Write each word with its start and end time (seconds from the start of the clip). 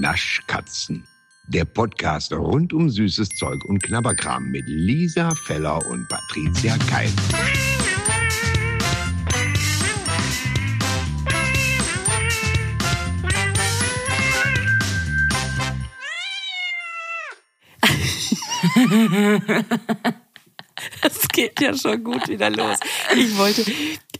Naschkatzen. 0.00 1.04
Der 1.48 1.64
Podcast 1.64 2.32
rund 2.32 2.72
um 2.72 2.90
süßes 2.90 3.28
Zeug 3.30 3.64
und 3.64 3.82
Knabberkram 3.82 4.50
mit 4.50 4.64
Lisa 4.66 5.34
Feller 5.34 5.84
und 5.86 6.08
Patricia 6.08 6.76
Keil. 6.88 7.10
Es 21.02 21.28
geht 21.28 21.60
ja 21.60 21.76
schon 21.76 22.02
gut 22.02 22.28
wieder 22.28 22.50
los. 22.50 22.78
Ich 23.14 23.36
wollte, 23.36 23.64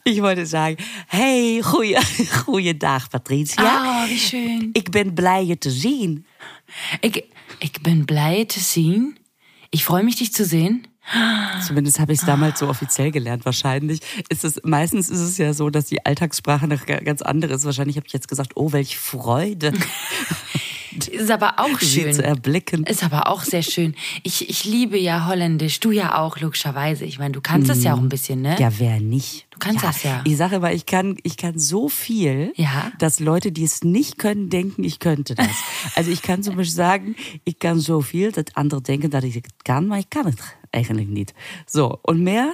ich 0.06 0.22
wollte 0.22 0.46
sagen, 0.46 0.76
hey, 1.08 1.60
goeie, 1.62 1.98
goeiedag 2.44 3.10
Patricia. 3.10 3.62
Ah, 3.62 4.08
wie 4.08 4.18
schön. 4.18 4.70
Ik 4.72 4.90
ben 4.90 5.14
blij 5.14 5.46
je 5.46 5.58
te 5.58 5.70
zien. 5.70 6.26
Ich, 7.00 7.22
ich 7.58 7.80
bin 7.80 8.04
blij 8.04 8.44
te 8.44 8.60
zien. 8.60 9.18
Ich 9.70 9.84
freue 9.84 10.02
mich, 10.02 10.16
dich 10.16 10.32
zu 10.32 10.44
sehen. 10.44 10.86
Zumindest 11.64 12.00
habe 12.00 12.12
ich 12.12 12.20
es 12.20 12.26
damals 12.26 12.58
so 12.58 12.68
offiziell 12.68 13.12
gelernt. 13.12 13.44
Wahrscheinlich 13.44 14.00
ist 14.28 14.44
es, 14.44 14.60
meistens 14.64 15.08
ist 15.08 15.20
es 15.20 15.38
ja 15.38 15.52
so, 15.52 15.70
dass 15.70 15.86
die 15.86 16.04
Alltagssprache 16.04 16.66
noch 16.66 16.84
ganz 16.86 17.22
andere 17.22 17.54
ist. 17.54 17.64
Wahrscheinlich 17.64 17.96
habe 17.96 18.06
ich 18.06 18.12
jetzt 18.12 18.28
gesagt, 18.28 18.52
oh, 18.56 18.72
welch 18.72 18.98
Freude. 18.98 19.72
Ist 21.08 21.30
aber 21.30 21.58
auch 21.58 21.78
Sie 21.80 22.02
schön. 22.02 22.12
zu 22.12 22.22
erblicken. 22.24 22.84
Ist 22.84 23.04
aber 23.04 23.28
auch 23.28 23.42
sehr 23.42 23.62
schön. 23.62 23.94
Ich, 24.22 24.48
ich 24.48 24.64
liebe 24.64 24.98
ja 24.98 25.26
Holländisch. 25.26 25.80
Du 25.80 25.90
ja 25.90 26.18
auch, 26.18 26.38
logischerweise. 26.40 27.04
Ich 27.04 27.18
meine, 27.18 27.32
du 27.32 27.40
kannst 27.40 27.68
das 27.70 27.82
ja 27.82 27.94
auch 27.94 27.98
ein 27.98 28.08
bisschen, 28.08 28.42
ne? 28.42 28.56
Ja, 28.58 28.70
wer 28.78 29.00
nicht? 29.00 29.46
Du 29.50 29.58
kannst 29.58 29.84
das 29.84 30.02
ja. 30.02 30.22
Ich 30.24 30.36
sage 30.36 30.56
immer, 30.56 30.72
ich 30.72 30.86
kann, 30.86 31.16
ich 31.22 31.36
kann 31.36 31.58
so 31.58 31.88
viel, 31.88 32.52
Ja. 32.56 32.92
dass 32.98 33.20
Leute, 33.20 33.52
die 33.52 33.64
es 33.64 33.82
nicht 33.84 34.18
können, 34.18 34.50
denken, 34.50 34.84
ich 34.84 34.98
könnte 34.98 35.34
das. 35.34 35.48
also 35.94 36.10
ich 36.10 36.22
kann 36.22 36.42
zum 36.42 36.56
Beispiel 36.56 36.74
sagen, 36.74 37.16
ich 37.44 37.58
kann 37.58 37.78
so 37.80 38.00
viel, 38.00 38.32
dass 38.32 38.44
andere 38.54 38.82
denken, 38.82 39.10
dass 39.10 39.24
ich 39.24 39.36
es 39.36 39.42
kann, 39.64 39.90
aber 39.90 39.98
ich 40.00 40.10
kann 40.10 40.26
es 40.28 40.36
eigentlich 40.72 41.08
nicht. 41.08 41.34
So, 41.66 41.98
und 42.02 42.22
mehr, 42.22 42.52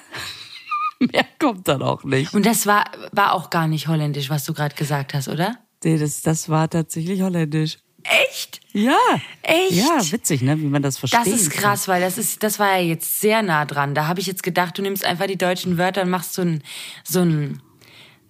mehr 1.01 1.27
kommt 1.39 1.67
dann 1.69 1.83
auch 1.83 2.05
nicht. 2.05 2.33
Und 2.35 2.47
das 2.47 2.67
war, 2.67 2.85
war 3.13 3.33
auch 3.35 3.51
gar 3.51 3.67
nicht 3.67 3.89
holländisch, 3.89 4.31
was 4.31 4.45
du 4.45 4.55
gerade 4.55 4.75
gesagt 4.75 5.15
hast, 5.15 5.29
oder? 5.29 5.59
Nee, 5.85 5.99
das, 5.99 6.23
das 6.23 6.49
war 6.49 6.71
tatsächlich 6.71 7.23
holländisch. 7.23 7.79
Echt? 8.05 8.61
Ja. 8.73 8.99
Echt? 9.43 9.73
Ja, 9.73 10.01
witzig, 10.11 10.43
ne, 10.43 10.59
wie 10.59 10.67
man 10.67 10.83
das 10.83 10.99
versteht. 10.99 11.21
Das 11.21 11.29
ist 11.29 11.51
krass, 11.51 11.89
weil 11.89 12.01
das 12.01 12.19
ist, 12.19 12.43
das 12.43 12.59
war 12.59 12.77
ja 12.79 12.83
jetzt 12.83 13.21
sehr 13.21 13.43
nah 13.43 13.65
dran. 13.65 13.95
Da 13.95 14.07
habe 14.07 14.21
ich 14.21 14.27
jetzt 14.27 14.43
gedacht, 14.43 14.77
du 14.79 14.83
nimmst 14.83 15.05
einfach 15.05 15.27
die 15.27 15.37
deutschen 15.37 15.79
Wörter 15.79 16.03
und 16.03 16.11
machst 16.11 16.35
so 16.35 16.43
ein, 16.43 16.63
so 17.05 17.21
ein, 17.21 17.61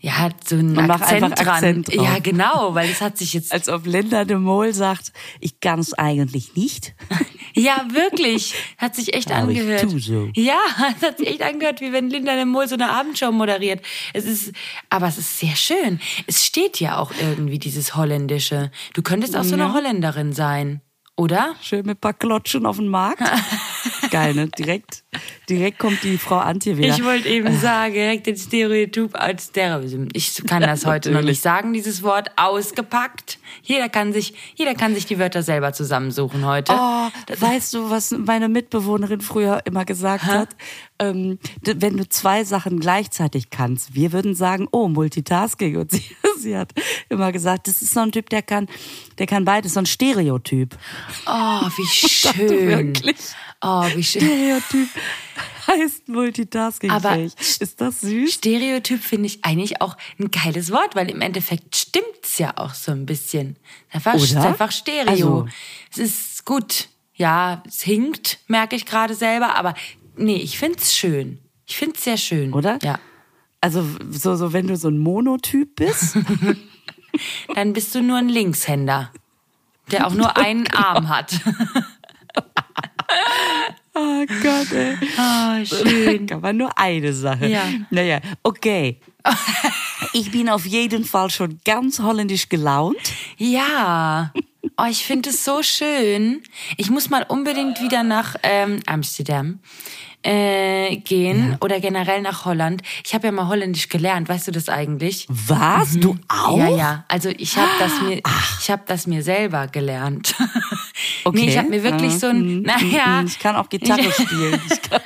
ja, 0.04 0.30
so 0.44 0.56
ein 0.56 0.72
Man 0.72 0.88
macht 0.88 1.02
Akzent 1.02 1.22
einfach 1.22 1.44
dran. 1.44 1.54
Akzent 1.54 1.94
drauf. 1.94 2.04
ja, 2.04 2.18
genau, 2.18 2.74
weil 2.74 2.88
das 2.88 3.00
hat 3.00 3.16
sich 3.16 3.34
jetzt, 3.34 3.52
Als 3.52 3.68
ob 3.68 3.86
Linda 3.86 4.24
de 4.24 4.36
Mol 4.36 4.74
sagt, 4.74 5.12
ich 5.38 5.60
kann 5.60 5.78
es 5.78 5.94
eigentlich 5.94 6.56
nicht. 6.56 6.94
ja, 7.54 7.86
wirklich, 7.92 8.52
hat 8.78 8.96
sich 8.96 9.14
echt 9.14 9.30
Aber 9.30 9.48
ich 9.52 9.60
angehört. 9.60 9.82
tu 9.82 10.00
so. 10.00 10.28
Ja, 10.34 10.58
es 10.96 11.06
hat 11.06 11.18
sich 11.18 11.28
echt 11.28 11.42
angehört, 11.42 11.80
wie 11.80 11.92
wenn 11.92 12.10
Linda 12.10 12.34
de 12.34 12.46
Mol 12.46 12.66
so 12.66 12.74
eine 12.74 12.90
Abendshow 12.90 13.30
moderiert. 13.30 13.80
Es 14.12 14.24
ist, 14.24 14.52
aber 14.90 15.06
es 15.06 15.18
ist 15.18 15.38
sehr 15.38 15.54
schön. 15.54 16.00
Es 16.26 16.44
steht 16.44 16.80
ja 16.80 16.98
auch 16.98 17.12
irgendwie 17.20 17.60
dieses 17.60 17.94
Holländische. 17.94 18.72
Du 18.94 19.02
könntest 19.02 19.36
auch 19.36 19.44
so 19.44 19.54
eine 19.54 19.72
Holländerin 19.72 20.32
sein, 20.32 20.80
oder? 21.22 21.54
Schön 21.60 21.86
mit 21.86 21.98
ein 21.98 22.00
paar 22.00 22.14
Klotschen 22.14 22.66
auf 22.66 22.78
den 22.78 22.88
Markt. 22.88 23.22
Geil, 24.10 24.34
ne? 24.34 24.48
Direkt, 24.48 25.04
direkt 25.48 25.78
kommt 25.78 26.02
die 26.02 26.18
Frau 26.18 26.38
Antje 26.38 26.76
wieder. 26.76 26.88
Ich 26.88 27.04
wollte 27.04 27.28
eben 27.28 27.56
sagen, 27.56 27.94
direkt 27.94 28.26
den 28.26 28.36
Stereotyp 28.36 29.14
als 29.14 29.46
Stereotyp. 29.46 30.10
Ich 30.14 30.42
kann 30.46 30.62
das 30.62 30.84
heute 30.84 31.12
noch 31.12 31.22
nicht 31.22 31.40
sagen, 31.40 31.72
dieses 31.72 32.02
Wort 32.02 32.32
ausgepackt. 32.36 33.38
Jeder 33.62 33.88
kann 33.88 34.12
sich, 34.12 34.34
jeder 34.56 34.74
kann 34.74 34.94
sich 34.94 35.06
die 35.06 35.20
Wörter 35.20 35.44
selber 35.44 35.72
zusammensuchen 35.72 36.44
heute. 36.44 36.72
Oh, 36.72 37.08
weißt 37.38 37.74
du, 37.74 37.88
was 37.88 38.10
meine 38.10 38.48
Mitbewohnerin 38.48 39.20
früher 39.20 39.60
immer 39.64 39.84
gesagt 39.84 40.24
hat? 40.24 40.48
Ähm, 41.02 41.38
wenn 41.62 41.96
du 41.96 42.08
zwei 42.08 42.44
Sachen 42.44 42.78
gleichzeitig 42.80 43.50
kannst, 43.50 43.94
wir 43.94 44.12
würden 44.12 44.34
sagen, 44.34 44.68
oh, 44.70 44.88
Multitasking. 44.88 45.76
Und 45.76 45.90
sie, 45.92 46.04
sie 46.38 46.56
hat 46.56 46.72
immer 47.08 47.32
gesagt, 47.32 47.68
das 47.68 47.82
ist 47.82 47.92
so 47.94 48.00
ein 48.00 48.12
Typ, 48.12 48.30
der 48.30 48.42
kann, 48.42 48.68
der 49.18 49.26
kann 49.26 49.44
beides, 49.44 49.74
so 49.74 49.80
ein 49.80 49.86
Stereotyp. 49.86 50.76
Oh, 51.26 51.62
wie 51.76 51.86
schön. 51.86 52.48
Wirklich? 52.48 53.16
Oh, 53.60 53.84
wie 53.94 54.02
schön. 54.04 54.22
Stereotyp 54.22 54.88
heißt 55.66 56.08
Multitasking. 56.08 56.90
Aber 56.90 57.16
ist 57.18 57.80
das 57.80 58.00
süß? 58.00 58.34
Stereotyp 58.34 59.02
finde 59.02 59.26
ich 59.26 59.44
eigentlich 59.44 59.80
auch 59.80 59.96
ein 60.18 60.30
geiles 60.30 60.70
Wort, 60.72 60.94
weil 60.96 61.10
im 61.10 61.20
Endeffekt 61.20 61.76
stimmt's 61.76 62.38
ja 62.38 62.56
auch 62.56 62.74
so 62.74 62.92
ein 62.92 63.06
bisschen. 63.06 63.56
Einfach, 63.90 64.14
es 64.14 64.24
ist 64.24 64.32
Oder? 64.32 64.48
einfach 64.48 64.72
Stereo. 64.72 65.42
Also- 65.42 65.48
es 65.92 65.98
ist 65.98 66.44
gut. 66.44 66.88
Ja, 67.14 67.62
es 67.68 67.82
hinkt, 67.82 68.38
merke 68.48 68.74
ich 68.74 68.86
gerade 68.86 69.14
selber, 69.14 69.54
aber 69.54 69.74
nee, 70.16 70.36
ich 70.36 70.58
find's 70.58 70.94
schön. 70.94 71.38
Ich 71.66 71.76
find's 71.76 72.04
sehr 72.04 72.16
schön. 72.16 72.52
Oder? 72.52 72.78
Ja. 72.82 72.98
Also 73.60 73.84
so, 74.10 74.36
so 74.36 74.52
wenn 74.52 74.66
du 74.66 74.76
so 74.76 74.88
ein 74.88 74.98
Monotyp 74.98 75.76
bist. 75.76 76.18
Dann 77.54 77.72
bist 77.72 77.94
du 77.94 78.02
nur 78.02 78.18
ein 78.18 78.28
Linkshänder, 78.28 79.10
der 79.90 80.06
auch 80.06 80.14
nur 80.14 80.36
einen 80.36 80.66
Arm 80.68 81.08
hat. 81.08 81.40
Oh 83.94 84.24
Gott, 84.42 84.72
ey. 84.72 84.96
Oh, 85.18 85.64
schön. 85.66 86.26
Kann 86.26 86.40
man 86.40 86.56
nur 86.56 86.70
eine 86.78 87.12
Sache. 87.12 87.46
Ja. 87.46 87.64
Naja, 87.90 88.20
okay. 88.42 89.00
Ich 90.14 90.30
bin 90.30 90.48
auf 90.48 90.64
jeden 90.64 91.04
Fall 91.04 91.28
schon 91.28 91.60
ganz 91.62 92.00
holländisch 92.00 92.48
gelaunt. 92.48 92.96
Ja. 93.36 94.32
Oh, 94.82 94.88
ich 94.90 95.04
finde 95.04 95.30
es 95.30 95.44
so 95.44 95.62
schön. 95.62 96.42
Ich 96.76 96.90
muss 96.90 97.08
mal 97.08 97.24
unbedingt 97.28 97.80
wieder 97.80 98.02
nach 98.02 98.34
ähm, 98.42 98.80
Amsterdam 98.86 99.60
äh, 100.24 100.96
gehen 100.96 101.56
oder 101.60 101.78
generell 101.78 102.20
nach 102.20 102.44
Holland. 102.46 102.82
Ich 103.04 103.14
habe 103.14 103.28
ja 103.28 103.32
mal 103.32 103.46
Holländisch 103.46 103.88
gelernt, 103.88 104.28
weißt 104.28 104.48
du 104.48 104.50
das 104.50 104.68
eigentlich? 104.68 105.26
Was? 105.28 105.92
Du 106.00 106.16
auch? 106.26 106.58
Ja, 106.58 106.68
ja. 106.68 107.04
Also 107.06 107.28
ich 107.28 107.56
habe 107.56 107.70
das 107.78 107.92
mir, 108.02 108.22
ich 108.60 108.70
habe 108.72 108.82
das 108.86 109.06
mir 109.06 109.22
selber 109.22 109.68
gelernt. 109.68 110.34
Nee, 111.32 111.48
ich 111.48 111.58
habe 111.58 111.68
mir 111.68 111.82
wirklich 111.82 112.18
so 112.18 112.28
ein, 112.28 112.62
naja, 112.62 113.22
Ich 113.24 113.38
kann 113.38 113.56
auch 113.56 113.68
Gitarre 113.68 114.10
spielen. 114.12 114.60
Ich 114.70 114.82
kann, 114.82 115.00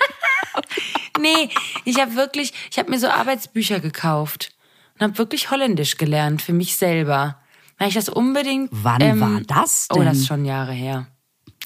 nee, 1.20 1.48
ich 1.84 2.00
habe 2.00 2.14
wirklich, 2.16 2.52
ich 2.70 2.78
habe 2.78 2.90
mir 2.90 2.98
so 2.98 3.08
Arbeitsbücher 3.08 3.80
gekauft 3.80 4.52
und 4.94 5.04
habe 5.04 5.18
wirklich 5.18 5.50
Holländisch 5.50 5.96
gelernt 5.96 6.42
für 6.42 6.52
mich 6.52 6.76
selber. 6.76 7.38
Weil 7.78 7.88
ich 7.88 7.94
das 7.94 8.08
unbedingt. 8.08 8.70
Wann 8.72 9.20
war 9.20 9.40
das 9.46 9.88
Oh, 9.92 9.96
das 9.96 10.04
denn? 10.04 10.12
ist 10.12 10.26
schon 10.26 10.44
Jahre 10.44 10.72
her. 10.72 11.06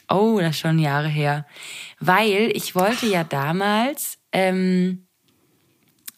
Oh, 0.08 0.38
das 0.40 0.50
ist 0.56 0.58
schon 0.60 0.78
Jahre 0.78 1.08
her. 1.08 1.46
Weil 2.00 2.50
ich 2.54 2.74
wollte 2.74 3.06
ja 3.06 3.22
damals, 3.22 4.18
ähm, 4.32 5.06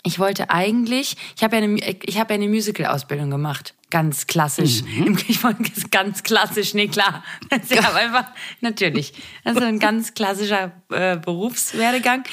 ich 0.03 0.19
wollte 0.19 0.51
eigentlich, 0.51 1.17
ich 1.37 1.45
habe 1.45 1.57
ja 1.57 1.63
eine, 1.63 1.77
ich 1.79 2.19
habe 2.19 2.33
ja 2.33 2.41
eine 2.41 2.49
Musical-Ausbildung 2.49 3.31
gemacht. 3.31 3.75
Ganz 3.91 4.27
klassisch. 4.27 4.83
Mhm. 4.83 5.19
Ich 5.29 5.45
wollte 5.45 5.63
ganz 5.91 6.23
klassisch, 6.23 6.73
nee, 6.73 6.89
klar. 6.89 7.23
Ist 7.51 7.71
ja 7.71 7.83
einfach, 7.95 8.25
natürlich. 8.63 9.13
Also 9.45 9.61
ein 9.61 9.79
ganz 9.79 10.15
klassischer 10.15 10.73
äh, 10.91 11.19
Berufswerdegang. 11.19 12.25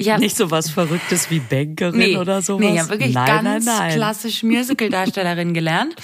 Ich 0.00 0.10
hab, 0.10 0.20
nicht 0.20 0.36
so 0.36 0.52
was 0.52 0.70
Verrücktes 0.70 1.28
wie 1.28 1.40
Bankerin 1.40 2.16
oder 2.18 2.40
sowas. 2.40 2.60
Nee, 2.60 2.74
ich 2.74 2.78
habe 2.78 2.90
wirklich 2.90 3.14
nein, 3.14 3.26
ganz 3.26 3.66
nein, 3.66 3.78
nein. 3.78 3.94
klassisch 3.94 4.44
Musical-Darstellerin 4.44 5.54
gelernt. 5.54 5.96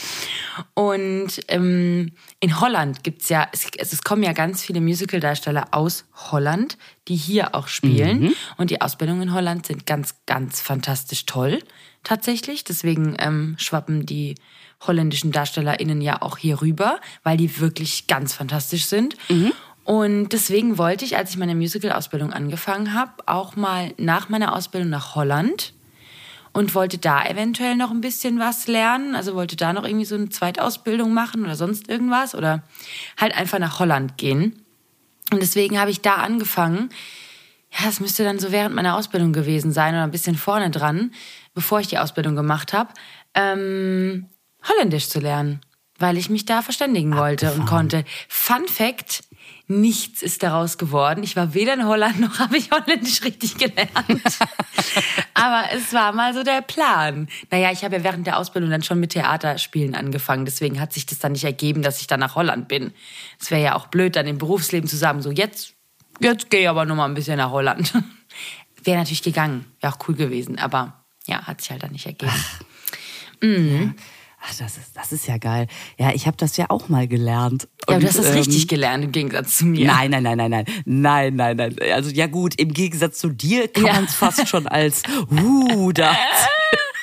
Und 0.74 1.28
ähm, 1.46 2.10
in 2.40 2.60
Holland 2.60 3.04
gibt's 3.04 3.28
ja, 3.28 3.46
es, 3.52 3.68
es 3.78 4.02
kommen 4.02 4.24
ja 4.24 4.32
ganz 4.32 4.62
viele 4.64 4.80
Musical-Darsteller 4.80 5.68
aus 5.70 6.06
Holland, 6.32 6.76
die 7.06 7.14
hier 7.14 7.54
auch 7.54 7.68
spielen. 7.68 8.20
Mhm. 8.20 8.34
Und 8.56 8.70
die 8.70 8.80
Ausbildungen 8.80 9.22
in 9.22 9.32
Holland 9.32 9.66
sind 9.66 9.86
ganz, 9.86 10.16
ganz 10.26 10.60
fantastisch 10.60 11.24
toll, 11.26 11.60
tatsächlich. 12.02 12.64
Deswegen 12.64 13.14
ähm, 13.20 13.54
schwappen 13.58 14.06
die 14.06 14.34
holländischen 14.80 15.30
DarstellerInnen 15.30 16.00
ja 16.00 16.20
auch 16.20 16.36
hier 16.36 16.60
rüber, 16.60 16.98
weil 17.22 17.36
die 17.36 17.60
wirklich 17.60 18.08
ganz 18.08 18.34
fantastisch 18.34 18.86
sind. 18.86 19.16
Mhm. 19.28 19.52
Und 19.84 20.30
deswegen 20.30 20.78
wollte 20.78 21.04
ich, 21.04 21.16
als 21.16 21.30
ich 21.30 21.36
meine 21.36 21.54
Musical-Ausbildung 21.54 22.32
angefangen 22.32 22.94
habe, 22.94 23.12
auch 23.26 23.54
mal 23.54 23.92
nach 23.98 24.28
meiner 24.28 24.56
Ausbildung 24.56 24.88
nach 24.90 25.14
Holland 25.14 25.74
und 26.54 26.74
wollte 26.74 26.98
da 26.98 27.24
eventuell 27.26 27.76
noch 27.76 27.90
ein 27.90 28.00
bisschen 28.00 28.38
was 28.38 28.66
lernen. 28.66 29.14
Also 29.14 29.34
wollte 29.34 29.56
da 29.56 29.72
noch 29.72 29.84
irgendwie 29.84 30.06
so 30.06 30.14
eine 30.14 30.30
Zweitausbildung 30.30 31.12
machen 31.12 31.44
oder 31.44 31.56
sonst 31.56 31.88
irgendwas 31.88 32.34
oder 32.34 32.62
halt 33.20 33.36
einfach 33.36 33.58
nach 33.58 33.78
Holland 33.78 34.16
gehen. 34.16 34.64
Und 35.32 35.42
deswegen 35.42 35.78
habe 35.78 35.90
ich 35.90 36.00
da 36.00 36.14
angefangen. 36.14 36.90
Ja, 37.70 37.88
es 37.88 38.00
müsste 38.00 38.24
dann 38.24 38.38
so 38.38 38.52
während 38.52 38.74
meiner 38.74 38.96
Ausbildung 38.96 39.32
gewesen 39.32 39.72
sein 39.72 39.94
oder 39.94 40.04
ein 40.04 40.12
bisschen 40.12 40.36
vorne 40.36 40.70
dran, 40.70 41.10
bevor 41.54 41.80
ich 41.80 41.88
die 41.88 41.98
Ausbildung 41.98 42.36
gemacht 42.36 42.72
habe, 42.72 42.90
ähm, 43.34 44.26
Holländisch 44.68 45.08
zu 45.08 45.18
lernen, 45.18 45.60
weil 45.98 46.16
ich 46.16 46.30
mich 46.30 46.46
da 46.46 46.62
verständigen 46.62 47.16
wollte 47.16 47.52
und 47.52 47.66
konnte. 47.66 48.04
Fun 48.28 48.66
Fact: 48.68 49.24
nichts 49.66 50.22
ist 50.22 50.42
daraus 50.42 50.76
geworden. 50.76 51.22
Ich 51.22 51.36
war 51.36 51.54
weder 51.54 51.74
in 51.74 51.86
Holland 51.86 52.20
noch 52.20 52.38
habe 52.38 52.56
ich 52.56 52.70
Holländisch 52.70 53.22
richtig 53.22 53.56
gelernt. 53.56 53.90
Aber 55.34 55.64
es 55.72 55.92
war 55.92 56.12
mal 56.12 56.34
so 56.34 56.42
der 56.42 56.62
Plan. 56.62 57.28
Naja, 57.50 57.70
ich 57.72 57.84
habe 57.84 57.96
ja 57.96 58.04
während 58.04 58.26
der 58.26 58.38
Ausbildung 58.38 58.70
dann 58.70 58.82
schon 58.82 59.00
mit 59.00 59.10
Theaterspielen 59.10 59.94
angefangen. 59.94 60.44
Deswegen 60.44 60.80
hat 60.80 60.92
sich 60.92 61.06
das 61.06 61.18
dann 61.18 61.32
nicht 61.32 61.44
ergeben, 61.44 61.82
dass 61.82 62.00
ich 62.00 62.06
dann 62.06 62.20
nach 62.20 62.34
Holland 62.34 62.68
bin. 62.68 62.92
Es 63.40 63.50
wäre 63.50 63.62
ja 63.62 63.74
auch 63.74 63.86
blöd, 63.86 64.16
dann 64.16 64.26
im 64.26 64.38
Berufsleben 64.38 64.88
zu 64.88 64.96
sagen, 64.96 65.22
so 65.22 65.30
jetzt, 65.30 65.74
jetzt 66.20 66.50
gehe 66.50 66.62
ich 66.62 66.68
aber 66.68 66.84
noch 66.84 66.96
mal 66.96 67.06
ein 67.06 67.14
bisschen 67.14 67.38
nach 67.38 67.50
Holland. 67.50 67.92
wäre 68.84 68.98
natürlich 68.98 69.22
gegangen. 69.22 69.64
Wäre 69.80 69.94
auch 69.94 70.08
cool 70.08 70.14
gewesen. 70.14 70.58
Aber 70.58 71.04
ja, 71.26 71.42
hat 71.46 71.62
sich 71.62 71.70
halt 71.70 71.82
dann 71.82 71.92
nicht 71.92 72.06
ergeben. 72.06 72.32
Mhm. 73.40 73.94
Ach, 74.46 74.54
das 74.58 74.76
ist, 74.76 74.94
das 74.94 75.10
ist 75.12 75.26
ja 75.26 75.38
geil. 75.38 75.68
Ja, 75.98 76.10
ich 76.12 76.26
habe 76.26 76.36
das 76.36 76.56
ja 76.58 76.66
auch 76.68 76.90
mal 76.90 77.08
gelernt. 77.08 77.66
Ja, 77.88 77.94
Und, 77.94 78.02
du 78.02 78.08
hast 78.08 78.18
das 78.18 78.26
ähm, 78.26 78.34
richtig 78.34 78.68
gelernt 78.68 79.02
im 79.04 79.10
Gegensatz 79.12 79.56
zu 79.56 79.64
mir. 79.66 79.86
Nein, 79.86 80.10
nein, 80.10 80.22
nein, 80.22 80.36
nein, 80.36 80.50
nein, 80.50 80.64
nein, 80.84 81.34
nein, 81.36 81.56
nein. 81.56 81.76
Also 81.94 82.10
ja 82.10 82.26
gut, 82.26 82.54
im 82.60 82.72
Gegensatz 82.72 83.18
zu 83.18 83.30
dir 83.30 83.68
kann 83.68 83.86
Ja. 83.86 83.92
man 83.94 84.04
es 84.04 84.14
fast 84.14 84.46
schon 84.48 84.66
als 84.66 85.02
uh, 85.30 85.92
das. 85.92 86.14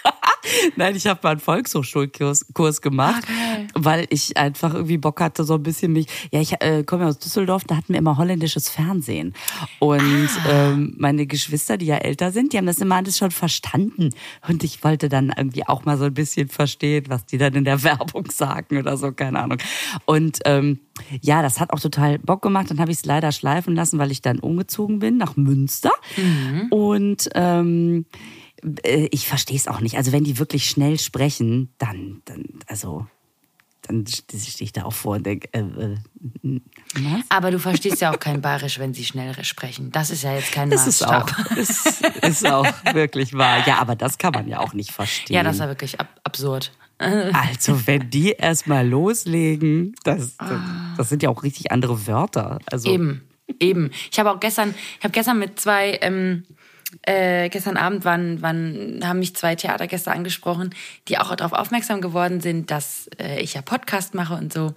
Nein, 0.76 0.96
ich 0.96 1.08
habe 1.08 1.20
mal 1.24 1.32
einen 1.32 1.40
Volkshochschulkurs 1.40 2.48
Kurs 2.54 2.82
gemacht, 2.82 3.24
Ah, 3.28 3.56
geil. 3.56 3.68
weil 3.76 4.08
ich 4.10 4.38
einfach 4.38 4.74
irgendwie 4.74 4.98
Bock 4.98 5.22
hatte, 5.22 5.44
so 5.44 5.56
ein 5.56 5.64
bisschen 5.64 5.94
mich. 5.94 6.08
Ja, 6.32 6.42
ich 6.42 6.54
äh, 6.62 6.84
komme 6.84 7.04
ja 7.04 7.10
aus 7.10 7.20
Düsseldorf, 7.20 7.64
da 7.66 7.76
hatten 7.78 7.90
wir 7.94 7.98
immer 8.00 8.18
holländisches 8.18 8.70
Fernsehen. 8.70 9.34
Und 9.80 10.00
Ah. 10.46 10.50
ähm, 10.72 10.96
meine 10.98 11.26
Geschwister, 11.28 11.78
die 11.78 11.86
ja 11.88 11.98
älter 11.98 12.32
sind, 12.32 12.54
die 12.54 12.58
haben 12.58 12.66
das 12.66 12.80
immer 12.80 12.96
alles 12.96 13.18
schon 13.18 13.32
verstanden. 13.32 14.10
Und 14.48 14.64
ich 14.64 14.84
wollte 14.84 15.10
dann 15.10 15.32
irgendwie 15.36 15.68
auch 15.68 15.86
mal 15.86 15.98
so 15.98 16.06
ein 16.06 16.14
bisschen 16.14 16.48
verstehen, 16.50 17.06
was 17.10 17.26
die 17.26 17.38
dann 17.38 17.54
in 17.54 17.64
der 17.66 17.84
Werbung 17.84 18.30
sagen 18.32 18.78
oder 18.78 18.98
so, 18.98 19.12
keine 19.12 19.40
Ahnung. 19.40 19.60
Und 20.06 20.40
ähm, 20.46 20.80
ja, 21.22 21.42
das 21.42 21.60
hat 21.60 21.72
auch 21.74 21.80
total 21.80 22.20
Bock 22.20 22.42
gemacht. 22.42 22.70
Dann 22.70 22.80
habe 22.80 22.92
ich 22.92 22.98
es 22.98 23.06
leider 23.06 23.32
schleifen 23.32 23.76
lassen, 23.76 23.98
weil 24.00 24.12
ich 24.12 24.22
dann 24.22 24.40
umgezogen 24.40 25.00
bin 25.00 25.18
nach 25.18 25.36
Münster. 25.36 25.92
Und 26.70 27.30
ähm, 27.36 28.06
äh, 28.12 28.18
ich 28.84 29.28
verstehe 29.28 29.58
es 29.58 29.68
auch 29.68 29.82
nicht. 29.82 29.98
Also 29.98 30.12
wenn 30.12 30.24
die 30.24 30.40
wirklich 30.40 30.66
schnell 30.66 31.00
sprechen, 31.00 31.74
dann, 31.78 32.22
dann 32.26 32.46
also 32.68 33.08
dann 33.82 34.06
stehe 34.08 34.66
ich 34.66 34.74
da 34.74 34.84
auch 34.84 34.94
vor 34.94 35.16
und 35.16 35.26
denke, 35.26 35.50
äh, 35.54 35.60
äh, 35.60 35.98
was? 36.94 37.24
Aber 37.30 37.52
du 37.52 37.60
verstehst 37.60 38.02
ja 38.02 38.14
auch 38.14 38.20
kein 38.20 38.42
Bayerisch, 38.42 38.80
wenn 38.80 38.94
sie 38.94 39.04
schnell 39.04 39.44
sprechen. 39.44 39.92
Das 39.92 40.12
ist 40.12 40.24
ja 40.24 40.36
jetzt 40.36 40.52
kein 40.52 40.70
Das 40.70 40.88
ist 40.88 41.06
auch, 41.06 41.28
ist, 41.58 42.02
ist 42.22 42.46
auch 42.46 42.68
wirklich 42.94 43.34
wahr. 43.34 43.68
Ja, 43.68 43.80
aber 43.80 43.96
das 43.96 44.18
kann 44.18 44.34
man 44.34 44.48
ja 44.48 44.60
auch 44.60 44.74
nicht 44.74 44.92
verstehen. 44.92 45.36
Ja, 45.36 45.44
das 45.44 45.60
war 45.60 45.68
wirklich 45.68 46.00
ab 46.00 46.08
absurd. 46.24 46.72
also 47.00 47.88
wenn 47.88 48.10
die 48.12 48.32
erstmal 48.32 48.88
loslegen, 48.88 49.96
das, 50.04 50.38
das, 50.38 50.60
das 50.98 51.10
sind 51.10 51.24
ja 51.24 51.30
auch 51.30 51.42
richtig 51.42 51.72
andere 51.72 52.06
Wörter. 52.06 52.60
Also 52.68 52.90
Eben, 52.90 53.28
eben. 53.60 53.90
Ich 54.12 54.20
habe 54.20 54.32
auch 54.32 54.40
gestern, 54.40 54.76
ich 55.00 55.04
habe 55.04 55.12
gestern 55.12 55.40
mit 55.40 55.60
zwei, 55.60 55.98
ähm, 56.02 56.44
äh, 57.04 57.50
gestern 57.50 57.78
Abend 57.78 58.06
waren, 58.06 58.42
waren, 58.42 59.00
haben 59.04 59.20
mich 59.20 59.36
zwei 59.36 59.56
Theatergäste 59.56 60.12
angesprochen, 60.12 60.74
die 61.08 61.18
auch 61.18 61.36
darauf 61.36 61.54
aufmerksam 61.54 62.02
geworden 62.02 62.42
sind, 62.42 62.72
dass 62.72 63.10
äh, 63.20 63.40
ich 63.40 63.54
ja 63.54 63.62
Podcast 63.62 64.14
mache 64.14 64.36
und 64.36 64.54
so. 64.54 64.74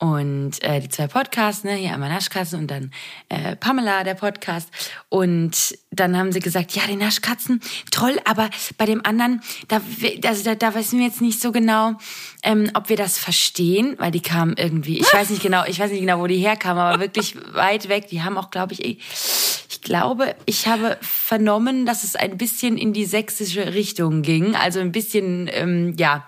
Und 0.00 0.62
äh, 0.62 0.80
die 0.80 0.88
zwei 0.88 1.08
Podcasts, 1.08 1.62
ne, 1.62 1.74
hier 1.74 1.92
einmal 1.92 2.08
Naschkatzen 2.08 2.58
und 2.58 2.70
dann 2.70 2.90
äh, 3.28 3.54
Pamela, 3.54 4.02
der 4.02 4.14
Podcast. 4.14 4.70
Und 5.10 5.76
dann 5.90 6.16
haben 6.16 6.32
sie 6.32 6.40
gesagt, 6.40 6.72
ja, 6.74 6.84
die 6.88 6.96
Naschkatzen, 6.96 7.60
toll, 7.90 8.18
aber 8.24 8.48
bei 8.78 8.86
dem 8.86 9.04
anderen, 9.04 9.42
da, 9.68 9.82
also 10.24 10.42
da, 10.42 10.54
da 10.54 10.74
wissen 10.74 10.98
wir 10.98 11.06
jetzt 11.06 11.20
nicht 11.20 11.38
so 11.38 11.52
genau, 11.52 11.98
ähm, 12.42 12.70
ob 12.72 12.88
wir 12.88 12.96
das 12.96 13.18
verstehen, 13.18 13.96
weil 13.98 14.10
die 14.10 14.22
kamen 14.22 14.54
irgendwie, 14.56 15.00
ich 15.00 15.12
weiß 15.12 15.28
nicht 15.28 15.42
genau, 15.42 15.64
ich 15.66 15.78
weiß 15.78 15.90
nicht 15.90 16.00
genau, 16.00 16.18
wo 16.18 16.26
die 16.26 16.38
herkamen, 16.38 16.82
aber 16.82 17.00
wirklich 17.00 17.36
weit 17.52 17.90
weg. 17.90 18.08
Die 18.08 18.22
haben 18.22 18.38
auch, 18.38 18.50
glaube 18.50 18.72
ich, 18.72 18.82
ich 18.82 19.80
glaube, 19.82 20.34
ich 20.46 20.66
habe 20.66 20.96
vernommen, 21.02 21.84
dass 21.84 22.04
es 22.04 22.16
ein 22.16 22.38
bisschen 22.38 22.78
in 22.78 22.94
die 22.94 23.04
sächsische 23.04 23.74
Richtung 23.74 24.22
ging, 24.22 24.56
also 24.56 24.80
ein 24.80 24.92
bisschen, 24.92 25.50
ähm, 25.52 25.94
ja, 25.98 26.26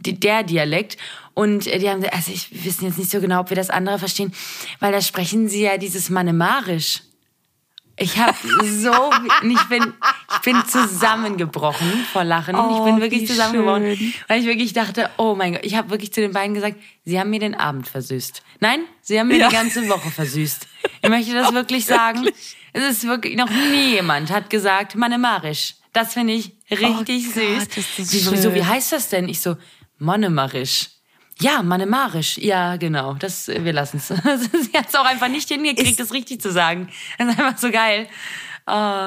der 0.00 0.42
Dialekt. 0.42 0.98
Und 1.34 1.66
äh, 1.66 1.78
die 1.78 1.90
haben 1.90 2.04
also 2.12 2.32
ich 2.32 2.64
wissen 2.64 2.86
jetzt 2.86 2.98
nicht 2.98 3.10
so 3.10 3.20
genau, 3.20 3.40
ob 3.40 3.50
wir 3.50 3.56
das 3.56 3.70
andere 3.70 3.98
verstehen, 3.98 4.32
weil 4.80 4.92
da 4.92 5.00
sprechen 5.00 5.48
sie 5.48 5.62
ja 5.62 5.76
dieses 5.78 6.08
Manemarisch. 6.10 7.00
Ich 7.96 8.18
habe 8.18 8.36
so, 8.64 8.92
ich 9.42 9.62
bin, 9.68 9.92
ich 10.32 10.38
bin 10.42 10.56
zusammengebrochen 10.66 11.92
vor 12.12 12.24
Lachen. 12.24 12.56
ich 12.56 12.60
Oh, 12.60 12.84
bin 12.84 13.00
wirklich 13.00 13.22
wie 13.22 13.26
zusammengebrochen, 13.26 13.96
schön. 13.96 14.14
weil 14.26 14.40
ich 14.40 14.46
wirklich 14.46 14.72
dachte, 14.72 15.10
oh 15.16 15.36
mein 15.36 15.52
Gott, 15.52 15.64
ich 15.64 15.76
habe 15.76 15.90
wirklich 15.90 16.12
zu 16.12 16.20
den 16.20 16.32
beiden 16.32 16.54
gesagt, 16.54 16.76
sie 17.04 17.20
haben 17.20 17.30
mir 17.30 17.38
den 17.38 17.54
Abend 17.54 17.86
versüßt. 17.86 18.42
Nein, 18.58 18.80
sie 19.00 19.18
haben 19.20 19.28
mir 19.28 19.36
Ja. 19.38 19.48
die 19.48 19.54
ganze 19.54 19.88
Woche 19.88 20.10
versüßt. 20.10 20.66
Ich 21.02 21.08
möchte 21.08 21.34
das 21.34 21.52
wirklich 21.52 21.86
sagen. 21.86 22.28
Es 22.72 22.82
ist 22.82 23.04
wirklich, 23.06 23.36
noch 23.36 23.48
nie 23.50 23.92
jemand 23.92 24.30
hat 24.32 24.50
gesagt, 24.50 24.96
Manemarisch. 24.96 25.76
Das 25.92 26.14
finde 26.14 26.32
ich 26.32 26.50
richtig 26.72 27.26
Oh 27.28 27.40
süß. 27.40 28.24
Gott, 28.26 28.38
so, 28.42 28.52
wie 28.54 28.64
heißt 28.64 28.90
das 28.90 29.08
denn? 29.08 29.28
Ich 29.28 29.40
so, 29.40 29.56
Manemarisch. 29.98 30.88
Ja, 31.40 31.62
Manemarisch. 31.62 32.38
Ja, 32.38 32.76
genau. 32.76 33.14
Das, 33.14 33.48
wir 33.48 33.72
lassen 33.72 33.96
es. 33.98 34.08
Sie 34.08 34.14
hat 34.78 34.88
es 34.88 34.94
auch 34.94 35.04
einfach 35.04 35.28
nicht 35.28 35.48
hingekriegt, 35.48 35.98
das 35.98 36.12
richtig 36.12 36.40
zu 36.40 36.52
sagen. 36.52 36.88
Das 37.18 37.28
ist 37.28 37.38
einfach 37.38 37.58
so 37.58 37.70
geil. 37.70 38.08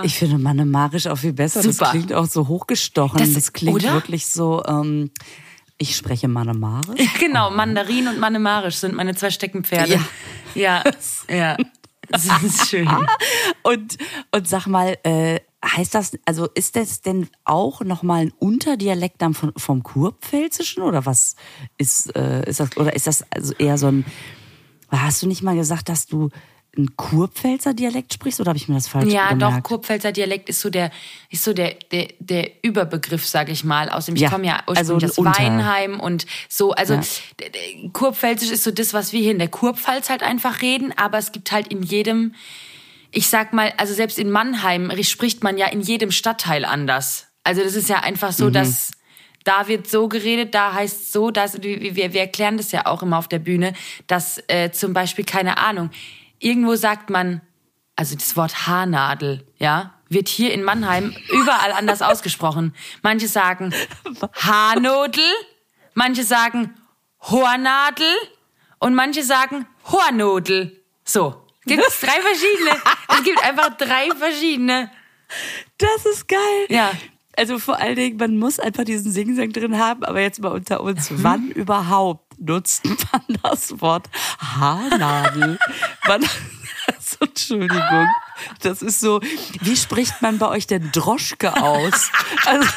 Ich 0.04 0.16
finde 0.20 0.38
Manemarisch 0.38 1.08
auch 1.08 1.18
viel 1.18 1.34
besser. 1.34 1.64
Super. 1.64 1.78
Das 1.80 1.92
klingt 1.92 2.14
auch 2.14 2.26
so 2.28 2.48
hochgestochen. 2.48 3.18
Das- 3.20 3.34
Das, 3.34 3.54
klingt 3.54 3.76
oder? 3.84 3.94
wirklich 3.94 4.28
so, 4.28 4.64
ähm, 4.68 5.10
ich 5.80 5.96
spreche 5.96 6.28
Manemarisch. 6.28 7.02
Genau, 7.20 7.50
Mandarin 7.50 8.08
und 8.08 8.20
Manemarisch 8.20 8.76
sind 8.76 8.94
meine 8.94 9.16
zwei 9.16 9.32
Steckenpferde. 9.32 10.00
Ja, 10.54 10.84
ja. 11.30 11.58
Das 12.10 12.26
ist 12.42 12.70
schön. 12.70 12.88
Und, 13.64 13.98
und 14.32 14.48
sag 14.48 14.66
mal, 14.66 14.98
äh, 15.04 15.42
heißt 15.76 15.94
das, 15.96 16.18
also 16.26 16.48
ist 16.54 16.76
das 16.76 17.02
denn 17.02 17.28
auch 17.44 17.82
nochmal 17.82 18.22
ein 18.22 18.34
Unterdialekt 18.40 19.22
dann 19.22 19.34
von, 19.34 19.52
vom 19.58 19.84
Kurpfälzischen 19.84 20.84
oder 20.84 21.06
was 21.06 21.36
ist, 21.78 22.16
äh, 22.16 22.48
ist 22.50 22.60
das, 22.60 22.76
oder 22.78 22.96
ist 22.96 23.08
das 23.08 23.24
also 23.32 23.54
eher 23.58 23.78
so 23.78 23.88
ein, 23.88 24.06
hast 24.90 25.22
du 25.22 25.28
nicht 25.28 25.44
mal 25.44 25.56
gesagt, 25.56 25.90
dass 25.90 26.06
du 26.08 26.30
ein 26.78 26.96
Kurpfälzer 26.96 27.74
Dialekt 27.74 28.14
sprichst 28.14 28.40
oder 28.40 28.50
habe 28.50 28.58
ich 28.58 28.68
mir 28.68 28.76
das 28.76 28.88
falsch 28.88 29.12
Ja, 29.12 29.34
gemerkt? 29.34 29.58
doch, 29.58 29.64
Kurpfälzer 29.64 30.12
Dialekt 30.12 30.48
ist 30.48 30.62
so 30.62 30.70
der, 30.70 30.92
ist 31.32 31.44
so 31.44 31.52
der, 31.54 31.74
der, 31.92 32.10
der 32.20 32.52
Überbegriff, 32.64 33.26
sag 33.26 33.50
ich 33.50 33.64
mal. 33.64 33.90
Außerdem, 33.90 34.16
ich 34.16 34.22
Ja, 34.22 34.30
komme 34.30 34.46
ja 34.46 34.62
also 34.68 34.94
ursprünglich 34.94 35.04
ein 35.04 35.10
aus 35.10 35.18
Unter- 35.18 35.40
Weinheim 35.44 36.00
und 36.00 36.28
so. 36.48 36.74
Also 36.74 36.94
Ja. 36.94 37.02
Kurpfälzisch 37.94 38.52
ist 38.52 38.64
so 38.64 38.72
das, 38.72 38.94
was 38.94 39.12
wir 39.12 39.22
hier 39.22 39.32
in 39.32 39.40
der 39.40 39.48
Kurpfalz 39.48 40.10
halt 40.10 40.22
einfach 40.24 40.62
reden, 40.62 40.94
aber 40.96 41.18
es 41.18 41.32
gibt 41.32 41.52
halt 41.52 41.68
in 41.70 41.82
jedem, 41.82 42.36
ich 43.12 43.28
sag 43.30 43.54
mal, 43.54 43.74
also 43.78 43.94
selbst 43.94 44.20
in 44.20 44.30
Mannheim 44.32 44.92
spricht 45.04 45.44
man 45.44 45.58
ja 45.58 45.68
in 45.68 45.82
jedem 45.82 46.12
Stadtteil 46.12 46.66
anders. 46.66 47.28
Also 47.44 47.64
das 47.64 47.76
ist 47.76 47.90
ja 47.90 48.00
einfach 48.00 48.30
Mhm. 48.30 48.34
so, 48.34 48.50
dass 48.50 48.92
da 49.44 49.68
wird 49.70 49.90
so 49.90 50.10
geredet, 50.10 50.54
da 50.54 50.74
heißt 50.74 51.14
so, 51.14 51.32
dass 51.32 51.62
wir, 51.62 51.96
wir, 51.96 52.14
wir 52.14 52.20
erklären 52.22 52.58
das 52.58 52.72
ja 52.74 52.86
auch 52.86 53.02
immer 53.02 53.18
auf 53.18 53.30
der 53.30 53.40
Bühne, 53.40 53.74
dass 54.08 54.44
äh, 54.50 54.72
zum 54.72 54.92
Beispiel 54.94 55.24
keine 55.24 55.58
Ahnung, 55.58 55.90
irgendwo 56.40 56.76
sagt 56.76 57.10
man, 57.10 57.42
also 57.96 58.16
das 58.16 58.36
Wort 58.36 58.68
Haarnadel, 58.68 59.48
ja, 59.58 59.94
wird 60.10 60.28
hier 60.28 60.54
in 60.54 60.64
Mannheim 60.64 61.16
überall 61.32 61.72
anders 61.72 62.02
ausgesprochen. 62.02 62.76
Manche 63.02 63.28
sagen 63.28 63.74
Haarnodel, 64.34 65.24
manche 65.94 66.24
sagen 66.24 66.74
Hornadel 67.22 68.14
und 68.80 68.96
manche 68.96 69.24
sagen 69.24 69.66
Hornodel. 69.86 70.82
So, 71.04 71.42
gibt 71.68 71.84
es 71.88 72.00
drei 72.00 72.20
verschiedene. 72.22 72.72
Es 73.10 73.24
gibt 73.24 73.44
einfach 73.44 73.78
drei 73.78 74.10
verschiedene. 74.18 74.92
Das 75.78 76.06
ist 76.06 76.28
geil. 76.28 76.66
Ja. 76.70 76.92
Also 77.36 77.60
vor 77.60 77.80
allen 77.80 77.96
Dingen, 77.96 78.18
man 78.18 78.38
muss 78.40 78.60
einfach 78.60 78.84
diesen 78.84 79.12
Singsang 79.12 79.52
drin 79.52 79.78
haben, 79.78 80.04
aber 80.04 80.22
jetzt 80.22 80.40
mal 80.40 80.52
unter 80.52 80.82
uns. 80.82 81.12
Mhm. 81.12 81.24
Wann 81.24 81.52
überhaupt 81.52 82.40
nutzt 82.40 82.84
man 82.86 83.22
das 83.44 83.80
Wort 83.80 84.08
Haarnadel? 84.40 85.60
Wann, 86.06 86.24
also, 86.88 87.18
Entschuldigung. 87.22 88.08
Das 88.62 88.82
ist 88.82 89.00
so, 89.00 89.22
wie 89.62 89.76
spricht 89.76 90.22
man 90.22 90.40
bei 90.40 90.48
euch 90.48 90.66
denn 90.66 90.92
Droschke 90.92 91.62
aus? 91.62 92.10
Also, 92.46 92.68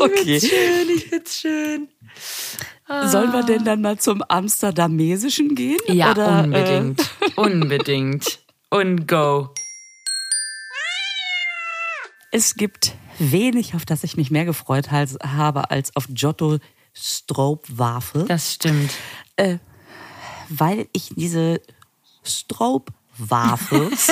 okay. 0.00 0.40
Schön, 0.40 0.88
ich 0.96 1.06
find's 1.08 1.40
schön. 1.40 1.88
Sollen 3.06 3.32
wir 3.32 3.42
denn 3.44 3.64
dann 3.64 3.80
mal 3.80 3.98
zum 3.98 4.22
Amsterdamesischen 4.22 5.54
gehen? 5.54 5.78
Ja, 5.86 6.10
Oder, 6.12 6.40
äh, 6.40 6.44
unbedingt. 6.44 7.10
Unbedingt. 7.36 8.38
Und 8.70 9.06
go. 9.08 9.50
Es 12.30 12.54
gibt 12.54 12.94
wenig, 13.18 13.74
auf 13.74 13.84
das 13.84 14.04
ich 14.04 14.16
mich 14.16 14.30
mehr 14.30 14.44
gefreut 14.44 14.90
habe, 14.90 15.70
als 15.70 15.94
auf 15.96 16.06
Giotto 16.08 16.58
Stroopwafel, 16.94 18.26
Das 18.26 18.52
stimmt. 18.54 18.90
weil 20.48 20.86
ich 20.92 21.10
diese 21.16 21.60
Stroopwafel 22.22 23.90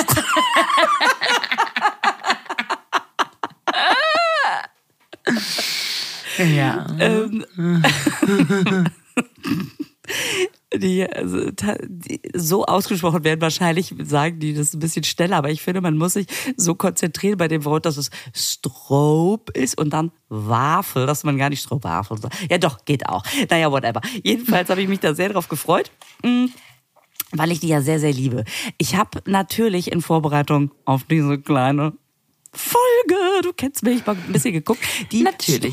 Ja. 6.43 6.87
Ähm, 6.99 7.45
die, 10.73 11.05
also, 11.05 11.51
die 11.87 12.21
so 12.33 12.65
ausgesprochen 12.65 13.23
werden, 13.23 13.41
wahrscheinlich 13.41 13.93
sagen 14.03 14.39
die 14.39 14.53
das 14.53 14.73
ein 14.73 14.79
bisschen 14.79 15.03
schneller, 15.03 15.37
aber 15.37 15.49
ich 15.49 15.61
finde, 15.61 15.81
man 15.81 15.97
muss 15.97 16.13
sich 16.13 16.27
so 16.55 16.75
konzentrieren 16.75 17.37
bei 17.37 17.47
dem 17.47 17.65
Wort, 17.65 17.85
dass 17.85 17.97
es 17.97 18.09
Strobe 18.33 19.51
ist 19.53 19.77
und 19.77 19.91
dann 19.91 20.11
Wafel, 20.29 21.05
dass 21.05 21.23
man 21.23 21.37
gar 21.37 21.49
nicht 21.49 21.61
Strohwafel 21.61 22.17
sagt. 22.17 22.35
Ja 22.49 22.57
doch, 22.57 22.85
geht 22.85 23.07
auch. 23.07 23.23
Naja, 23.49 23.71
whatever. 23.71 24.01
Jedenfalls 24.23 24.69
habe 24.69 24.81
ich 24.81 24.87
mich 24.87 24.99
da 24.99 25.13
sehr 25.13 25.29
drauf 25.29 25.49
gefreut. 25.49 25.91
Mm, 26.23 26.45
Weil 27.33 27.51
ich 27.51 27.59
die 27.59 27.67
ja 27.67 27.81
sehr, 27.81 27.99
sehr 27.99 28.13
liebe. 28.13 28.45
Ich 28.77 28.95
habe 28.95 29.21
natürlich 29.25 29.91
in 29.91 30.01
Vorbereitung 30.01 30.71
auf 30.85 31.03
diese 31.03 31.39
kleine 31.39 31.93
Folge, 32.53 33.41
du 33.43 33.53
kennst 33.53 33.83
mich, 33.83 33.99
ich 33.99 34.05
habe 34.05 34.19
ein 34.25 34.33
bisschen 34.33 34.53
geguckt, 34.53 34.81
die 35.11 35.23
Natürlich. 35.23 35.71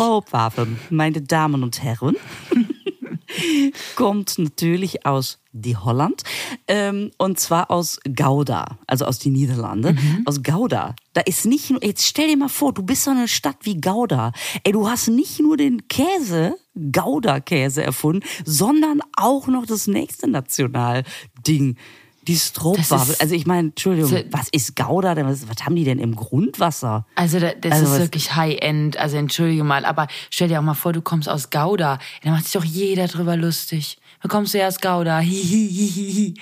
Meine 0.90 1.20
Damen 1.22 1.62
und 1.62 1.82
Herren 1.82 2.16
kommt 3.96 4.38
natürlich 4.38 5.04
aus 5.04 5.38
die 5.52 5.76
Holland 5.76 6.22
ähm, 6.68 7.10
und 7.18 7.40
zwar 7.40 7.70
aus 7.70 7.98
Gouda, 8.14 8.78
also 8.86 9.06
aus 9.06 9.18
die 9.18 9.30
Niederlande, 9.30 9.96
aus 10.24 10.42
Gouda. 10.42 10.94
Da 11.14 11.20
ist 11.22 11.46
nicht 11.46 11.70
nur, 11.70 11.84
jetzt 11.84 12.06
stell 12.06 12.28
dir 12.28 12.36
mal 12.36 12.48
vor, 12.48 12.72
du 12.72 12.82
bist 12.82 13.04
so 13.04 13.10
eine 13.10 13.28
Stadt 13.28 13.58
wie 13.62 13.80
Gouda. 13.80 14.32
Ey, 14.62 14.72
du 14.72 14.88
hast 14.88 15.08
nicht 15.08 15.40
nur 15.40 15.56
den 15.56 15.88
Käse, 15.88 16.54
Gouda-Käse 16.92 17.82
erfunden, 17.82 18.24
sondern 18.44 19.00
auch 19.16 19.48
noch 19.48 19.66
das 19.66 19.88
nächste 19.88 20.28
Nationalding. 20.28 21.76
Die 23.06 23.10
ist- 23.12 23.20
Also 23.20 23.34
ich 23.34 23.46
meine, 23.46 23.68
Entschuldigung, 23.68 24.10
So- 24.10 24.22
was 24.30 24.48
ist 24.50 24.76
Gouda 24.76 25.14
denn? 25.14 25.26
Was, 25.26 25.48
was 25.48 25.64
haben 25.64 25.76
die 25.76 25.84
denn 25.84 25.98
im 25.98 26.14
Grundwasser? 26.16 27.06
Also 27.14 27.40
da- 27.40 27.52
das 27.60 27.72
Also 27.72 27.94
ist 27.94 28.00
wirklich 28.00 28.34
High-End. 28.36 28.96
Also 28.96 29.16
entschuldige 29.16 29.64
mal, 29.64 29.84
aber 29.84 30.06
stell 30.30 30.48
dir 30.48 30.58
auch 30.58 30.64
mal 30.64 30.74
vor, 30.74 30.92
du 30.92 31.00
kommst 31.02 31.28
aus 31.28 31.50
Gouda. 31.50 31.98
Da 32.22 32.30
macht 32.30 32.44
sich 32.44 32.52
doch 32.52 32.64
jeder 32.64 33.06
drüber 33.08 33.36
lustig. 33.36 33.98
Da 34.22 34.28
kommst 34.28 34.54
du 34.54 34.58
ja 34.58 34.68
aus 34.68 34.80
Gouda. 34.80 35.20
Hihihihi. 35.20 36.34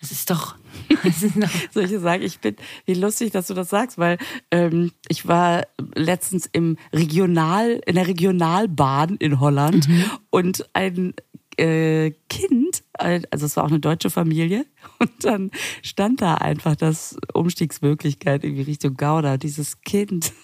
Das 0.00 0.10
ist 0.12 0.30
doch... 0.30 0.54
Das 1.02 1.22
ist 1.22 1.36
doch 1.36 1.48
Soll 1.74 1.84
ich 1.84 2.00
sagen, 2.00 2.22
ich 2.22 2.38
bin, 2.40 2.56
wie 2.86 2.94
lustig, 2.94 3.32
dass 3.32 3.46
du 3.48 3.54
das 3.54 3.68
sagst, 3.70 3.98
weil 3.98 4.18
ähm, 4.50 4.92
ich 5.08 5.26
war 5.26 5.64
letztens 5.94 6.48
im 6.52 6.76
Regional, 6.92 7.80
in 7.86 7.96
der 7.96 8.06
Regionalbahn 8.06 9.16
in 9.16 9.40
Holland 9.40 9.88
und 10.30 10.66
ein 10.74 11.14
äh, 11.56 12.12
Kind, 12.28 12.69
also 13.00 13.46
es 13.46 13.56
war 13.56 13.64
auch 13.64 13.68
eine 13.68 13.80
deutsche 13.80 14.10
Familie, 14.10 14.66
und 14.98 15.10
dann 15.24 15.50
stand 15.82 16.20
da 16.20 16.34
einfach 16.34 16.76
das 16.76 17.16
Umstiegsmöglichkeit 17.32 18.44
irgendwie 18.44 18.62
Richtung 18.62 18.96
Gouda, 18.96 19.36
dieses 19.36 19.80
Kind. 19.82 20.32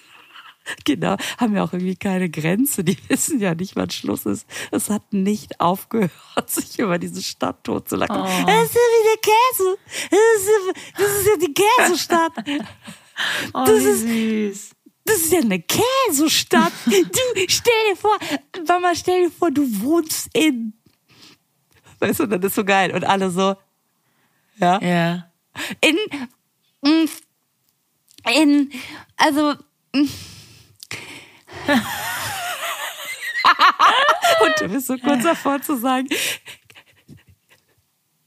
Genau, 0.84 1.14
haben 1.38 1.54
ja 1.54 1.62
auch 1.62 1.72
irgendwie 1.72 1.94
keine 1.94 2.28
Grenze. 2.28 2.82
Die 2.82 2.98
wissen 3.08 3.38
ja 3.38 3.54
nicht, 3.54 3.76
wann 3.76 3.88
Schluss 3.90 4.26
ist. 4.26 4.48
Es 4.72 4.90
hat 4.90 5.12
nicht 5.12 5.60
aufgehört, 5.60 6.10
sich 6.50 6.80
über 6.80 6.98
diese 6.98 7.22
Stadt 7.22 7.62
totzulachen. 7.62 8.16
Das 8.16 8.64
ist 8.64 8.75
ja 8.75 8.80
wie 8.80 9.04
der 9.06 9.20
Käse. 9.22 9.78
Das 10.10 10.18
ist 10.42 10.48
ja, 10.48 10.72
das 10.98 11.18
ist 11.20 11.26
ja 11.28 11.46
die 11.46 11.54
Käsestadt. 11.54 12.32
oh, 13.54 13.64
Das 13.64 13.80
wie 13.84 14.46
ist- 14.48 14.58
süß. 14.58 14.70
Das 15.04 15.16
ist 15.18 15.32
ja 15.32 15.38
eine 15.38 15.60
Käsestadt. 15.62 16.72
Du, 16.84 16.92
stell 17.46 17.72
dir 17.92 17.96
vor, 17.96 18.18
Mama, 18.66 18.92
stell 18.96 19.26
dir 19.26 19.30
vor, 19.30 19.52
du 19.52 19.62
wohnst 19.82 20.28
in. 20.34 20.72
Weißt 21.99 22.21
du, 22.21 22.26
das 22.26 22.45
ist 22.45 22.55
so 22.55 22.65
geil. 22.65 22.93
Und 22.95 23.05
alle 23.05 23.31
so, 23.31 23.57
ja. 24.57 24.81
Ja. 24.81 25.31
In. 25.81 25.97
mm, 26.83 27.09
In. 28.35 28.73
Also. 29.17 29.55
mm. 29.93 30.09
Und 34.41 34.61
du 34.61 34.69
bist 34.69 34.87
so 34.88 34.99
kurz 34.99 35.23
davor 35.23 35.61
zu 35.62 35.76
sagen. 35.79 36.09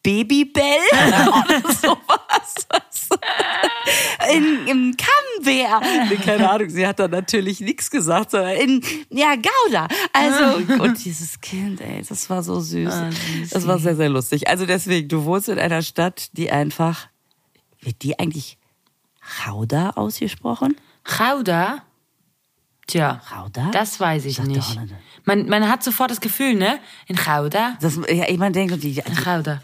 Babybell 0.02 0.64
oder 1.28 1.74
sowas. 1.74 3.10
In, 4.32 4.68
Im 4.68 4.98
Camembert. 5.58 6.10
Nee, 6.10 6.16
Keine 6.18 6.50
Ahnung, 6.50 6.70
sie 6.70 6.86
hat 6.88 7.00
da 7.00 7.08
natürlich 7.08 7.60
nichts 7.62 7.90
gesagt, 7.90 8.32
sondern 8.32 8.56
in, 8.56 8.82
ja, 9.10 9.36
Gouda. 9.36 9.88
Also, 10.14 10.74
und 10.84 11.04
dieses 11.04 11.40
Kind, 11.42 11.82
ey, 11.82 12.04
das 12.08 12.30
war 12.30 12.44
so 12.44 12.60
süß. 12.60 12.92
Ah, 12.94 13.12
süß. 13.12 13.50
Das 13.52 13.68
war 13.68 13.80
sehr, 13.80 13.96
sehr 13.96 14.10
lustig. 14.10 14.48
Also 14.48 14.66
deswegen, 14.66 15.08
du 15.08 15.26
wohnst 15.26 15.50
in 15.50 15.60
einer 15.60 15.82
Stadt, 15.82 16.30
die 16.38 16.52
einfach, 16.52 17.08
wird 17.82 18.02
die 18.04 18.18
eigentlich 18.20 18.58
Gouda 19.46 19.92
ausgesprochen? 19.92 20.76
Gouda? 21.04 21.84
Tja, 22.88 23.22
Gouda? 23.30 23.70
das 23.72 24.00
weiß 24.00 24.26
ich 24.26 24.38
Sagt 24.38 24.48
nicht. 24.48 24.78
Man, 25.26 25.48
man 25.48 25.70
hat 25.70 25.84
sofort 25.84 26.10
das 26.10 26.22
Gefühl, 26.22 26.56
ne? 26.56 26.80
In 27.08 27.16
Gouda? 27.16 27.78
Das, 27.82 27.98
ja, 28.10 28.28
ich 28.28 28.38
meine, 28.40 28.54
denke, 28.54 28.78
die, 28.78 28.98
In 28.98 29.16
Gouda. 29.16 29.62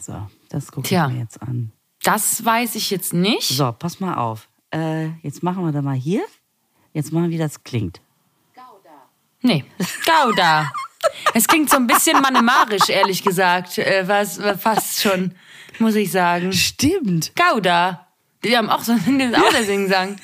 so, 0.00 0.28
das 0.48 0.70
gucke 0.70 0.84
ich 0.86 0.88
Tja. 0.90 1.08
mir 1.08 1.18
jetzt 1.18 1.42
an. 1.42 1.72
Das 2.02 2.44
weiß 2.44 2.74
ich 2.76 2.90
jetzt 2.90 3.12
nicht. 3.12 3.48
So, 3.48 3.72
pass 3.72 4.00
mal 4.00 4.14
auf. 4.14 4.48
Äh, 4.72 5.08
jetzt 5.22 5.42
machen 5.42 5.64
wir 5.64 5.72
da 5.72 5.82
mal 5.82 5.96
hier. 5.96 6.24
Jetzt 6.92 7.12
mal, 7.12 7.30
wie 7.30 7.38
das 7.38 7.62
klingt. 7.62 8.00
Nee, 9.42 9.64
Gouda. 10.04 10.70
es 11.34 11.46
klingt 11.46 11.70
so 11.70 11.76
ein 11.76 11.86
bisschen 11.86 12.20
manemarisch, 12.20 12.88
ehrlich 12.88 13.22
gesagt. 13.22 13.78
Äh, 13.78 14.06
was, 14.06 14.38
fast 14.58 15.00
schon, 15.00 15.34
muss 15.78 15.94
ich 15.94 16.10
sagen. 16.10 16.52
Stimmt. 16.52 17.32
Gouda. 17.36 18.06
Die 18.44 18.56
haben 18.56 18.68
auch 18.68 18.82
so 18.82 18.92
einen 18.92 19.34
auch 19.34 19.50
der 19.50 19.64
Singsang. 19.64 20.16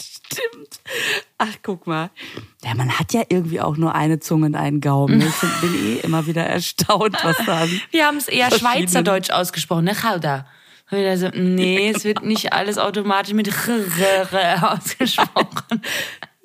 Stimmt. 0.00 0.80
Ach, 1.38 1.54
guck 1.62 1.86
mal. 1.86 2.10
Ja, 2.64 2.74
man 2.74 2.98
hat 2.98 3.12
ja 3.12 3.22
irgendwie 3.28 3.60
auch 3.60 3.76
nur 3.76 3.94
eine 3.94 4.18
Zunge 4.18 4.46
und 4.46 4.54
einen 4.54 4.80
Gaumen. 4.80 5.20
Ich 5.20 5.40
bin 5.60 5.74
eh 5.74 6.00
immer 6.00 6.26
wieder 6.26 6.44
erstaunt, 6.44 7.16
was 7.22 7.36
da 7.44 7.66
Wir 7.90 8.06
haben 8.06 8.16
es 8.16 8.28
eher 8.28 8.50
Schweizerdeutsch 8.50 9.30
ausgesprochen, 9.30 9.84
ne? 9.84 9.94
Gouda. 9.94 10.46
Und 10.90 10.98
wieder 10.98 11.18
so, 11.18 11.28
nee, 11.34 11.90
es 11.90 12.04
wird 12.04 12.24
nicht 12.24 12.52
alles 12.52 12.78
automatisch 12.78 13.34
mit 13.34 13.48
ausgesprochen. 13.48 15.82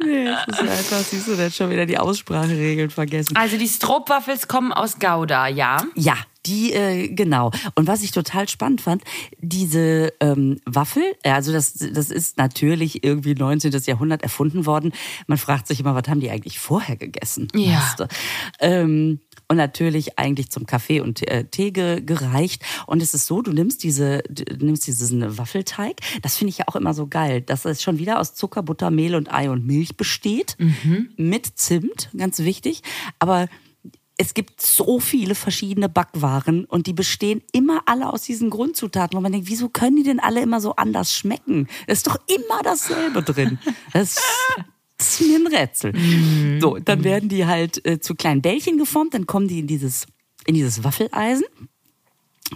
Nee, 0.04 0.26
das 0.26 0.48
ist 0.48 0.68
einfach, 0.68 0.98
siehst 0.98 1.28
du, 1.28 1.36
dann 1.36 1.52
schon 1.52 1.70
wieder 1.70 1.86
die 1.86 2.00
Ausspracheregeln 2.00 2.90
vergessen. 2.90 3.36
Also 3.36 3.58
die 3.58 3.68
Stroopwaffels 3.68 4.48
kommen 4.48 4.74
aus 4.74 4.98
Gouda, 4.98 5.48
ja. 5.48 5.84
Ja, 5.96 6.16
die, 6.46 6.74
äh, 6.74 7.10
genau. 7.10 7.52
Und 7.76 7.88
was 7.88 8.02
ich 8.02 8.12
total 8.12 8.50
spannend 8.50 8.82
fand, 8.82 9.04
diese 9.40 10.12
ähm, 10.20 10.60
Waffel, 10.66 11.04
ja, 11.24 11.36
also 11.36 11.52
das, 11.52 11.74
das 11.74 12.10
ist 12.10 12.38
natürlich 12.38 13.04
irgendwie 13.04 13.36
19. 13.36 13.72
Jahrhundert 13.86 14.24
erfunden 14.24 14.66
worden. 14.66 14.92
Man 15.28 15.38
fragt 15.38 15.68
sich 15.68 15.80
immer, 15.80 15.94
was 15.94 16.08
haben 16.08 16.20
die 16.20 16.32
eigentlich 16.32 16.60
vorher 16.60 16.96
gegessen? 16.96 17.48
Ja. 17.54 17.96
Ähm, 18.60 19.20
und 19.52 19.58
natürlich 19.58 20.18
eigentlich 20.18 20.50
zum 20.50 20.66
Kaffee 20.66 21.02
und 21.02 21.28
äh, 21.28 21.44
Tee 21.44 21.72
ge 21.72 22.00
gereicht. 22.00 22.64
Und 22.88 23.02
es 23.02 23.14
ist 23.14 23.28
so, 23.28 23.42
du 23.42 23.52
nimmst 23.52 23.84
diese, 23.84 24.20
du 24.30 24.66
nimmst 24.66 24.88
diesen 24.88 25.38
Waffelteig. 25.38 25.98
Das 26.22 26.38
finde 26.38 26.52
ich 26.52 26.60
ja 26.60 26.70
auch 26.70 26.78
immer 26.78 26.94
so 26.94 27.06
geil, 27.06 27.42
dass 27.42 27.66
es 27.66 27.84
schon 27.84 28.00
wieder 28.00 28.22
aus 28.22 28.34
Zucker, 28.34 28.64
Butter, 28.64 28.92
Mehl 28.92 29.14
und 29.14 29.30
Ei 29.34 29.50
und 29.50 29.68
Milch 29.68 29.98
besteht. 29.98 30.56
Mit 31.18 31.48
Zimt, 31.60 32.10
ganz 32.16 32.40
wichtig. 32.40 32.82
Aber 33.20 33.50
es 34.16 34.34
gibt 34.34 34.62
so 34.62 35.02
viele 35.02 35.36
verschiedene 35.36 35.90
Backwaren 35.90 36.64
und 36.64 36.88
die 36.88 36.94
bestehen 36.94 37.42
immer 37.52 37.82
alle 37.88 38.14
aus 38.14 38.22
diesen 38.22 38.52
Grundzutaten, 38.52 39.18
wo 39.18 39.22
man 39.22 39.34
denkt, 39.34 39.50
wieso 39.50 39.68
können 39.68 39.98
die 39.98 40.04
denn 40.04 40.22
alle 40.22 40.42
immer 40.42 40.62
so 40.62 40.78
anders 40.78 41.14
schmecken? 41.14 41.68
Da 41.88 41.92
ist 41.92 42.08
doch 42.08 42.16
immer 42.28 42.64
dasselbe 42.64 43.22
drin. 43.22 43.60
Das, 43.92 44.16
das 44.16 44.66
ist 45.02 45.28
mir 45.28 45.40
ein 45.40 45.48
Rätsel. 45.48 45.94
So, 46.60 46.78
dann 46.78 47.04
werden 47.04 47.30
die 47.30 47.46
halt 47.46 47.86
äh, 47.86 48.00
zu 48.00 48.16
kleinen 48.16 48.42
Bällchen 48.42 48.78
geformt, 48.78 49.14
dann 49.14 49.26
kommen 49.26 49.48
die 49.48 49.60
in 49.60 49.68
dieses, 49.68 50.06
in 50.46 50.56
dieses 50.56 50.84
Waffeleisen 50.84 51.46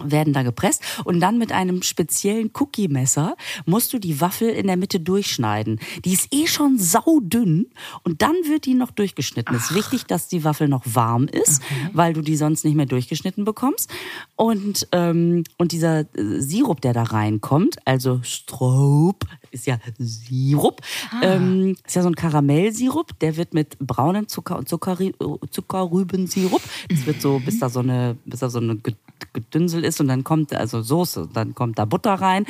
werden 0.02 0.32
da 0.32 0.42
gepresst 0.42 0.82
und 1.04 1.20
dann 1.20 1.38
mit 1.38 1.52
einem 1.52 1.82
speziellen 1.82 2.50
Cookie-Messer 2.54 3.36
musst 3.64 3.92
du 3.92 3.98
die 3.98 4.20
Waffel 4.20 4.48
in 4.48 4.66
der 4.66 4.76
Mitte 4.76 5.00
durchschneiden. 5.00 5.80
Die 6.04 6.12
ist 6.12 6.28
eh 6.32 6.46
schon 6.46 6.78
saudünn 6.78 7.70
und 8.04 8.22
dann 8.22 8.34
wird 8.46 8.66
die 8.66 8.74
noch 8.74 8.90
durchgeschnitten. 8.90 9.54
Es 9.54 9.70
ist 9.70 9.74
wichtig, 9.74 10.06
dass 10.06 10.28
die 10.28 10.44
Waffel 10.44 10.68
noch 10.68 10.82
warm 10.84 11.26
ist, 11.28 11.62
weil 11.92 12.12
du 12.12 12.20
die 12.20 12.36
sonst 12.36 12.64
nicht 12.64 12.74
mehr 12.74 12.86
durchgeschnitten 12.86 13.44
bekommst. 13.44 13.90
Und, 14.34 14.88
ähm, 14.92 15.44
und 15.58 15.72
dieser 15.72 16.00
äh, 16.00 16.40
Sirup, 16.40 16.80
der 16.80 16.92
da 16.92 17.02
reinkommt, 17.02 17.76
also 17.84 18.20
Stroop, 18.22 19.24
ist 19.50 19.66
ja 19.66 19.78
Sirup, 19.98 20.80
ähm, 21.22 21.76
ist 21.86 21.96
ja 21.96 22.02
so 22.02 22.08
ein 22.08 22.14
Karamellsirup, 22.14 23.18
der 23.20 23.36
wird 23.36 23.54
mit 23.54 23.78
braunem 23.78 24.28
Zucker 24.28 24.58
und 24.58 24.68
Zuckerri 24.68 25.14
Zuckerrübensirup, 25.50 26.62
das 26.88 27.06
wird 27.06 27.20
so, 27.20 27.38
bis 27.38 27.58
da 27.58 27.68
so 27.68 27.80
eine, 27.80 28.16
bis 28.24 28.40
da 28.40 28.50
so 28.50 28.58
eine 28.58 28.76
Ge- 28.76 28.94
Gedünsel 29.32 29.84
ist 29.84 30.00
und 30.00 30.08
dann 30.08 30.24
kommt 30.24 30.54
also 30.54 30.82
Soße, 30.82 31.28
dann 31.32 31.54
kommt 31.54 31.78
da 31.78 31.84
Butter 31.84 32.14
rein 32.14 32.46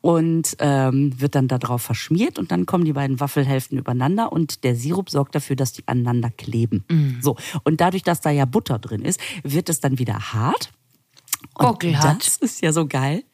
und 0.00 0.56
ähm, 0.60 1.18
wird 1.20 1.34
dann 1.34 1.48
darauf 1.48 1.82
verschmiert 1.82 2.38
und 2.38 2.50
dann 2.52 2.64
kommen 2.66 2.84
die 2.84 2.92
beiden 2.92 3.18
Waffelhälften 3.18 3.78
übereinander 3.78 4.30
und 4.32 4.62
der 4.62 4.76
Sirup 4.76 5.10
sorgt 5.10 5.34
dafür, 5.34 5.56
dass 5.56 5.72
die 5.72 5.82
aneinander 5.86 6.30
kleben. 6.30 6.84
So 7.20 7.36
und 7.64 7.80
dadurch, 7.80 8.02
dass 8.02 8.20
da 8.20 8.30
ja 8.30 8.44
Butter 8.44 8.78
drin 8.78 9.02
ist, 9.02 9.20
wird 9.42 9.68
es 9.68 9.80
dann 9.80 9.98
wieder 9.98 10.32
hart. 10.32 10.72
Und 11.54 11.66
Buckelhart. 11.66 12.26
Das 12.26 12.36
ist 12.36 12.62
ja 12.62 12.72
so 12.72 12.86
geil. 12.86 13.24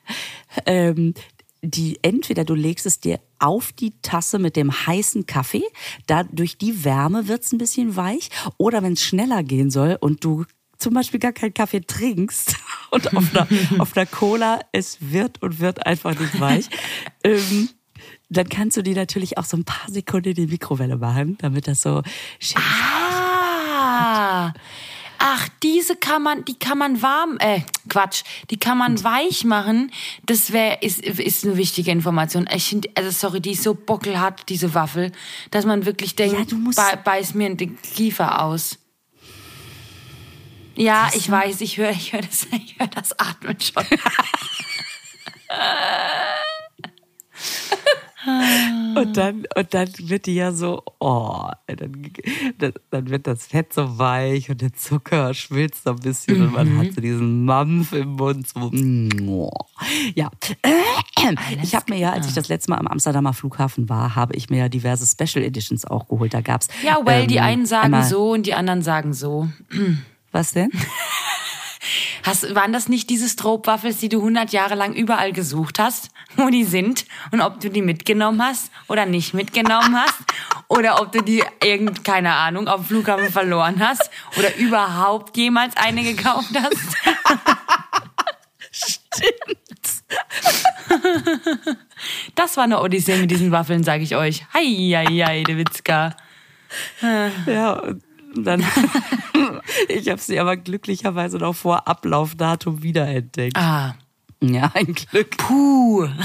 Ähm, 0.67 1.15
die 1.63 1.99
entweder 2.03 2.45
du 2.45 2.55
legst 2.55 2.87
es 2.87 3.01
dir 3.01 3.21
auf 3.39 3.73
die 3.73 3.93
Tasse 4.03 4.39
mit 4.39 4.57
dem 4.57 4.73
heißen 4.73 5.27
Kaffee. 5.27 5.65
Da 6.07 6.25
durch 6.25 6.59
die 6.59 6.85
Wärme 6.85 7.29
wird's 7.29 7.53
ein 7.53 7.59
bisschen 7.59 7.97
weich. 7.97 8.31
Oder 8.59 8.83
wenn 8.83 8.95
es 8.95 9.03
schneller 9.03 9.43
gehen 9.43 9.71
soll 9.71 9.97
und 10.01 10.25
du 10.25 10.45
zum 10.77 10.95
Beispiel 10.95 11.21
gar 11.21 11.33
keinen 11.33 11.55
Kaffee 11.55 11.81
trinkst 11.81 12.57
und 12.91 13.17
auf 13.17 13.35
einer, 13.35 13.47
auf 13.79 13.97
einer 13.97 14.07
Cola, 14.07 14.61
es 14.73 14.99
wird 15.01 15.41
und 15.41 15.61
wird 15.61 15.87
einfach 15.87 16.19
nicht 16.19 16.41
weich. 16.41 16.67
ähm, 17.25 17.69
dann 18.29 18.49
kannst 18.49 18.77
du 18.77 18.83
die 18.83 18.95
natürlich 18.95 19.39
auch 19.39 19.45
so 19.45 19.57
ein 19.57 19.65
paar 19.65 19.89
Sekunden 19.91 20.31
in 20.31 20.35
die 20.35 20.47
Mikrowelle 20.47 20.97
machen, 20.97 21.37
damit 21.39 21.69
das 21.69 21.83
so 21.83 22.03
schön 22.41 22.63
Ah. 23.85 24.53
Ach, 25.25 25.49
diese 25.63 25.95
kann 25.95 26.25
man, 26.25 26.45
die 26.45 26.59
kann 26.59 26.79
man 26.79 27.01
warm, 27.01 27.37
äh, 27.39 27.61
Quatsch, 27.89 28.25
die 28.51 28.59
kann 28.59 28.77
man 28.77 29.05
weich 29.05 29.45
machen. 29.45 29.93
Das 30.27 30.53
wäre, 30.53 30.79
ist, 30.81 31.01
ist 31.01 31.45
eine 31.45 31.57
wichtige 31.57 31.93
Information. 31.93 32.49
Ich 32.53 32.69
finde, 32.69 32.91
also 32.97 33.11
sorry, 33.11 33.41
die 33.41 33.53
ist 33.53 33.63
so 33.63 33.73
bockelhart, 33.75 34.49
diese 34.49 34.75
Waffel, 34.75 35.13
dass 35.53 35.65
man 35.65 35.87
wirklich 35.87 36.17
denkt, 36.17 36.51
Ja, 36.51 36.59
bei, 36.75 36.97
beiß 36.97 37.35
mir 37.35 37.55
den 37.55 37.81
Kiefer 37.81 38.43
aus. 38.43 38.81
Ja, 40.75 41.09
ich 41.15 41.31
weiß, 41.31 41.61
ich 41.61 41.77
höre, 41.77 41.91
ich 41.91 42.13
höre 42.13 42.23
das, 42.23 42.49
ich 42.53 42.81
höre 42.81 42.89
das 42.89 43.17
Atmen 43.17 43.57
schon. 43.61 43.85
Und 48.25 49.17
dann, 49.17 49.45
und 49.57 49.75
dann 49.75 49.89
wird 49.99 50.27
die 50.27 50.35
ja 50.35 50.53
so, 50.53 50.83
oh, 51.01 51.49
dann, 51.67 52.13
dann, 52.91 53.11
wird 53.11 53.27
das 53.27 53.47
Fett 53.47 53.73
so 53.73 53.99
weich 53.99 54.49
und 54.49 54.61
der 54.61 54.73
Zucker 54.75 55.35
schmilzt 55.35 55.85
so 55.85 55.91
ein 55.91 55.97
bisschen 55.97 56.43
und 56.43 56.53
man 56.53 56.79
hat 56.79 56.93
so 56.95 57.01
diesen 57.01 57.45
Mampf 57.45 57.93
im 57.93 58.11
Mund. 58.11 58.47
So, 58.47 58.71
ja. 60.15 60.31
Ich 61.63 61.75
habe 61.75 61.93
mir 61.93 61.99
ja, 61.99 62.13
als 62.13 62.29
ich 62.29 62.35
das 62.35 62.49
letzte 62.49 62.71
Mal 62.71 62.79
am 62.79 62.87
Amsterdamer 62.87 63.33
Flughafen 63.33 63.89
war, 63.89 64.15
habe 64.15 64.37
ich 64.37 64.51
mir 64.51 64.59
ja 64.59 64.69
diverse 64.69 65.07
Special 65.07 65.45
Editions 65.45 65.85
auch 65.85 66.07
geholt. 66.07 66.33
Da 66.33 66.41
gab's 66.41 66.69
Ja, 66.85 66.99
well, 67.05 67.27
die 67.27 67.37
ähm, 67.37 67.45
einen 67.45 67.67
sagen 67.67 68.03
so 68.05 68.33
und 68.33 68.47
die 68.47 68.55
anderen 68.55 68.83
sagen 68.83 69.15
so. 69.15 69.49
Was 70.31 70.53
denn? 70.53 70.71
Hast, 72.23 72.55
waren 72.55 72.73
das 72.73 72.89
nicht 72.89 73.11
diese 73.11 73.29
Stroop-Waffels, 73.29 73.99
die 73.99 74.09
du 74.09 74.19
100 74.19 74.53
Jahre 74.53 74.75
lang 74.75 74.95
überall 74.95 75.33
gesucht 75.33 75.79
hast, 75.79 76.11
wo 76.37 76.49
die 76.49 76.65
sind 76.65 77.05
und 77.33 77.41
ob 77.41 77.61
du 77.61 77.71
die 77.71 77.83
mitgenommen 77.83 78.43
hast 78.43 78.71
oder 78.89 79.07
nicht 79.07 79.35
mitgenommen 79.35 79.97
hast 79.97 80.21
oder 80.69 81.01
ob 81.01 81.13
du 81.13 81.23
die 81.23 81.43
irgend 81.63 82.05
keine 82.05 82.35
Ahnung 82.35 82.69
auf 82.69 82.83
dem 82.83 82.87
Flughafen 82.87 83.31
verloren 83.31 83.81
hast 83.81 84.11
oder 84.39 84.55
überhaupt 84.57 85.37
jemals 85.37 85.77
eine 85.77 86.03
gekauft 86.03 86.53
hast? 86.55 86.97
Stimmt. 88.71 89.63
Das 92.35 92.57
war 92.57 92.65
eine 92.65 92.81
Odyssee 92.81 93.17
mit 93.17 93.31
diesen 93.31 93.51
Waffeln, 93.51 93.85
sage 93.85 94.03
ich 94.03 94.17
euch. 94.17 94.47
Hei, 94.55 94.65
hei, 94.65 95.25
hei, 95.27 95.43
de 95.43 95.57
Witzka. 95.57 96.17
Ja, 97.47 97.73
und 97.73 98.03
dann, 98.37 98.65
ich 99.89 100.09
habe 100.09 100.21
sie 100.21 100.39
aber 100.39 100.57
glücklicherweise 100.57 101.39
noch 101.39 101.55
vor 101.55 101.87
Ablaufdatum 101.89 102.83
wiederentdeckt. 102.83 103.57
Ah, 103.57 103.95
Ja, 104.41 104.71
ein 104.75 104.95
Glück. 104.95 105.37
puh. 105.39 106.09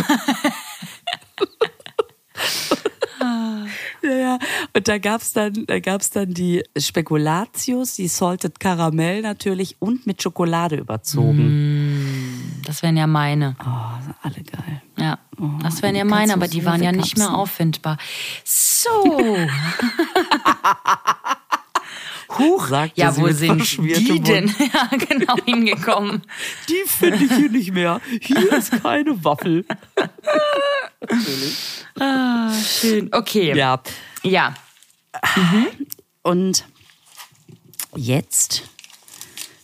Ja, 4.04 4.12
ja. 4.14 4.40
Und 4.76 4.88
da 4.88 5.00
gab's 5.00 5.34
dann, 5.34 5.66
da 5.66 5.80
gab's 5.80 6.12
dann 6.12 6.32
die 6.34 6.64
Spekulatius, 6.78 7.96
die 7.96 8.08
Salted 8.08 8.60
Caramel 8.60 9.22
natürlich 9.24 9.76
und 9.80 10.06
mit 10.06 10.22
Schokolade 10.22 10.76
überzogen. 10.76 12.62
Das 12.66 12.84
wären 12.84 12.96
ja 12.96 13.08
meine. 13.08 13.56
Oh, 13.60 14.14
alle 14.22 14.44
geil. 14.44 14.82
Ja, 14.98 15.18
das 15.64 15.82
wären 15.82 15.96
ja 15.96 16.06
meine, 16.06 16.34
aber 16.34 16.48
die 16.48 16.64
waren 16.64 16.84
ja 16.84 16.92
nicht 16.92 17.18
mehr 17.18 17.34
auffindbar. 17.34 17.98
So. 18.46 18.90
Huch. 22.29 22.67
Sagte 22.67 23.00
ja, 23.00 23.12
sie 23.12 23.22
wo 23.22 23.27
mit 23.27 23.38
sind 23.38 23.77
die 23.79 24.19
denn? 24.19 24.53
Ja, 24.74 24.89
genau 24.98 25.36
hingekommen. 25.46 26.24
Die 26.67 26.84
finde 26.88 27.24
ich 27.24 27.31
hier 27.34 27.50
nicht 27.50 27.74
mehr. 27.74 28.01
Hier 28.22 28.51
ist 28.57 28.72
keine 28.84 29.24
Waffel. 29.24 29.65
Ah, 32.00 32.51
schön. 32.53 33.13
Okay. 33.13 33.55
Ja. 33.55 33.81
Ja. 34.24 34.53
Und 36.22 36.65
jetzt 37.96 38.63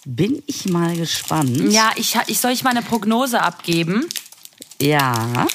bin 0.06 0.42
ich 0.46 0.66
mal 0.66 0.96
gespannt. 0.96 1.72
Ja, 1.72 1.92
ich, 1.96 2.18
ich 2.28 2.40
soll 2.40 2.52
ich 2.52 2.64
mal 2.64 2.72
eine 2.72 2.82
Prognose 2.82 3.42
abgeben. 3.42 4.08
Ja. 4.82 5.48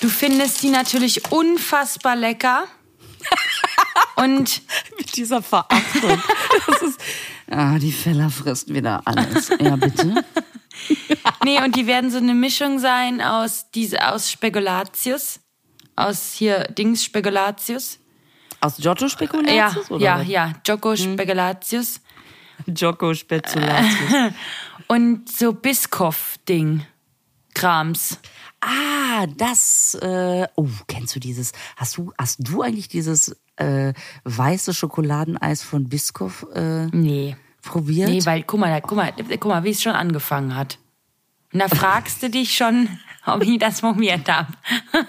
Du 0.00 0.08
findest 0.08 0.62
die 0.62 0.70
natürlich 0.70 1.30
unfassbar 1.30 2.16
lecker. 2.16 2.64
Und 4.16 4.62
Mit 4.98 5.16
dieser 5.16 5.42
Verachtung. 5.42 6.22
Das 6.66 6.82
ist, 6.82 7.00
ah, 7.50 7.78
die 7.78 7.92
Feller 7.92 8.30
frisst 8.30 8.72
wieder 8.72 9.02
alles. 9.04 9.50
Ja, 9.60 9.76
bitte. 9.76 10.24
nee, 11.44 11.62
und 11.62 11.76
die 11.76 11.86
werden 11.86 12.10
so 12.10 12.18
eine 12.18 12.34
Mischung 12.34 12.78
sein 12.78 13.20
aus 13.20 13.70
diese 13.74 14.06
aus 14.12 14.30
Spekulatius, 14.30 15.40
aus 15.96 16.32
hier 16.32 16.64
Dings 16.64 17.04
Spekulatius. 17.04 17.98
Aus 18.60 18.76
Giotto 18.78 19.04
Ja, 19.04 19.10
Spekulatius? 19.10 19.90
oder 19.90 20.04
ja, 20.04 20.18
was? 20.20 20.28
ja, 20.28 20.52
Joko 20.66 20.96
Spekulatius 20.96 22.00
Giocco 22.66 23.14
Spekulatius. 23.14 24.32
und 24.88 25.30
so 25.30 25.52
Biscoff-Ding. 25.52 26.86
Krams. 27.56 28.18
Ah, 28.60 29.26
das. 29.36 29.94
Äh, 30.00 30.46
oh, 30.56 30.68
kennst 30.88 31.14
du 31.16 31.20
dieses? 31.20 31.52
Hast 31.76 31.96
du, 31.96 32.12
hast 32.18 32.38
du 32.46 32.62
eigentlich 32.62 32.88
dieses 32.88 33.34
äh, 33.56 33.92
weiße 34.24 34.74
Schokoladeneis 34.74 35.62
von 35.62 35.88
Biscoff 35.88 36.46
äh, 36.54 36.86
Nee. 36.86 37.36
probiert? 37.62 38.10
Nee, 38.10 38.24
weil, 38.26 38.42
guck 38.42 38.60
mal, 38.60 38.80
guck 38.82 38.96
mal, 38.96 39.12
guck 39.12 39.46
mal, 39.46 39.64
wie 39.64 39.70
es 39.70 39.82
schon 39.82 39.92
angefangen 39.94 40.54
hat. 40.54 40.78
Und 41.52 41.60
da 41.60 41.68
fragst 41.68 42.22
du 42.22 42.28
dich 42.30 42.54
schon, 42.56 42.88
ob 43.26 43.42
ich 43.42 43.58
das 43.58 43.80
probiert 43.80 44.28
habe. 44.28 44.52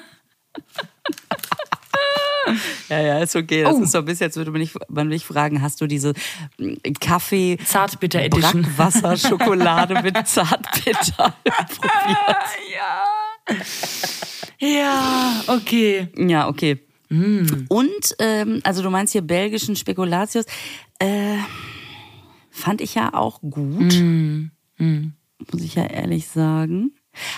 ja, 2.90 3.00
ja, 3.00 3.20
ist 3.20 3.36
okay. 3.36 3.64
Das 3.64 3.76
Oh. 3.76 3.82
ist 3.84 3.92
so 3.92 4.02
bisschen, 4.04 4.26
als 4.28 4.36
würde 4.36 4.52
man 4.52 4.62
mich, 4.62 4.74
man 4.90 5.08
mich 5.08 5.26
fragen, 5.26 5.62
hast 5.62 5.80
du 5.82 5.88
diese 5.88 6.14
mm, 6.58 6.74
Kaffee 7.00 7.58
Zartbitter 7.66 8.22
Edition. 8.22 8.64
Brackwasser 8.64 9.18
Schokolade 9.30 10.02
mit 10.02 10.28
Zartbitter 10.28 11.36
probiert? 11.44 12.38
Ja, 14.60 15.44
okay. 15.48 16.08
Ja, 16.18 16.48
okay. 16.48 16.80
Und, 17.10 18.16
ähm, 18.20 18.60
also 18.64 18.84
du 18.84 18.90
meinst 18.90 19.14
hier 19.14 19.22
belgischen 19.22 19.76
Spekulatius, 19.78 20.46
äh, 21.00 21.38
fand 22.52 22.82
ich 22.82 22.96
ja 22.96 23.14
auch 23.14 23.40
gut. 23.42 23.94
Muss 24.80 25.62
ich 25.62 25.76
ja 25.76 25.86
ehrlich 25.86 26.28
sagen. 26.28 26.92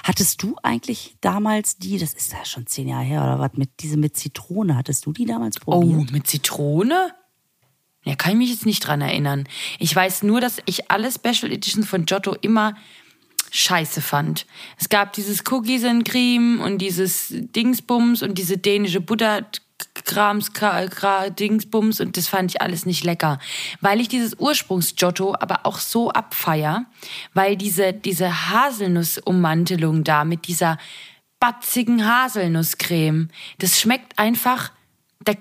Hattest 0.03 0.41
du 0.43 0.55
eigentlich 0.63 1.15
damals 1.21 1.77
die, 1.77 1.97
das 1.97 2.13
ist 2.13 2.31
ja 2.33 2.43
schon 2.45 2.67
zehn 2.67 2.87
Jahre 2.87 3.03
her 3.03 3.21
oder 3.23 3.39
was, 3.39 3.53
mit 3.53 3.69
diese 3.79 3.97
mit 3.97 4.15
Zitrone, 4.17 4.75
hattest 4.75 5.05
du 5.05 5.13
die 5.13 5.25
damals 5.25 5.57
Oh, 5.65 5.79
probiert? 5.81 6.11
mit 6.11 6.27
Zitrone? 6.27 7.13
Ja, 8.05 8.15
kann 8.15 8.31
ich 8.33 8.37
mich 8.37 8.49
jetzt 8.49 8.65
nicht 8.65 8.79
dran 8.87 9.01
erinnern. 9.01 9.47
Ich 9.77 9.93
weiß 9.95 10.23
nur, 10.23 10.39
dass 10.41 10.57
ich 10.65 10.89
alle 10.89 11.11
Special 11.11 11.51
Editions 11.51 11.87
von 11.87 12.05
Giotto 12.05 12.33
immer 12.41 12.75
scheiße 13.51 14.01
fand. 14.01 14.45
Es 14.77 14.89
gab 14.89 15.13
dieses 15.13 15.43
Cookies 15.49 15.83
and 15.83 16.05
Cream 16.07 16.61
und 16.61 16.77
dieses 16.79 17.27
Dingsbums 17.31 18.21
und 18.21 18.37
diese 18.37 18.57
dänische 18.57 19.01
Butter 19.01 19.45
Krams, 20.05 20.53
Kra- 20.53 20.87
Kra- 20.89 21.29
Dingsbums 21.29 21.99
und 22.01 22.17
das 22.17 22.27
fand 22.27 22.51
ich 22.51 22.61
alles 22.61 22.85
nicht 22.85 23.03
lecker. 23.03 23.39
Weil 23.81 23.99
ich 23.99 24.07
dieses 24.07 24.35
Ursprungs-Giotto 24.39 25.35
aber 25.39 25.65
auch 25.65 25.79
so 25.79 26.11
abfeier, 26.11 26.85
weil 27.33 27.55
diese, 27.55 27.93
diese 27.93 28.49
Haselnussummantelung 28.49 30.03
da 30.03 30.25
mit 30.25 30.47
dieser 30.47 30.77
batzigen 31.39 32.05
Haselnusscreme, 32.05 33.29
das 33.59 33.79
schmeckt 33.79 34.17
einfach 34.19 34.71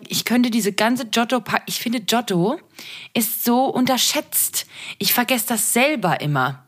ich 0.09 0.25
könnte 0.25 0.51
diese 0.51 0.73
ganze 0.73 1.07
Giotto, 1.07 1.43
ich 1.67 1.79
finde 1.79 2.01
Giotto 2.01 2.59
ist 3.15 3.45
so 3.45 3.67
unterschätzt. 3.67 4.67
Ich 4.99 5.15
vergesse 5.15 5.47
das 5.49 5.73
selber 5.73 6.21
immer. 6.21 6.65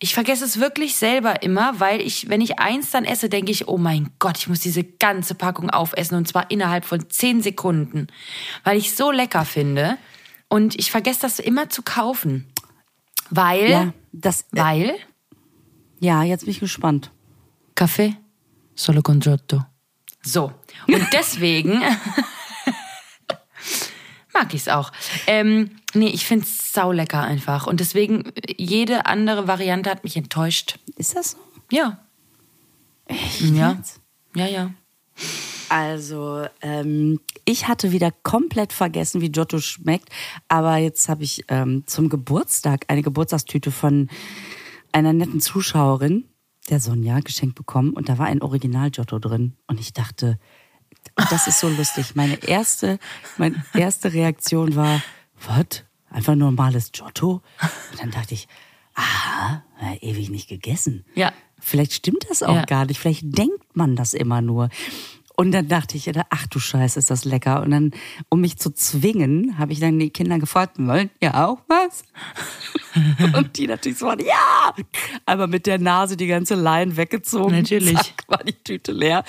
Ich 0.00 0.14
vergesse 0.14 0.44
es 0.44 0.60
wirklich 0.60 0.96
selber 0.96 1.42
immer, 1.42 1.80
weil 1.80 2.00
ich, 2.00 2.28
wenn 2.28 2.40
ich 2.40 2.58
eins 2.58 2.90
dann 2.90 3.04
esse, 3.04 3.28
denke 3.28 3.50
ich, 3.50 3.66
oh 3.66 3.78
mein 3.78 4.10
Gott, 4.18 4.38
ich 4.38 4.48
muss 4.48 4.60
diese 4.60 4.84
ganze 4.84 5.34
Packung 5.34 5.70
aufessen 5.70 6.16
und 6.16 6.28
zwar 6.28 6.50
innerhalb 6.50 6.84
von 6.84 7.10
zehn 7.10 7.42
Sekunden, 7.42 8.06
weil 8.62 8.78
ich 8.78 8.94
so 8.94 9.10
lecker 9.10 9.44
finde 9.44 9.98
und 10.48 10.78
ich 10.78 10.90
vergesse 10.90 11.22
das 11.22 11.40
immer 11.40 11.68
zu 11.68 11.82
kaufen, 11.82 12.46
weil, 13.30 13.70
Ja, 13.70 13.92
das, 14.12 14.42
äh, 14.42 14.44
weil 14.52 14.94
ja, 16.00 16.22
jetzt 16.22 16.42
bin 16.42 16.50
ich 16.50 16.60
gespannt. 16.60 17.10
Kaffee 17.74 18.16
solo 18.78 19.02
con 19.02 19.20
Giotto. 19.20 19.64
So. 20.22 20.52
Und 20.86 21.06
deswegen 21.12 21.82
mag 24.38 24.54
ich 24.54 24.62
es 24.62 24.68
auch. 24.68 24.92
Ähm, 25.26 25.70
nee, 25.94 26.08
ich 26.08 26.26
finde 26.26 26.44
es 26.44 26.72
saulecker 26.72 27.22
einfach. 27.22 27.66
Und 27.66 27.80
deswegen, 27.80 28.32
jede 28.56 29.06
andere 29.06 29.48
Variante 29.48 29.90
hat 29.90 30.04
mich 30.04 30.16
enttäuscht. 30.16 30.78
Ist 30.96 31.16
das 31.16 31.32
so? 31.32 31.38
Ja. 31.70 31.98
Echt? 33.06 33.40
Ja. 33.40 33.72
jetzt? 33.72 34.00
Ja, 34.34 34.46
ja. 34.46 34.70
Also, 35.68 36.46
ähm, 36.62 37.20
ich 37.44 37.68
hatte 37.68 37.92
wieder 37.92 38.10
komplett 38.22 38.72
vergessen, 38.72 39.20
wie 39.20 39.30
Giotto 39.30 39.58
schmeckt, 39.58 40.08
aber 40.48 40.76
jetzt 40.76 41.08
habe 41.08 41.24
ich 41.24 41.44
ähm, 41.48 41.84
zum 41.86 42.08
Geburtstag 42.08 42.84
eine 42.88 43.02
Geburtstagstüte 43.02 43.70
von 43.70 44.08
einer 44.92 45.12
netten 45.12 45.40
Zuschauerin, 45.40 46.24
der 46.70 46.80
Sonja, 46.80 47.20
geschenkt 47.20 47.54
bekommen 47.54 47.90
und 47.90 48.08
da 48.08 48.16
war 48.16 48.26
ein 48.26 48.40
Original 48.40 48.90
Giotto 48.90 49.18
drin 49.18 49.56
und 49.66 49.78
ich 49.78 49.92
dachte, 49.92 50.38
das 51.30 51.46
ist 51.46 51.60
so 51.60 51.68
lustig. 51.68 52.14
Meine 52.14 52.42
erste, 52.46 52.98
meine 53.36 53.62
erste 53.74 54.12
Reaktion 54.12 54.76
war, 54.76 55.02
was? 55.46 55.84
Einfach 56.10 56.34
normales 56.34 56.90
Giotto? 56.92 57.42
Und 57.92 58.00
dann 58.00 58.10
dachte 58.10 58.34
ich, 58.34 58.48
aha, 58.94 59.62
ewig 60.00 60.30
nicht 60.30 60.48
gegessen. 60.48 61.04
Ja. 61.14 61.32
Vielleicht 61.60 61.92
stimmt 61.92 62.26
das 62.30 62.42
auch 62.42 62.54
Ja. 62.54 62.64
gar 62.64 62.86
nicht. 62.86 62.98
Vielleicht 63.00 63.36
denkt 63.36 63.76
man 63.76 63.96
das 63.96 64.14
immer 64.14 64.40
nur. 64.40 64.68
Und 65.36 65.52
dann 65.52 65.68
dachte 65.68 65.96
ich, 65.96 66.10
ach 66.30 66.46
du 66.48 66.58
Scheiße, 66.58 66.98
ist 66.98 67.10
das 67.10 67.24
lecker. 67.24 67.62
Und 67.62 67.70
dann, 67.70 67.92
um 68.28 68.40
mich 68.40 68.56
zu 68.58 68.70
zwingen, 68.72 69.56
habe 69.56 69.72
ich 69.72 69.78
dann 69.78 69.96
die 69.98 70.10
Kinder 70.10 70.38
gefragt, 70.40 70.78
wollen 70.78 71.10
ihr 71.20 71.32
auch 71.36 71.58
was? 71.68 72.02
Und 73.36 73.56
die 73.56 73.68
natürlich 73.68 73.98
so, 73.98 74.06
waren, 74.06 74.18
ja! 74.18 74.74
Aber 75.26 75.46
mit 75.46 75.66
der 75.66 75.78
Nase 75.78 76.16
die 76.16 76.26
ganze 76.26 76.56
Line 76.56 76.96
weggezogen. 76.96 77.54
Natürlich. 77.54 77.94
Zack, 77.98 78.24
war 78.26 78.42
die 78.42 78.52
Tüte 78.52 78.90
leer. 78.90 79.22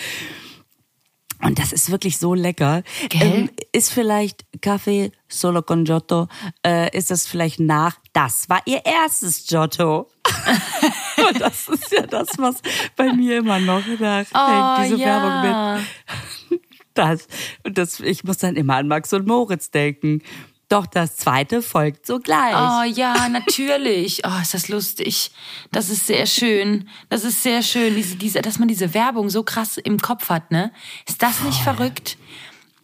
Und 1.42 1.60
das 1.60 1.72
ist 1.72 1.90
wirklich 1.90 2.18
so 2.18 2.34
lecker. 2.34 2.84
Ähm, 3.14 3.50
ist 3.72 3.92
vielleicht 3.92 4.46
Kaffee 4.62 5.12
solo 5.28 5.62
con 5.62 5.86
Giotto, 5.86 6.28
äh, 6.66 6.96
ist 6.98 7.12
das 7.12 7.28
vielleicht 7.28 7.60
nach, 7.60 7.98
das 8.14 8.50
war 8.50 8.62
ihr 8.66 8.86
erstes 8.86 9.46
Giotto. 9.48 10.10
Und 11.30 11.42
das 11.42 11.68
ist 11.68 11.92
ja 11.92 12.06
das, 12.06 12.30
was 12.38 12.56
bei 12.96 13.14
mir 13.14 13.38
immer 13.40 13.60
noch 13.60 13.86
nachhängt, 13.88 14.30
Oh, 14.34 14.82
diese 14.84 14.96
ja. 14.98 15.06
Werbung 15.06 15.78
mit. 15.80 16.60
Das. 16.96 17.28
Und 17.64 17.78
das, 17.78 18.02
ich 18.02 18.26
muss 18.26 18.40
dann 18.40 18.58
immer 18.58 18.76
an 18.76 18.90
Max 18.90 19.14
und 19.14 19.26
Moritz 19.26 19.72
denken. 19.72 20.22
Doch 20.70 20.86
das 20.86 21.18
zweite 21.18 21.62
folgt 21.64 22.06
sogleich. 22.06 22.54
Oh 22.56 22.84
ja, 22.84 23.28
natürlich. 23.28 24.22
Oh, 24.24 24.40
ist 24.42 24.54
das 24.54 24.70
lustig. 24.70 25.32
Das 25.72 25.90
ist 25.90 26.06
sehr 26.06 26.28
schön. 26.28 26.88
Das 27.10 27.24
ist 27.24 27.42
sehr 27.42 27.64
schön, 27.64 27.96
diese, 27.96 28.16
diese, 28.18 28.42
dass 28.42 28.60
man 28.60 28.68
diese 28.68 28.94
Werbung 28.94 29.30
so 29.32 29.42
krass 29.44 29.78
im 29.78 30.00
Kopf 30.00 30.30
hat, 30.30 30.52
ne? 30.52 30.72
Ist 31.08 31.24
das 31.24 31.42
nicht 31.42 31.60
verrückt? 31.62 32.18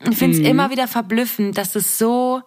Ich 0.10 0.18
finde 0.18 0.36
es 0.38 0.40
Mhm. 0.42 0.48
immer 0.50 0.70
wieder 0.72 0.88
verblüffend, 0.88 1.58
dass 1.58 1.76
es 1.76 1.98
so 2.00 2.42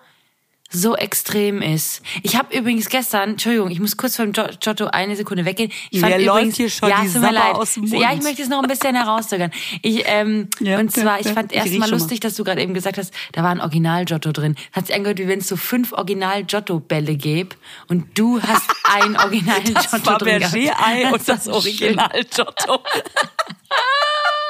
so 0.70 0.94
extrem 0.96 1.62
ist. 1.62 2.02
Ich 2.22 2.37
habe 2.37 2.54
übrigens 2.57 2.88
gestern, 2.90 3.31
Entschuldigung, 3.31 3.70
ich 3.70 3.81
muss 3.81 3.96
kurz 3.96 4.16
vom 4.16 4.33
Giotto 4.33 4.87
eine 4.88 5.16
Sekunde 5.16 5.44
weggehen. 5.46 5.72
Ich 5.90 6.00
Mir 6.02 6.11
fand 6.11 6.22
läuft 6.24 6.37
übrigens, 6.38 6.57
hier 6.57 6.68
schon 6.70 6.88
ja, 6.90 6.96
die 6.98 7.04
mir 7.04 7.09
Sabber 7.11 7.33
leid. 7.33 7.54
aus 7.54 7.74
dem 7.74 7.85
Ja, 7.85 8.09
ich 8.09 8.16
Mund. 8.16 8.22
möchte 8.24 8.42
es 8.42 8.48
noch 8.50 8.62
ein 8.62 8.68
bisschen 8.68 8.94
herauszögern. 8.94 9.50
Ich, 9.83 10.02
ähm, 10.07 10.48
Ja, 10.61 10.78
und 10.78 10.92
zwar, 10.92 11.14
ja, 11.14 11.20
ich 11.20 11.26
ja. 11.26 11.33
fand 11.33 11.52
Ich 11.52 11.59
erst 11.59 11.70
riech 11.70 11.78
mal 11.78 11.87
schon 11.88 11.96
mal. 11.98 12.02
lustig, 12.02 12.20
dass 12.20 12.35
du 12.35 12.44
gerade 12.44 12.61
eben 12.61 12.74
gesagt 12.74 12.98
hast, 12.98 13.14
da 13.33 13.42
war 13.42 13.50
ein 13.50 13.61
Original 13.62 14.04
Giotto 14.04 14.31
drin. 14.33 14.57
Hat 14.72 14.87
sich 14.88 14.94
angehört, 14.94 15.18
wie 15.18 15.26
wenn 15.28 15.38
es 15.38 15.48
so 15.48 15.57
fünf 15.57 15.92
Original 15.92 16.44
Giotto 16.44 16.81
Bälle 16.81 17.16
gäbe 17.16 17.57
und 17.88 18.18
du 18.18 18.40
hast 18.42 18.68
ein 18.85 19.16
Original 19.16 19.62
das 19.72 19.90
Giotto 19.90 20.07
war 20.07 20.18
drin. 20.18 20.40
Berger-Ei 20.40 21.07
und 21.12 21.26
das 21.28 21.46
war 21.46 21.62
schön. 21.62 21.98
Original 21.98 22.24
Giotto. 22.35 22.81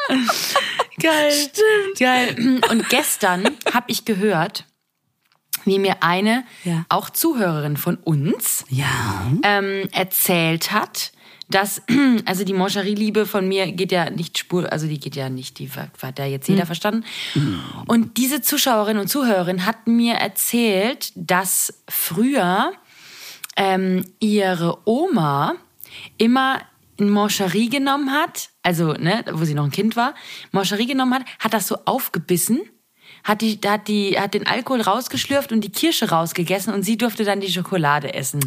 Geil. 1.01 1.31
Stimmt. 1.33 1.99
Geil. 1.99 2.61
Und 2.71 2.89
gestern 2.89 3.45
habe 3.73 3.85
ich 3.89 4.05
gehört, 4.05 4.65
wie 5.65 5.79
mir 5.79 6.03
eine, 6.03 6.45
Ja. 6.65 6.85
auch 6.89 7.11
Zuhörerin 7.11 7.77
von 7.77 7.97
uns, 7.97 8.65
Ja. 8.69 8.87
ähm, 9.43 9.89
erzählt 9.93 10.73
hat, 10.73 11.13
dass, 11.51 11.83
also 12.27 12.45
die 12.45 12.53
Moncherie-Liebe 12.53 13.25
von 13.27 13.49
mir 13.49 13.73
geht 13.73 13.91
ja 13.93 14.11
nicht 14.11 14.37
spur, 14.39 14.71
also 14.71 14.87
die 14.87 15.01
geht 15.01 15.17
ja 15.17 15.29
nicht, 15.31 15.59
die 15.59 15.71
hat, 15.71 15.91
hat 16.03 16.19
ja 16.19 16.27
jetzt 16.27 16.49
jeder 16.49 16.67
verstanden. 16.67 17.05
Und 17.87 18.17
diese 18.19 18.43
Zuschauerin 18.43 18.99
und 18.99 19.09
Zuhörerin 19.09 19.65
hat 19.65 19.87
mir 19.87 20.15
erzählt, 20.15 21.13
dass 21.15 21.83
früher 21.89 22.73
ähm, 23.57 24.05
ihre 24.21 24.79
Oma 24.87 25.55
immer 26.19 26.61
ein 27.01 27.11
Moncherie 27.11 27.69
genommen 27.69 28.13
hat, 28.13 28.51
also 28.63 28.93
ne, 28.93 29.25
wo 29.33 29.45
sie 29.45 29.55
noch 29.55 29.65
ein 29.65 29.71
Kind 29.71 29.97
war, 29.97 30.15
Moncherie 30.53 30.87
genommen 30.87 31.15
hat, 31.15 31.23
hat 31.39 31.55
das 31.55 31.67
so 31.69 31.79
aufgebissen, 31.85 32.61
hat 33.29 33.43
die, 33.43 33.61
hat 33.67 33.89
die, 33.89 34.19
hat 34.19 34.33
den 34.33 34.47
Alkohol 34.47 34.81
rausgeschlürft 34.81 35.53
und 35.53 35.61
die 35.61 35.69
Kirsche 35.71 36.09
rausgegessen 36.09 36.73
und 36.73 36.83
sie 36.83 36.97
durfte 36.97 37.25
dann 37.25 37.41
die 37.41 37.53
Schokolade 37.53 38.15
essen. 38.15 38.41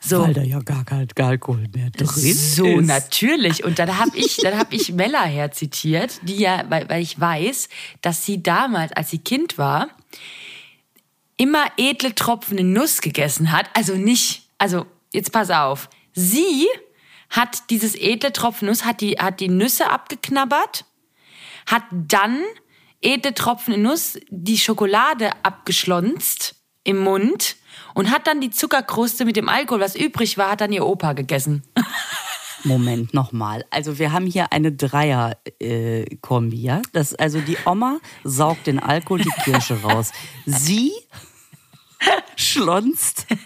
So. 0.00 0.22
Weil 0.22 0.32
da 0.32 0.42
ja 0.42 0.60
gar 0.60 0.82
kein 0.86 1.06
Alkohol 1.14 1.66
mehr 1.74 1.90
drin 1.90 2.06
So, 2.06 2.64
ist. 2.64 2.86
natürlich. 2.86 3.64
Und 3.64 3.78
dann 3.78 3.98
habe 3.98 4.16
ich, 4.16 4.38
dann 4.38 4.58
hab 4.58 4.72
ich 4.72 4.94
Mella 4.94 5.24
herzitiert, 5.24 6.20
die 6.22 6.38
ja, 6.38 6.64
weil, 6.70 6.88
weil 6.88 7.02
ich 7.02 7.20
weiß, 7.20 7.68
dass 8.00 8.24
sie 8.24 8.42
damals, 8.42 8.92
als 8.92 9.10
sie 9.10 9.18
Kind 9.18 9.58
war, 9.58 9.88
immer 11.36 11.66
edle 11.76 12.14
Tropfen 12.14 12.56
in 12.56 12.72
Nuss 12.72 13.02
gegessen 13.02 13.52
hat. 13.52 13.66
Also 13.74 13.94
nicht, 13.94 14.48
also 14.56 14.86
jetzt 15.12 15.32
pass 15.32 15.50
auf. 15.50 15.90
Sie 16.14 16.66
hat 17.28 17.68
dieses 17.68 17.94
edle 17.94 18.32
Tropfen 18.32 18.68
Nuss, 18.68 18.86
hat 18.86 19.02
die, 19.02 19.18
hat 19.18 19.40
die 19.40 19.48
Nüsse 19.48 19.90
abgeknabbert, 19.90 20.86
hat 21.66 21.82
dann 21.90 22.42
edle 23.00 23.34
Tropfen 23.34 23.74
in 23.74 23.82
Nuss 23.82 24.18
die 24.30 24.58
Schokolade 24.58 25.30
abgeschlonzt 25.42 26.56
im 26.84 26.98
Mund 26.98 27.56
und 27.94 28.10
hat 28.10 28.26
dann 28.26 28.40
die 28.40 28.50
Zuckerkruste 28.50 29.24
mit 29.24 29.36
dem 29.36 29.48
Alkohol, 29.48 29.80
was 29.80 29.94
übrig 29.96 30.38
war, 30.38 30.52
hat 30.52 30.60
dann 30.60 30.72
ihr 30.72 30.86
Opa 30.86 31.12
gegessen. 31.12 31.62
Moment, 32.64 33.14
nochmal. 33.14 33.64
Also 33.70 33.98
wir 33.98 34.12
haben 34.12 34.26
hier 34.26 34.52
eine 34.52 34.72
Dreier-Kombi, 34.72 36.60
ja? 36.60 36.82
Das, 36.92 37.14
also 37.14 37.40
die 37.40 37.56
Oma 37.64 37.98
saugt 38.24 38.66
den 38.66 38.80
Alkohol, 38.80 39.20
die 39.20 39.42
Kirsche 39.44 39.80
raus. 39.82 40.10
Sie 40.46 40.92
schlonzt 42.36 43.26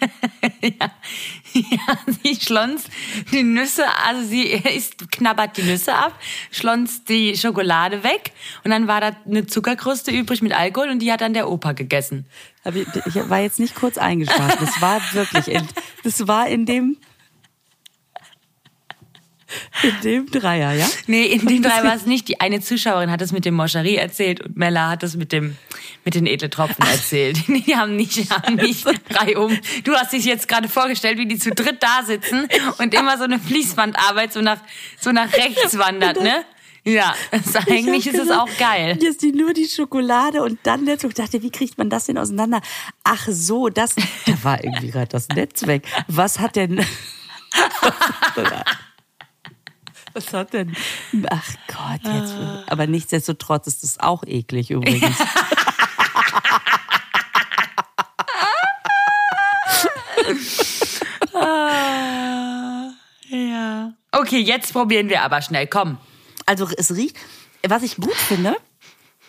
Ja, 1.55 1.99
sie 2.23 2.35
schlonzt 2.41 2.89
die 3.31 3.43
Nüsse, 3.43 3.85
also 4.07 4.25
sie 4.27 4.45
isst, 4.45 5.11
knabbert 5.11 5.57
die 5.57 5.63
Nüsse 5.63 5.95
ab, 5.95 6.19
schlonzt 6.51 7.09
die 7.09 7.37
Schokolade 7.37 8.05
weg 8.05 8.33
und 8.65 8.71
dann 8.71 8.89
war 8.89 9.01
da 9.01 9.17
eine 9.27 9.47
Zuckerkruste 9.47 10.11
übrig 10.11 10.41
mit 10.41 10.53
Alkohol 10.53 10.89
und 10.89 11.01
die 11.01 11.13
hat 11.13 11.21
dann 11.21 11.35
der 11.35 11.51
Opa 11.51 11.73
gegessen. 11.73 12.27
Ich 12.65 13.17
war 13.29 13.41
jetzt 13.41 13.59
nicht 13.59 13.75
kurz 13.75 13.99
eingeschlafen. 13.99 14.65
Das 14.65 14.81
war 14.81 15.01
wirklich, 15.13 15.49
in, 15.49 15.69
das 16.05 16.27
war 16.27 16.49
in 16.49 16.65
dem, 16.65 16.97
in 19.83 20.01
dem 20.03 20.31
Dreier, 20.31 20.73
ja? 20.73 20.87
Nee, 21.07 21.25
in 21.25 21.47
den 21.47 21.63
drei 21.63 21.83
war 21.85 21.95
es 21.95 22.07
nicht. 22.07 22.29
Die 22.29 22.41
eine 22.41 22.61
Zuschauerin 22.61 23.11
hat 23.11 23.21
das 23.21 23.33
mit 23.33 23.45
dem 23.45 23.55
Moscherie 23.55 23.97
erzählt 23.97 24.41
und 24.41 24.57
Mella 24.57 24.91
hat 24.91 25.03
das 25.03 25.17
mit 25.17 25.33
dem 25.33 25.57
mit 26.05 26.15
den 26.15 26.27
Edeltropfen 26.27 26.85
erzählt. 26.85 27.39
Die 27.49 27.77
haben 27.77 27.95
nicht, 27.97 28.31
haben 28.31 28.57
nicht 28.57 28.85
drei 29.09 29.37
um. 29.39 29.57
Du 29.85 29.95
hast 29.95 30.13
dich 30.13 30.25
jetzt 30.25 30.49
gerade 30.49 30.69
vorgestellt, 30.69 31.19
wie 31.19 31.27
die 31.27 31.39
zu 31.39 31.53
dritt 31.53 31.83
da 31.83 32.03
sitzen 32.05 32.49
und 32.79 32.93
immer 32.93 33.19
so 33.19 33.25
eine 33.25 33.39
Fließbandarbeit 33.39 34.33
so 34.33 34.41
nach 34.41 34.59
so 35.01 35.13
nach 35.13 35.33
rechts 35.33 35.79
wandert, 35.79 36.21
ne? 36.21 36.45
Ja, 36.85 37.15
das, 37.31 37.55
eigentlich 37.69 38.09
Ich 38.09 38.13
ist 38.13 38.19
hab 38.19 38.27
es 38.27 38.31
auch 38.33 38.59
geil. 38.59 38.97
Hier 38.99 39.11
ist 39.11 39.23
die 39.23 39.31
nur 39.31 39.53
die 39.53 39.67
Schokolade 39.67 40.43
und 40.43 40.59
dann 40.65 40.85
der 40.85 40.99
Zug. 40.99 41.11
Ich 41.11 41.17
dachte, 41.17 41.41
wie 41.43 41.51
kriegt 41.51 41.79
man 41.79 41.91
das 41.91 42.07
denn 42.07 42.19
auseinander? 42.19 42.61
Ach 43.05 43.29
so, 43.29 43.69
das, 43.69 43.95
da 43.95 44.33
war 44.43 44.65
irgendwie 44.65 44.91
gerade 44.91 45.07
das 45.07 45.29
Netz 45.29 45.67
weg. 45.69 45.87
Was 46.09 46.41
hat 46.41 46.57
denn, 46.57 46.79
was 50.15 50.33
hat 50.33 50.53
denn, 50.53 50.75
ach 51.31 51.55
Gott, 51.69 52.01
jetzt, 52.05 52.35
aber 52.67 52.87
nichtsdestotrotz 52.87 53.67
ist 53.67 53.83
das 53.83 54.01
auch 54.01 54.25
eklig 54.25 54.71
übrigens. 54.71 55.17
Ja. 63.29 63.95
Okay, 64.13 64.41
jetzt 64.41 64.73
probieren 64.73 65.09
wir 65.09 65.23
aber 65.23 65.41
schnell. 65.41 65.67
Komm. 65.67 65.97
Also 66.45 66.69
es 66.77 66.95
riecht, 66.95 67.17
was 67.67 67.83
ich 67.83 67.97
gut 67.97 68.15
finde, 68.15 68.57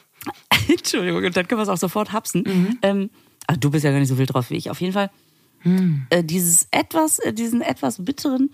Entschuldigung, 0.68 1.22
dann 1.32 1.48
können 1.48 1.60
wir 1.60 1.64
es 1.64 1.70
auch 1.70 1.78
sofort 1.78 2.12
hapsen. 2.12 2.78
Ähm, 2.82 3.10
ach, 3.48 3.58
du 3.58 3.72
bist 3.72 3.84
ja 3.86 3.92
gar 3.92 4.00
nicht 4.00 4.10
so 4.10 4.18
wild 4.18 4.34
drauf 4.34 4.50
wie 4.50 4.56
ich. 4.56 4.70
Auf 4.70 4.82
jeden 4.82 4.94
Fall 4.94 5.10
äh, 6.10 6.24
dieses 6.24 6.68
etwas, 6.72 7.20
äh, 7.20 7.34
diesen 7.34 7.62
etwas 7.62 8.04
bitteren, 8.04 8.52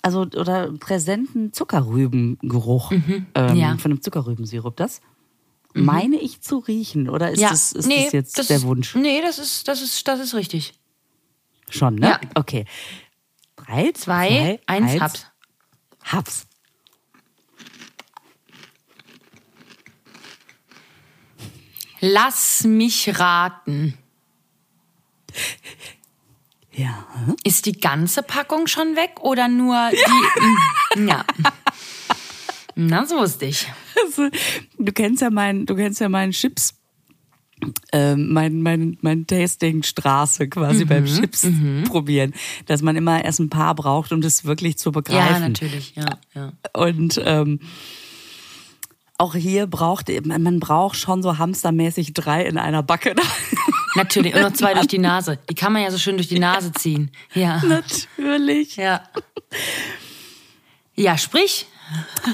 also 0.00 0.22
oder 0.22 0.72
präsenten 0.72 1.52
Zuckerrübengeruch 1.52 2.92
ähm, 2.92 3.56
ja. 3.56 3.76
von 3.76 3.90
dem 3.90 4.00
Zuckerrübensirup, 4.00 4.76
das 4.76 5.00
meine 5.74 6.16
ich 6.16 6.40
zu 6.40 6.58
riechen. 6.58 7.08
Oder 7.08 7.30
ist, 7.30 7.40
ja. 7.40 7.50
das, 7.50 7.72
ist 7.72 7.86
nee, 7.86 8.04
das 8.04 8.12
jetzt 8.12 8.38
das 8.38 8.48
der 8.48 8.62
Wunsch? 8.62 8.94
Nee, 8.94 9.20
das 9.22 9.38
ist, 9.38 9.68
das 9.68 9.82
ist, 9.82 10.06
das 10.06 10.20
ist 10.20 10.34
richtig. 10.34 10.74
Schon, 11.68 11.96
ne? 11.96 12.08
Ja. 12.08 12.20
Okay. 12.34 12.66
Drei, 13.56 13.92
Zwei, 13.92 14.60
eins, 14.66 15.00
Haps. 15.00 15.26
Haps. 16.04 16.46
Lass 22.00 22.64
mich 22.64 23.18
raten. 23.18 23.96
Ja. 26.74 27.06
Ist 27.44 27.66
die 27.66 27.72
ganze 27.78 28.22
Packung 28.22 28.66
schon 28.66 28.96
weg 28.96 29.20
oder 29.20 29.48
nur 29.48 29.90
die? 29.90 31.06
Ja. 31.08 31.24
Na, 32.74 33.06
so 33.06 33.16
wusste 33.16 33.46
ich. 33.46 33.66
du 34.78 34.92
kennst 34.92 35.22
ja 35.22 35.30
mein, 35.30 35.66
du 35.66 35.74
kennst 35.74 36.00
ja 36.00 36.08
meinen 36.08 36.32
Chips. 36.32 36.74
Äh, 37.92 38.16
mein, 38.16 38.60
mein, 38.60 38.98
mein 39.02 39.26
Tasting-Straße 39.26 40.48
quasi 40.48 40.84
Mhm, 40.84 40.88
beim 40.88 41.04
Chips 41.04 41.46
probieren, 41.88 42.34
dass 42.66 42.82
man 42.82 42.96
immer 42.96 43.24
erst 43.24 43.38
ein 43.38 43.50
paar 43.50 43.74
braucht, 43.76 44.10
um 44.12 44.20
das 44.20 44.44
wirklich 44.44 44.78
zu 44.78 44.90
begreifen. 44.90 45.42
Ja, 45.42 45.48
natürlich, 45.48 45.94
ja, 45.94 46.18
ja. 46.34 46.52
Und 46.72 47.20
ähm, 47.24 47.60
auch 49.22 49.34
hier 49.34 49.66
braucht 49.68 50.08
man 50.26 50.58
braucht 50.60 50.96
schon 50.96 51.22
so 51.22 51.38
hamstermäßig 51.38 52.12
drei 52.12 52.44
in 52.44 52.58
einer 52.58 52.82
Backe. 52.82 53.14
Natürlich. 53.94 54.34
Und 54.34 54.40
noch 54.42 54.52
zwei 54.52 54.74
durch 54.74 54.86
die 54.88 54.98
Nase. 54.98 55.38
Die 55.48 55.54
kann 55.54 55.72
man 55.72 55.82
ja 55.82 55.90
so 55.90 55.98
schön 55.98 56.16
durch 56.16 56.28
die 56.28 56.38
Nase 56.38 56.72
ziehen. 56.72 57.10
Ja. 57.34 57.62
Natürlich. 57.64 58.76
Ja. 58.76 59.02
Ja, 60.94 61.16
sprich. 61.18 61.66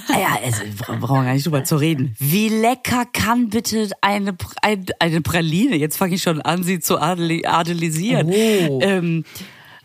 Ah 0.08 0.18
Ja, 0.18 0.38
also 0.44 0.62
bra- 0.78 0.94
brauchen 1.00 1.20
wir 1.20 1.24
gar 1.24 1.32
nicht 1.34 1.44
drüber 1.46 1.64
zu 1.64 1.76
reden. 1.76 2.14
Wie 2.18 2.48
lecker 2.48 3.04
kann 3.12 3.48
bitte 3.50 3.90
eine, 4.00 4.32
Pr- 4.32 4.54
ein, 4.62 4.86
eine 5.00 5.20
Praline, 5.20 5.76
jetzt 5.76 5.96
fange 5.96 6.14
ich 6.14 6.22
schon 6.22 6.40
an, 6.42 6.62
sie 6.62 6.78
zu 6.80 6.98
adeli 7.00 7.44
adelisieren. 7.44 8.28
Oh. 8.30 8.78
Ähm, 8.82 9.24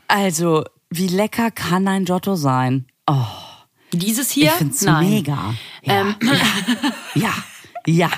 also, 0.08 0.64
wie 0.90 1.08
lecker 1.08 1.50
kann 1.52 1.88
ein 1.88 2.06
Giotto 2.06 2.36
sein? 2.36 2.86
Oh, 3.08 3.26
Dieses 3.94 4.32
hier? 4.32 4.48
ich 4.48 4.52
find's 4.54 4.82
Nein. 4.82 5.10
mega. 5.10 5.54
Ja, 5.84 5.94
Ähm. 6.02 6.16
ja, 6.24 6.34
ja. 7.16 7.34
ja. 7.86 8.10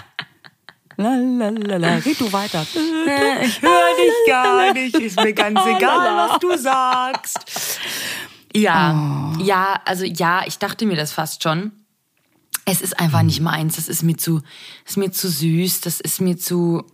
La, 0.97 1.09
la, 1.17 1.49
la, 1.49 1.77
la. 1.77 1.95
Red 1.97 2.21
du 2.21 2.31
weiter. 2.31 2.61
Ich 2.63 3.61
höre 3.61 3.95
dich 3.97 4.27
gar 4.27 4.73
nicht. 4.73 4.95
Ist 4.95 5.19
mir 5.21 5.33
ganz 5.33 5.59
egal, 5.65 6.29
was 6.29 6.39
du 6.39 6.57
sagst. 6.57 7.79
Ja, 8.55 9.33
ja, 9.41 9.81
also 9.83 10.05
ja, 10.05 10.43
ich 10.47 10.57
dachte 10.57 10.85
mir 10.85 10.95
das 10.95 11.11
fast 11.11 11.43
schon. 11.43 11.73
Es 12.63 12.79
ist 12.79 12.97
einfach 12.97 13.23
nicht 13.23 13.41
meins. 13.41 13.75
Das 13.75 13.89
ist 13.89 14.03
mir 14.03 14.15
zu, 14.15 14.41
ist 14.85 14.95
mir 14.95 15.11
zu 15.11 15.29
süß. 15.29 15.81
Das 15.81 15.99
ist 15.99 16.21
mir 16.21 16.37
zu, 16.37 16.85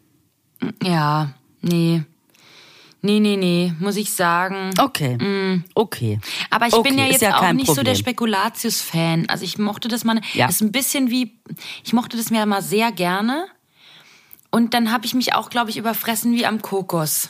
ja, 0.84 1.34
nee. 1.62 2.04
Nee, 3.04 3.20
nee, 3.20 3.36
nee, 3.36 3.74
muss 3.80 3.96
ich 3.96 4.14
sagen. 4.14 4.70
Okay, 4.80 5.62
okay. 5.74 6.20
Aber 6.52 6.68
ich 6.68 6.74
Okay, 6.74 6.90
bin 6.90 7.00
ja 7.00 7.06
jetzt 7.08 7.22
ja 7.22 7.40
auch 7.40 7.52
nicht 7.54 7.66
so 7.68 7.76
der 7.76 7.94
Problem. 7.94 7.96
Spekulatius-Fan. 7.96 9.28
Also 9.28 9.44
ich 9.44 9.58
mochte 9.58 9.88
das 9.88 10.04
mal, 10.04 10.22
Ja. 10.34 10.46
das 10.46 10.56
ist 10.56 10.62
ein 10.62 10.72
bisschen 10.72 11.10
wie, 11.10 11.40
ich 11.84 11.94
mochte 11.94 12.16
das 12.18 12.30
mir 12.30 12.46
mal 12.46 12.62
sehr 12.62 12.92
gerne. 12.92 13.46
Und 14.52 14.74
dann 14.76 14.92
habe 14.92 15.06
ich 15.06 15.14
mich 15.16 15.34
auch, 15.34 15.50
glaube 15.50 15.70
ich, 15.72 15.78
überfressen 15.78 16.34
wie 16.36 16.46
am 16.46 16.62
Kokos. 16.62 17.30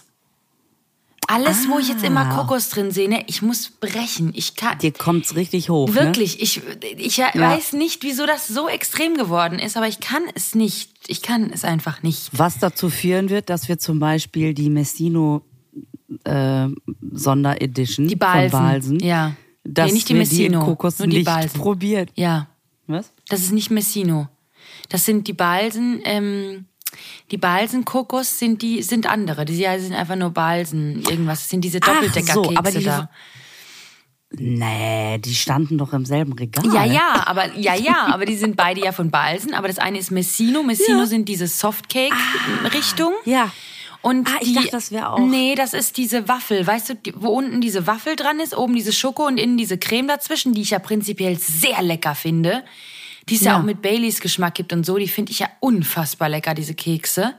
Alles, 1.27 1.69
wo 1.69 1.79
ich 1.79 1.87
jetzt 1.87 2.03
immer 2.03 2.25
Ah. 2.25 2.35
Kokos 2.35 2.69
drin 2.69 2.91
sehe, 2.91 3.07
ne, 3.07 3.23
ich 3.27 3.41
muss 3.41 3.69
brechen. 3.69 4.33
Ich 4.35 4.55
kann, 4.55 4.77
Dir 4.79 4.91
kommt's 4.91 5.35
richtig 5.35 5.69
hoch. 5.69 5.87
Ne? 5.87 5.95
wirklich, 5.95 6.41
ich, 6.41 6.59
ich 6.97 7.17
weiß 7.19 7.73
nicht, 7.73 8.03
wieso 8.03 8.25
das 8.25 8.47
so 8.49 8.67
extrem 8.67 9.15
geworden 9.15 9.57
ist, 9.57 9.77
aber 9.77 9.87
ich 9.87 10.01
kann 10.01 10.23
es 10.35 10.55
nicht. 10.55 10.89
Ich 11.07 11.21
kann 11.21 11.49
es 11.53 11.63
einfach 11.63 12.03
nicht. 12.03 12.29
Was 12.33 12.59
dazu 12.59 12.89
führen 12.89 13.29
wird, 13.29 13.49
dass 13.49 13.69
wir 13.69 13.79
zum 13.79 13.99
Beispiel 13.99 14.53
die 14.53 14.69
Messino 14.69 15.43
äh, 16.23 16.67
Sonderedition 17.11 18.07
Die 18.07 18.15
Balsen. 18.15 18.49
von 18.51 18.59
Balsen, 18.61 18.99
Ja. 18.99 19.33
dass 19.63 19.87
Nee, 19.87 19.93
nicht 19.93 20.09
die 20.09 20.13
Messino, 20.15 20.59
die 20.59 20.65
Kokos 20.65 20.99
nur 20.99 21.07
die 21.07 21.23
Balsen. 21.23 21.59
probiert. 21.59 22.09
Ja. 22.15 22.47
Was? 22.87 23.11
Das 23.29 23.41
ist 23.41 23.51
nicht 23.51 23.71
Messino. 23.71 24.27
Das 24.89 25.05
sind 25.05 25.27
die 25.27 25.33
Balsen, 25.33 26.01
ähm, 26.03 26.65
die 27.31 27.37
Balsen-Kokos 27.37 28.37
sind 28.39 28.61
die, 28.61 28.81
sind 28.83 29.07
andere. 29.09 29.45
Die 29.45 29.55
sind 29.55 29.93
einfach 29.93 30.17
nur 30.17 30.31
Balsen, 30.31 31.01
irgendwas. 31.09 31.39
Das 31.39 31.49
sind 31.49 31.61
diese 31.61 31.79
Ach 31.81 31.87
so, 31.87 31.93
Doppeldeckerkekse 31.93 32.57
aber 32.57 32.71
die- 32.71 32.83
da. 32.83 33.09
Nee, 34.33 35.17
die 35.19 35.35
standen 35.35 35.77
doch 35.77 35.91
im 35.91 36.05
selben 36.05 36.31
Regal. 36.33 36.65
Ja, 36.73 36.85
ja, 36.85 37.23
aber, 37.27 37.53
ja, 37.57 37.75
ja, 37.75 38.07
aber 38.13 38.25
die 38.25 38.35
sind 38.37 38.55
beide 38.55 38.81
ja 38.81 38.93
von 38.93 39.11
Balsen. 39.11 39.53
Aber 39.53 39.67
das 39.67 39.77
eine 39.77 39.97
ist 39.99 40.09
Messino. 40.09 40.63
Messino 40.63 40.99
Ja. 40.99 41.05
sind 41.05 41.27
diese 41.27 41.47
Softcake-Richtung. 41.47 43.11
Ja. 43.25 43.51
Und 44.01 44.27
Ah, 44.27 44.37
ich 44.41 44.47
die, 44.49 44.53
dachte, 44.55 44.69
das 44.71 44.91
wär 44.91 45.13
auch- 45.13 45.19
Nee, 45.19 45.53
das 45.55 45.73
ist 45.73 45.97
diese 45.97 46.27
Waffel. 46.27 46.65
Weißt 46.65 46.89
du, 46.89 46.95
wo 47.15 47.29
unten 47.29 47.61
diese 47.61 47.85
Waffel 47.85 48.15
dran 48.15 48.39
ist, 48.39 48.55
oben 48.57 48.73
diese 48.75 48.91
Schoko 48.93 49.27
und 49.27 49.37
innen 49.37 49.57
diese 49.57 49.77
Creme 49.77 50.07
dazwischen, 50.07 50.53
die 50.53 50.61
ich 50.61 50.71
ja 50.71 50.79
prinzipiell 50.79 51.37
sehr 51.37 51.81
lecker 51.83 52.15
finde. 52.15 52.63
Die 53.29 53.35
es 53.35 53.41
ja. 53.41 53.51
Ja. 53.53 53.59
auch 53.59 53.63
mit 53.63 53.81
Baileys 53.83 54.19
Geschmack 54.19 54.55
gibt 54.55 54.73
und 54.73 54.85
so. 54.85 54.97
Die 54.97 55.07
finde 55.07 55.31
ich 55.31 55.39
ja 55.39 55.47
unfassbar 55.59 56.29
lecker, 56.29 56.55
diese 56.55 56.73
Kekse. 56.73 57.35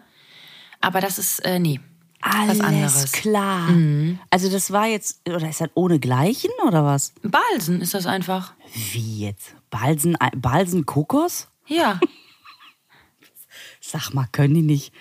Aber 0.80 1.00
das 1.00 1.18
ist, 1.18 1.40
äh, 1.40 1.58
nee. 1.58 1.80
Alles 2.24 2.60
was 2.60 2.60
anderes. 2.60 3.12
klar. 3.12 3.68
Mhm. 3.70 4.20
Also 4.30 4.48
das 4.48 4.70
war 4.70 4.86
jetzt, 4.86 5.20
oder 5.28 5.48
ist 5.50 5.60
das 5.60 5.70
ohne 5.74 5.98
Gleichen 5.98 6.50
oder 6.64 6.84
was? 6.84 7.12
Balsen 7.24 7.80
ist 7.80 7.94
das 7.94 8.06
einfach. 8.06 8.52
Wie 8.92 9.18
jetzt? 9.24 9.56
Balsen, 9.70 10.16
Balsen 10.36 10.86
Kokos? 10.86 11.48
Ja. 11.66 11.98
Sag 13.80 14.14
mal, 14.14 14.26
können 14.30 14.54
die 14.54 14.62
nicht, 14.62 14.92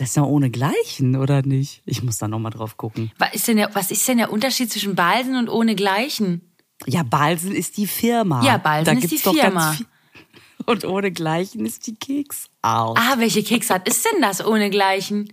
das 0.00 0.08
ist 0.08 0.16
ja 0.16 0.22
ohne 0.22 0.48
Gleichen, 0.48 1.14
oder 1.14 1.42
nicht? 1.42 1.82
Ich 1.84 2.02
muss 2.02 2.16
da 2.16 2.26
nochmal 2.26 2.52
drauf 2.52 2.78
gucken. 2.78 3.12
was, 3.18 3.34
ist 3.34 3.48
denn 3.48 3.58
der, 3.58 3.74
was 3.74 3.90
ist 3.90 4.08
denn 4.08 4.16
der 4.16 4.32
Unterschied 4.32 4.72
zwischen 4.72 4.94
Balsen 4.94 5.36
und 5.36 5.50
ohne 5.50 5.74
Gleichen? 5.74 6.40
Ja, 6.86 7.02
Balsen 7.02 7.54
ist 7.54 7.76
die 7.76 7.86
Firma. 7.86 8.42
Ja, 8.42 8.56
Balsen 8.56 8.98
da 8.98 8.98
ist 8.98 9.10
die 9.10 9.18
Firma. 9.18 9.76
Und 10.66 10.84
ohne 10.84 11.10
Gleichen 11.10 11.64
ist 11.64 11.86
die 11.86 11.94
Keks 11.94 12.50
auch. 12.60 12.94
Ah, 12.94 13.14
welche 13.16 13.42
Keksart 13.42 13.88
ist 13.88 14.04
denn 14.04 14.20
das 14.20 14.44
ohne 14.44 14.68
Gleichen? 14.68 15.32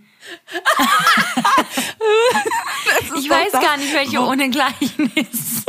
ich 3.18 3.28
weiß 3.28 3.52
das. 3.52 3.62
gar 3.62 3.76
nicht, 3.76 3.92
welche 3.92 4.20
ohne 4.20 4.48
Gleichen 4.48 5.12
ist. 5.14 5.64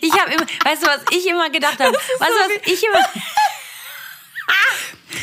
Ich 0.00 0.12
habe 0.12 0.32
immer, 0.32 0.46
weißt 0.64 0.82
du, 0.82 0.86
was 0.86 1.02
ich 1.10 1.28
immer 1.28 1.50
gedacht 1.50 1.78
habe? 1.78 1.92
Weißt 1.92 2.00
du, 2.20 2.24
was 2.24 2.72
ich 2.72 2.82
immer, 2.82 2.98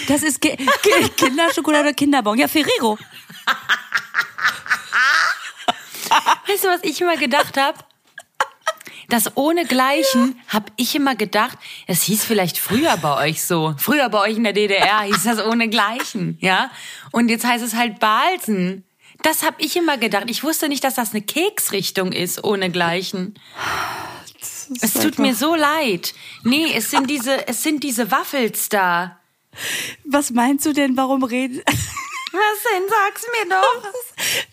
Das 0.08 0.24
ist 0.24 0.42
Ki 0.42 0.56
Ki 0.56 1.10
Kinderschokolade 1.16 1.84
oder 1.86 1.94
Kinderbon. 1.94 2.38
Ja, 2.38 2.48
Ferrero. 2.48 2.98
weißt 6.48 6.64
du, 6.64 6.68
was 6.70 6.84
ich 6.84 7.02
immer 7.02 7.18
gedacht 7.18 7.58
habe? 7.58 7.78
Das 9.10 9.38
ohne 9.38 9.66
Gleichen 9.66 10.40
habe 10.50 10.66
ich 10.76 10.94
immer 10.96 11.16
gedacht, 11.16 11.58
es 11.88 12.04
hieß 12.04 12.26
vielleicht 12.26 12.58
früher 12.58 12.98
bei 12.98 13.30
euch 13.30 13.44
so. 13.44 13.74
Früher 13.78 14.10
bei 14.10 14.20
euch 14.20 14.36
in 14.36 14.44
der 14.44 14.52
DDR 14.52 15.02
hieß 15.04 15.24
das 15.24 15.40
ohne 15.46 15.70
Gleichen, 15.70 16.38
ja? 16.42 16.72
Und 17.12 17.30
jetzt 17.30 17.46
heißt 17.46 17.64
es 17.64 17.76
halt 17.76 18.00
Balsen. 18.00 18.84
Das 19.24 19.44
habe 19.44 19.56
ich 19.60 19.78
immer 19.78 19.98
gedacht. 19.98 20.26
Ich 20.28 20.44
wusste 20.44 20.68
nicht, 20.68 20.84
dass 20.84 20.96
das 20.96 21.12
eine 21.12 21.22
Keksrichtung 21.22 22.12
ist 22.12 22.44
ohne 22.44 22.70
Gleichen. 22.70 23.36
Es 24.82 24.94
tut 24.94 25.20
mir 25.20 25.36
so 25.36 25.56
leid. 25.56 26.14
Nee, 26.44 26.74
es 26.76 26.92
sind 26.92 27.10
diese, 27.10 27.48
es 27.48 27.64
sind 27.64 27.84
diese 27.84 28.12
Waffels 28.12 28.70
da. 28.70 29.20
Was 30.06 30.32
meinst 30.32 30.66
du 30.66 30.74
denn, 30.74 30.98
warum 30.98 31.24
reden... 31.24 31.62
Was 32.32 32.64
denn? 32.72 32.84
Sag's 32.90 33.26
mir 33.32 33.50
doch. 33.50 33.92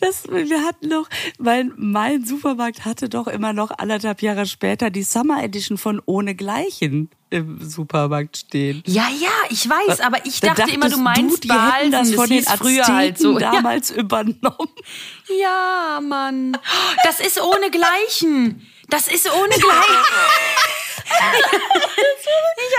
Das, 0.01 0.29
wir 0.29 0.63
hatten 0.63 0.91
doch, 0.91 1.09
mein, 1.39 1.73
mein 1.77 2.25
Supermarkt 2.25 2.85
hatte 2.85 3.09
doch 3.09 3.27
immer 3.27 3.53
noch 3.53 3.71
anderthalb 3.71 4.23
Jahre 4.23 4.47
später 4.47 4.91
die 4.91 5.03
Summer 5.03 5.43
Edition 5.43 5.79
von 5.79 6.01
Ohne 6.05 6.35
Gleichen 6.35 7.11
im 7.31 7.59
Supermarkt 7.67 8.37
stehen. 8.37 8.83
Ja, 8.87 9.09
ja, 9.09 9.31
ich 9.49 9.69
weiß, 9.69 10.01
aber 10.01 10.25
ich 10.27 10.41
Da 10.41 10.55
dachte 10.55 10.71
immer, 10.73 10.91
du 10.91 10.99
meinst 10.99 11.45
die 11.45 11.51
hätten 11.51 11.91
Balsen. 11.91 11.93
das 11.93 12.15
von 12.15 12.29
den 12.29 12.45
früher 12.45 12.87
halt 12.87 13.19
so. 13.19 13.39
damals 13.39 13.91
übernommen. 13.91 14.69
Ja, 15.41 16.01
Mann. 16.03 16.57
Das 17.03 17.21
ist 17.21 17.41
ohne 17.41 17.71
Gleichen. 17.71 18.67
Das 18.95 19.09
ist 19.09 19.29
ohne 19.29 19.49
Gleichen. 19.49 19.97
Ich 22.57 22.77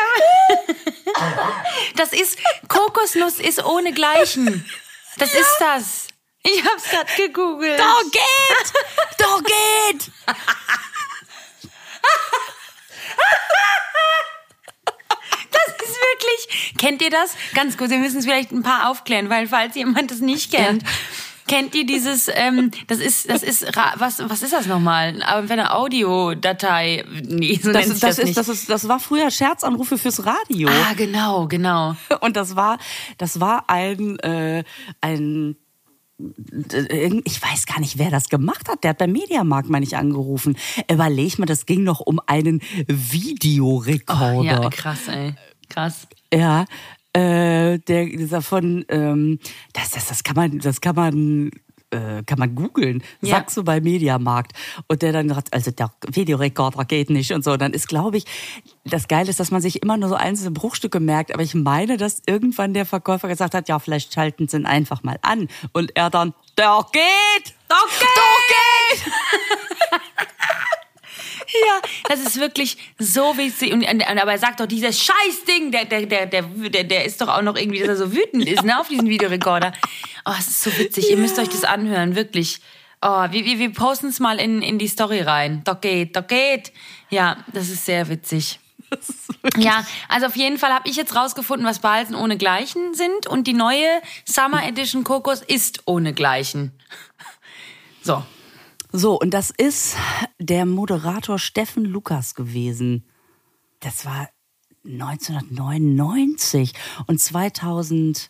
habe, 1.13 1.43
das 1.97 2.13
ist, 2.13 2.39
Kokosnuss 2.69 3.39
ist 3.39 3.61
ohne 3.65 3.91
Gleichen. 3.91 4.65
Das 5.17 5.33
ist 5.33 5.57
das. 5.59 6.07
Ich 6.41 6.63
hab's 6.63 6.89
gerade 6.89 7.11
gegoogelt. 7.17 7.77
Doch 7.77 8.01
geht! 8.11 8.73
Doch 9.17 9.43
geht! 9.43 10.09
Das 15.51 15.67
ist 15.67 15.97
wirklich. 15.99 16.77
Kennt 16.77 17.01
ihr 17.01 17.09
das? 17.09 17.35
Ganz 17.55 17.77
gut, 17.77 17.89
wir 17.89 17.97
müssen 17.97 18.19
es 18.19 18.25
vielleicht 18.25 18.53
ein 18.53 18.63
paar 18.63 18.89
aufklären, 18.89 19.29
weil 19.29 19.49
falls 19.49 19.75
jemand 19.75 20.11
das 20.11 20.19
nicht 20.19 20.49
kennt. 20.49 20.81
Kennt 21.47 21.75
ihr 21.75 21.85
dieses, 21.85 22.27
ähm, 22.33 22.71
das 22.87 22.99
ist, 22.99 23.29
das 23.29 23.43
ist, 23.43 23.65
was, 23.97 24.19
was 24.27 24.41
ist 24.41 24.53
das 24.53 24.65
nochmal? 24.65 25.21
Aber 25.23 25.49
eine 25.51 25.73
Audiodatei, 25.73 27.03
nee, 27.23 27.59
so 27.61 27.71
Das, 27.71 27.83
nennt 27.83 27.93
ist, 27.95 28.03
das, 28.03 28.15
das, 28.15 28.19
ist, 28.19 28.25
nicht. 28.25 28.37
das, 28.37 28.47
ist, 28.49 28.69
das 28.69 28.87
war 28.87 28.99
früher 28.99 29.29
Scherzanrufe 29.29 29.97
fürs 29.97 30.25
Radio. 30.25 30.69
ah, 30.69 30.93
genau, 30.95 31.47
genau. 31.47 31.95
Und 32.21 32.35
das 32.35 32.55
war, 32.55 32.79
das 33.17 33.39
war 33.39 33.69
ein, 33.69 34.17
äh, 34.19 34.63
ein 35.01 35.55
äh, 36.71 37.21
ich 37.25 37.41
weiß 37.41 37.65
gar 37.65 37.79
nicht, 37.79 37.97
wer 37.97 38.09
das 38.09 38.29
gemacht 38.29 38.69
hat. 38.69 38.83
Der 38.83 38.91
hat 38.91 38.97
beim 38.97 39.11
Mediamarkt 39.11 39.69
mal 39.69 39.79
nicht 39.79 39.95
angerufen. 39.95 40.57
Überleg 40.89 41.37
mal, 41.39 41.45
das 41.45 41.65
ging 41.65 41.83
noch 41.83 41.99
um 41.99 42.19
einen 42.25 42.61
Videorekorder. 42.87 44.39
Oh, 44.39 44.43
Ja, 44.43 44.69
krass, 44.69 45.07
ey. 45.09 45.35
Krass. 45.69 46.07
Ja, 46.33 46.65
äh, 47.15 47.79
der 47.79 48.05
dieser 48.05 48.41
von 48.41 48.85
ähm, 48.89 49.39
das, 49.73 49.91
das, 49.91 50.07
das 50.07 50.23
kann 50.23 50.35
man, 50.35 50.59
das 50.59 50.81
kann 50.81 50.95
man 50.95 51.51
äh, 51.91 52.23
kann 52.25 52.39
man 52.39 52.55
googeln, 52.55 53.03
Ja. 53.21 53.37
Saxo 53.37 53.63
bei 53.63 53.79
Mediamarkt. 53.79 54.51
Und 54.87 55.01
der 55.01 55.13
dann 55.13 55.29
sagt, 55.29 55.53
also 55.53 55.71
der 55.71 55.91
Videorekorder 56.07 56.83
geht 56.83 57.09
nicht 57.09 57.31
und 57.31 57.43
so. 57.43 57.55
Dann 57.57 57.73
ist, 57.73 57.87
glaube 57.87 58.17
ich, 58.17 58.25
das 58.83 59.07
Geile 59.07 59.29
ist, 59.29 59.39
dass 59.39 59.51
man 59.51 59.61
sich 59.61 59.81
immer 59.81 59.95
nur 59.95 60.09
so 60.09 60.15
einzelne 60.15 60.51
Bruchstücke 60.51 60.99
merkt. 60.99 61.33
Aber 61.33 61.43
ich 61.43 61.55
meine, 61.55 61.97
dass 61.97 62.21
irgendwann 62.25 62.73
der 62.73 62.85
Verkäufer 62.85 63.27
gesagt 63.27 63.53
hat, 63.53 63.69
ja, 63.69 63.79
vielleicht 63.79 64.13
schalten 64.13 64.47
sie 64.47 64.57
ihn 64.57 64.65
einfach 64.65 65.03
mal 65.03 65.17
an. 65.21 65.47
Und 65.71 65.95
er 65.95 66.09
dann, 66.09 66.33
der 66.57 66.85
geht! 66.91 67.53
Der 67.69 67.77
geht! 68.97 69.11
Ja, 71.47 71.89
das 72.09 72.21
ist 72.21 72.39
wirklich 72.39 72.77
so 72.97 73.37
witzig. 73.37 73.73
Und, 73.73 73.87
und, 73.89 74.03
aber 74.03 74.31
er 74.31 74.37
sagt 74.37 74.59
doch, 74.59 74.65
dieses 74.65 75.01
Scheißding, 75.03 75.71
der, 75.71 75.85
der, 75.85 76.05
der, 76.05 76.25
der, 76.25 76.83
der, 76.83 77.05
ist 77.05 77.21
doch 77.21 77.27
auch 77.27 77.41
noch 77.41 77.55
irgendwie, 77.55 77.79
dass 77.79 77.89
er 77.89 77.95
so 77.97 78.13
wütend 78.13 78.47
ist, 78.47 78.63
ne, 78.63 78.79
auf 78.79 78.87
diesen 78.87 79.07
Videorekorder. 79.07 79.73
Oh, 80.25 80.33
es 80.37 80.47
ist 80.47 80.63
so 80.63 80.77
witzig. 80.77 81.09
Ihr 81.09 81.17
müsst 81.17 81.37
euch 81.39 81.49
das 81.49 81.63
anhören, 81.63 82.15
wirklich. 82.15 82.59
Oh, 83.01 83.27
wir, 83.29 83.45
wir, 83.45 83.59
wir 83.59 83.73
posten 83.73 84.07
es 84.07 84.19
mal 84.19 84.39
in, 84.39 84.61
in 84.61 84.79
die 84.79 84.87
Story 84.87 85.21
rein. 85.21 85.61
Doch 85.65 85.79
geht, 85.81 86.15
doch 86.15 86.25
geht. 86.25 86.71
Ja, 87.09 87.37
das 87.53 87.69
ist 87.69 87.85
sehr 87.85 88.09
witzig. 88.09 88.59
Ja, 89.57 89.85
also 90.07 90.27
auf 90.27 90.35
jeden 90.35 90.57
Fall 90.57 90.73
habe 90.73 90.89
ich 90.89 90.95
jetzt 90.95 91.15
rausgefunden, 91.15 91.67
was 91.67 91.79
Balsen 91.79 92.15
ohne 92.15 92.37
Gleichen 92.37 92.93
sind. 92.93 93.27
Und 93.27 93.45
die 93.47 93.53
neue 93.53 94.01
Summer 94.25 94.65
Edition 94.65 95.03
Kokos 95.03 95.41
ist 95.41 95.83
ohne 95.85 96.13
Gleichen. 96.13 96.71
So. 98.01 98.23
So, 98.97 99.19
und 99.19 99.31
das 99.33 99.49
ist 99.49 99.97
der 100.39 100.65
Moderator 100.65 101.37
Steffen 101.37 101.83
Lukas 101.83 102.33
gewesen. 102.33 103.03
Das 103.81 104.05
war 104.05 104.29
1999 104.87 106.71
und 107.07 107.19
2012 107.19 108.29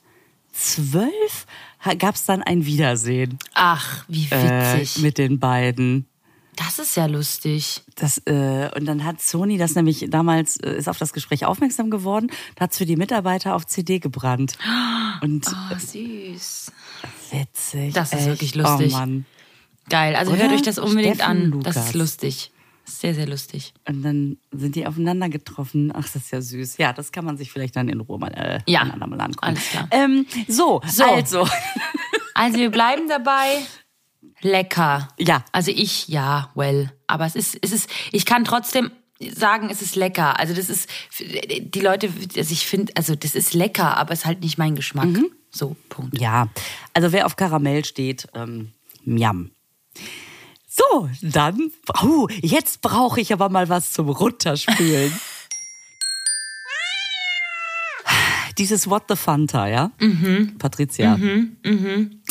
gab 2.00 2.16
es 2.16 2.26
dann 2.26 2.42
ein 2.42 2.66
Wiedersehen 2.66 3.38
Ach, 3.54 4.06
wie 4.08 4.26
äh, 4.32 4.80
witzig. 4.80 5.04
mit 5.04 5.20
den 5.20 5.40
beiden. 5.40 6.08
das 6.56 6.80
ist 6.80 6.96
ja 6.98 7.06
lustig. 7.06 7.84
Das, 7.96 8.18
äh, 8.26 8.72
und 8.76 8.86
dann 8.86 9.04
hat 9.04 9.22
Sony 9.22 9.58
das 9.60 9.76
nämlich 9.76 10.08
damals, 10.10 10.58
äh, 10.58 10.78
ist 10.78 10.88
auf 10.90 10.98
das 10.98 11.14
Gespräch 11.14 11.46
aufmerksam 11.46 11.92
geworden, 11.92 12.32
hat 12.60 12.72
es 12.72 12.78
für 12.80 12.86
die 12.88 12.96
Mitarbeiter 12.96 13.56
auf 13.56 13.68
CD 13.68 14.00
gebrannt. 14.00 14.58
Und 15.22 15.46
Oh, 15.48 15.76
süß. 15.78 16.72
witzig. 17.32 17.94
Das 17.94 18.12
ist 18.14 18.20
echt. 18.20 18.26
wirklich 18.28 18.56
lustig. 18.56 18.92
Oh 18.94 18.98
Mann. 18.98 19.26
Geil. 19.90 20.16
Also 20.16 20.32
Oder? 20.32 20.44
hört 20.44 20.54
euch 20.54 20.62
das 20.62 20.78
unbedingt 20.78 21.16
Steffen 21.18 21.32
an. 21.44 21.52
Lukas. 21.52 21.76
Das 21.76 21.86
ist 21.88 21.94
lustig. 21.96 22.52
Sehr, 22.88 23.16
sehr 23.16 23.26
lustig. 23.28 23.74
Und 23.88 24.04
dann 24.04 24.38
sind 24.52 24.76
die 24.76 24.86
aufeinander 24.86 25.28
getroffen. 25.30 25.92
Ach, 25.96 26.04
das 26.04 26.16
ist 26.18 26.32
ja 26.32 26.40
süß. 26.42 26.78
Ja, 26.78 26.94
das 26.94 27.12
kann 27.12 27.26
man 27.26 27.36
sich 27.36 27.52
vielleicht 27.52 27.76
dann 27.76 27.90
in 27.90 28.00
Ruhe 28.00 28.20
mal, 28.20 28.32
äh, 28.34 28.60
Ja, 28.68 28.82
andermal 28.82 29.20
angucken. 29.22 29.44
alles 29.46 29.64
klar. 29.70 29.88
Ähm, 29.92 30.26
so, 30.48 30.82
So. 30.88 31.04
also. 31.06 31.48
Also 32.38 32.58
wir 32.58 32.70
bleiben 32.70 33.08
dabei. 33.08 33.62
Lecker. 34.42 35.08
Ja. 35.18 35.46
Also 35.54 35.72
ich, 35.72 36.10
ja, 36.10 36.52
well. 36.54 36.92
Aber 37.08 37.26
es 37.26 37.36
ist, 37.36 37.58
es 37.62 37.72
ist, 37.72 37.90
ich 38.12 38.26
kann 38.26 38.44
trotzdem 38.44 38.92
sagen, 39.34 39.70
es 39.72 39.82
ist 39.82 39.96
lecker. 39.96 40.38
Also 40.38 40.54
das 40.54 40.70
ist, 40.70 40.90
die 41.20 41.80
Leute, 41.80 42.10
also 42.36 42.52
ich 42.52 42.66
finde, 42.66 42.92
also 42.98 43.16
das 43.16 43.36
ist 43.36 43.54
lecker, 43.54 43.96
aber 43.98 44.12
es 44.12 44.20
ist 44.20 44.26
halt 44.26 44.42
nicht 44.42 44.58
mein 44.58 44.76
Geschmack. 44.76 45.08
So, 45.50 45.78
Punkt. 45.88 46.20
Ja, 46.20 46.50
also 46.94 47.14
wer 47.14 47.26
auf 47.26 47.38
Karamell 47.38 47.86
steht, 47.86 48.28
ähm, 48.36 48.74
miam. 49.06 49.52
So, 50.68 51.10
dann, 51.22 51.72
oh, 52.04 52.28
jetzt 52.42 52.82
brauche 52.82 53.22
ich 53.22 53.32
aber 53.32 53.50
mal 53.50 53.70
was 53.70 53.94
zum 53.94 54.10
Runterspülen. 54.10 55.12
Dieses 58.58 58.90
What 58.90 59.04
the 59.10 59.16
Fanta, 59.16 59.68
ja? 59.68 59.92
Mhm. 60.00 60.58
Patricia. 60.58 61.18
Mhm. 61.18 62.22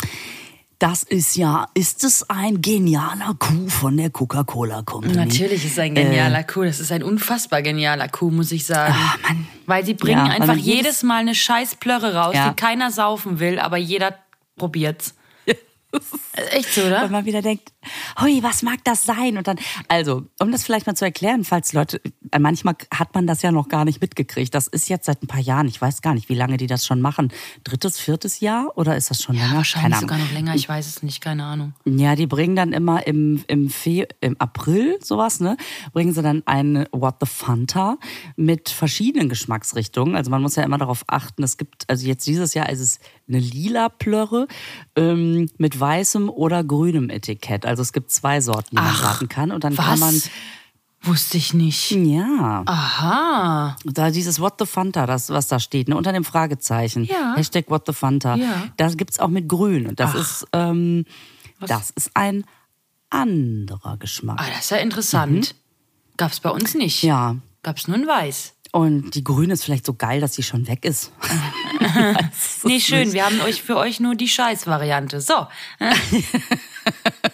Das 0.78 1.02
ist 1.02 1.36
ja, 1.36 1.66
ist 1.74 2.02
es 2.04 2.28
ein 2.28 2.60
genialer 2.60 3.34
Coup 3.38 3.70
von 3.70 3.96
der 3.96 4.10
Coca-Cola 4.10 4.82
Company? 4.82 5.14
Natürlich 5.16 5.64
ist 5.64 5.72
es 5.72 5.78
ein 5.78 5.94
genialer 5.94 6.42
Coup. 6.42 6.64
Das 6.64 6.80
ist 6.80 6.92
ein 6.92 7.02
unfassbar 7.02 7.62
genialer 7.62 8.08
Coup, 8.08 8.30
muss 8.32 8.52
ich 8.52 8.66
sagen. 8.66 8.94
Ah, 8.96 9.14
Mann. 9.22 9.46
Weil 9.66 9.84
sie 9.86 9.94
bringen 9.94 10.26
Ja, 10.26 10.32
einfach 10.32 10.56
jedes 10.56 11.02
Mal 11.02 11.20
eine 11.20 11.34
scheiß 11.34 11.76
Plörre 11.76 12.14
raus, 12.14 12.34
Ja. 12.34 12.50
die 12.50 12.56
keiner 12.56 12.90
saufen 12.90 13.38
will, 13.38 13.58
aber 13.58 13.76
jeder 13.76 14.14
probiert's. 14.56 15.14
Echt 16.50 16.72
so, 16.72 16.82
oder? 16.82 17.08
man 17.08 17.24
wieder 17.24 17.42
denkt, 17.42 17.72
hui, 18.20 18.42
was 18.42 18.62
mag 18.62 18.82
das 18.84 19.04
sein? 19.04 19.36
Und 19.36 19.46
dann, 19.46 19.58
also, 19.88 20.22
um 20.40 20.52
das 20.52 20.64
vielleicht 20.64 20.86
mal 20.86 20.94
zu 20.94 21.04
erklären, 21.04 21.44
falls 21.44 21.72
Leute, 21.72 22.00
äh, 22.30 22.38
manchmal 22.38 22.76
hat 22.92 23.14
man 23.14 23.26
das 23.26 23.42
ja 23.42 23.52
noch 23.52 23.68
gar 23.68 23.84
nicht 23.84 24.00
mitgekriegt. 24.00 24.54
Das 24.54 24.66
ist 24.66 24.88
jetzt 24.88 25.06
seit 25.06 25.22
ein 25.22 25.26
paar 25.26 25.40
Jahren, 25.40 25.68
ich 25.68 25.80
weiß 25.80 26.02
gar 26.02 26.14
nicht, 26.14 26.28
wie 26.28 26.34
lange 26.34 26.56
die 26.56 26.66
das 26.66 26.86
schon 26.86 27.00
machen. 27.00 27.32
Drittes, 27.64 27.98
viertes 27.98 28.40
Jahr 28.40 28.76
oder 28.76 28.96
ist 28.96 29.10
das 29.10 29.22
schon 29.22 29.36
länger? 29.36 29.48
Ja, 29.48 29.56
wahrscheinlich 29.56 29.92
Keine 29.92 30.00
sogar 30.00 30.18
noch 30.18 30.32
länger, 30.32 30.54
ich 30.54 30.68
weiß 30.68 30.86
es 30.86 31.02
nicht, 31.02 31.20
keine 31.20 31.44
Ahnung. 31.44 31.74
Ja, 31.84 32.14
die 32.14 32.26
bringen 32.26 32.56
dann 32.56 32.72
immer 32.72 33.06
im, 33.06 33.44
im, 33.48 33.68
Fe 33.68 34.06
im 34.20 34.36
April 34.40 34.98
sowas, 35.02 35.40
ne? 35.40 35.56
Bringen 35.92 36.12
sie 36.12 36.22
dann 36.22 36.42
ein 36.46 36.86
What 36.92 37.16
the 37.20 37.26
Fanta 37.26 37.98
mit 38.36 38.68
verschiedenen 38.68 39.28
Geschmacksrichtungen. 39.28 40.16
Also 40.16 40.30
man 40.30 40.42
muss 40.42 40.56
ja 40.56 40.62
immer 40.62 40.78
darauf 40.78 41.04
achten, 41.06 41.42
es 41.42 41.56
gibt, 41.56 41.88
also 41.88 42.06
jetzt 42.06 42.26
dieses 42.26 42.54
Jahr 42.54 42.68
ist 42.70 42.80
es 42.80 42.98
eine 43.28 43.38
lila 43.38 43.88
Plörre 43.88 44.46
ähm, 44.96 45.48
mit 45.58 45.78
weißem 45.78 46.28
oder 46.28 46.62
grünem 46.62 47.10
Etikett. 47.10 47.66
Also 47.66 47.73
es 47.82 47.92
gibt 47.92 48.10
zwei 48.10 48.40
Sorten, 48.40 48.70
die 48.70 48.76
man 48.76 48.86
Ach, 48.86 49.04
raten 49.04 49.28
kann. 49.28 49.52
Und 49.52 49.64
dann 49.64 49.76
Was? 49.76 49.84
kann 49.86 49.98
man, 49.98 50.22
Wusste 51.02 51.36
ich 51.36 51.52
nicht. 51.52 51.90
ja, 51.90 52.62
Aha. 52.64 53.76
da 53.84 54.10
dieses 54.10 54.40
What 54.40 54.54
the 54.58 54.64
Fanta, 54.64 55.04
das, 55.06 55.28
was 55.28 55.48
da 55.48 55.60
steht, 55.60 55.88
ne, 55.88 55.96
unter 55.96 56.12
dem 56.12 56.24
Fragezeichen. 56.24 57.04
Ja. 57.04 57.34
Hashtag 57.36 57.68
What 57.68 57.84
the 57.86 57.92
Fanta. 57.92 58.36
Ja. 58.36 58.68
Das 58.78 58.96
gibt's 58.96 59.18
auch 59.18 59.28
mit 59.28 59.46
grün. 59.48 59.86
Und 59.86 60.00
das 60.00 60.12
Ach. 60.14 60.20
ist, 60.20 60.46
ähm, 60.54 61.04
das 61.60 61.90
ist 61.90 62.10
ein 62.14 62.44
anderer 63.10 63.98
Geschmack. 63.98 64.38
Ah, 64.40 64.46
das 64.48 64.64
ist 64.64 64.70
ja 64.70 64.78
interessant. 64.78 65.54
Gab's 66.16 66.40
bei 66.40 66.50
uns 66.50 66.74
nicht. 66.74 67.02
Mhm. 67.02 67.08
Ja. 67.08 67.36
Gab's 67.62 67.86
nur 67.86 67.96
in 67.98 68.06
weiß. 68.06 68.54
Und 68.72 69.14
die 69.14 69.22
grüne 69.22 69.52
ist 69.52 69.62
vielleicht 69.62 69.86
so 69.86 69.94
geil, 69.94 70.20
dass 70.20 70.34
sie 70.34 70.42
schon 70.42 70.66
weg 70.66 70.84
ist. 70.84 71.12
Nee, 72.64 72.80
schön. 72.80 73.12
Wir 73.12 73.26
haben 73.26 73.40
euch 73.42 73.62
für 73.62 73.76
euch 73.76 74.00
nur 74.00 74.14
die 74.14 74.28
Scheiß-Variante. 74.28 75.20
So. 75.20 75.46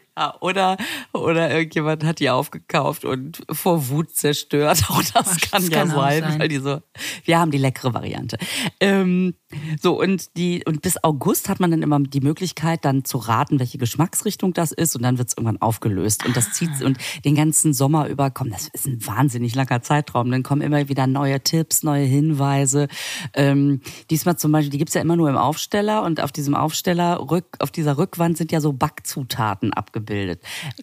Ja, 0.17 0.35
oder, 0.41 0.75
oder 1.13 1.49
irgendjemand 1.49 2.03
hat 2.03 2.19
die 2.19 2.29
aufgekauft 2.29 3.05
und 3.05 3.43
vor 3.49 3.87
Wut 3.87 4.11
zerstört. 4.11 4.83
Auch 4.89 5.01
das 5.01 5.13
Ach, 5.15 5.51
kann 5.51 5.61
das 5.61 5.69
ja 5.69 5.77
kann 5.77 5.89
sein, 5.89 6.21
sein. 6.23 6.39
weil 6.39 6.47
die 6.49 6.57
so, 6.57 6.81
wir 7.23 7.39
haben 7.39 7.49
die 7.49 7.57
leckere 7.57 7.93
Variante. 7.93 8.37
Ähm, 8.81 9.35
so, 9.81 9.99
und 9.99 10.35
die, 10.35 10.63
und 10.65 10.81
bis 10.81 11.01
August 11.01 11.47
hat 11.47 11.61
man 11.61 11.71
dann 11.71 11.81
immer 11.81 11.99
die 12.01 12.19
Möglichkeit, 12.19 12.83
dann 12.83 13.05
zu 13.05 13.19
raten, 13.19 13.59
welche 13.59 13.77
Geschmacksrichtung 13.77 14.53
das 14.53 14.73
ist, 14.73 14.97
und 14.97 15.01
dann 15.03 15.17
wird 15.17 15.29
es 15.29 15.37
irgendwann 15.37 15.61
aufgelöst. 15.61 16.25
Und 16.25 16.35
das 16.35 16.51
zieht, 16.51 16.81
und 16.81 16.97
den 17.23 17.35
ganzen 17.35 17.73
Sommer 17.73 18.07
über 18.07 18.31
kommen, 18.31 18.51
das 18.51 18.67
ist 18.67 18.87
ein 18.87 19.05
wahnsinnig 19.05 19.55
langer 19.55 19.81
Zeitraum. 19.81 20.29
Dann 20.29 20.43
kommen 20.43 20.61
immer 20.61 20.89
wieder 20.89 21.07
neue 21.07 21.41
Tipps, 21.41 21.83
neue 21.83 22.05
Hinweise. 22.05 22.89
Ähm, 23.33 23.79
diesmal 24.09 24.37
zum 24.37 24.51
Beispiel, 24.51 24.71
die 24.71 24.77
gibt's 24.77 24.93
ja 24.93 25.01
immer 25.01 25.15
nur 25.15 25.29
im 25.29 25.37
Aufsteller, 25.37 26.03
und 26.03 26.19
auf 26.21 26.33
diesem 26.33 26.53
Aufsteller, 26.53 27.31
rück, 27.31 27.45
auf 27.59 27.71
dieser 27.71 27.97
Rückwand 27.97 28.37
sind 28.37 28.51
ja 28.51 28.59
so 28.59 28.73
Backzutaten 28.73 29.71
abgebildet. 29.71 30.00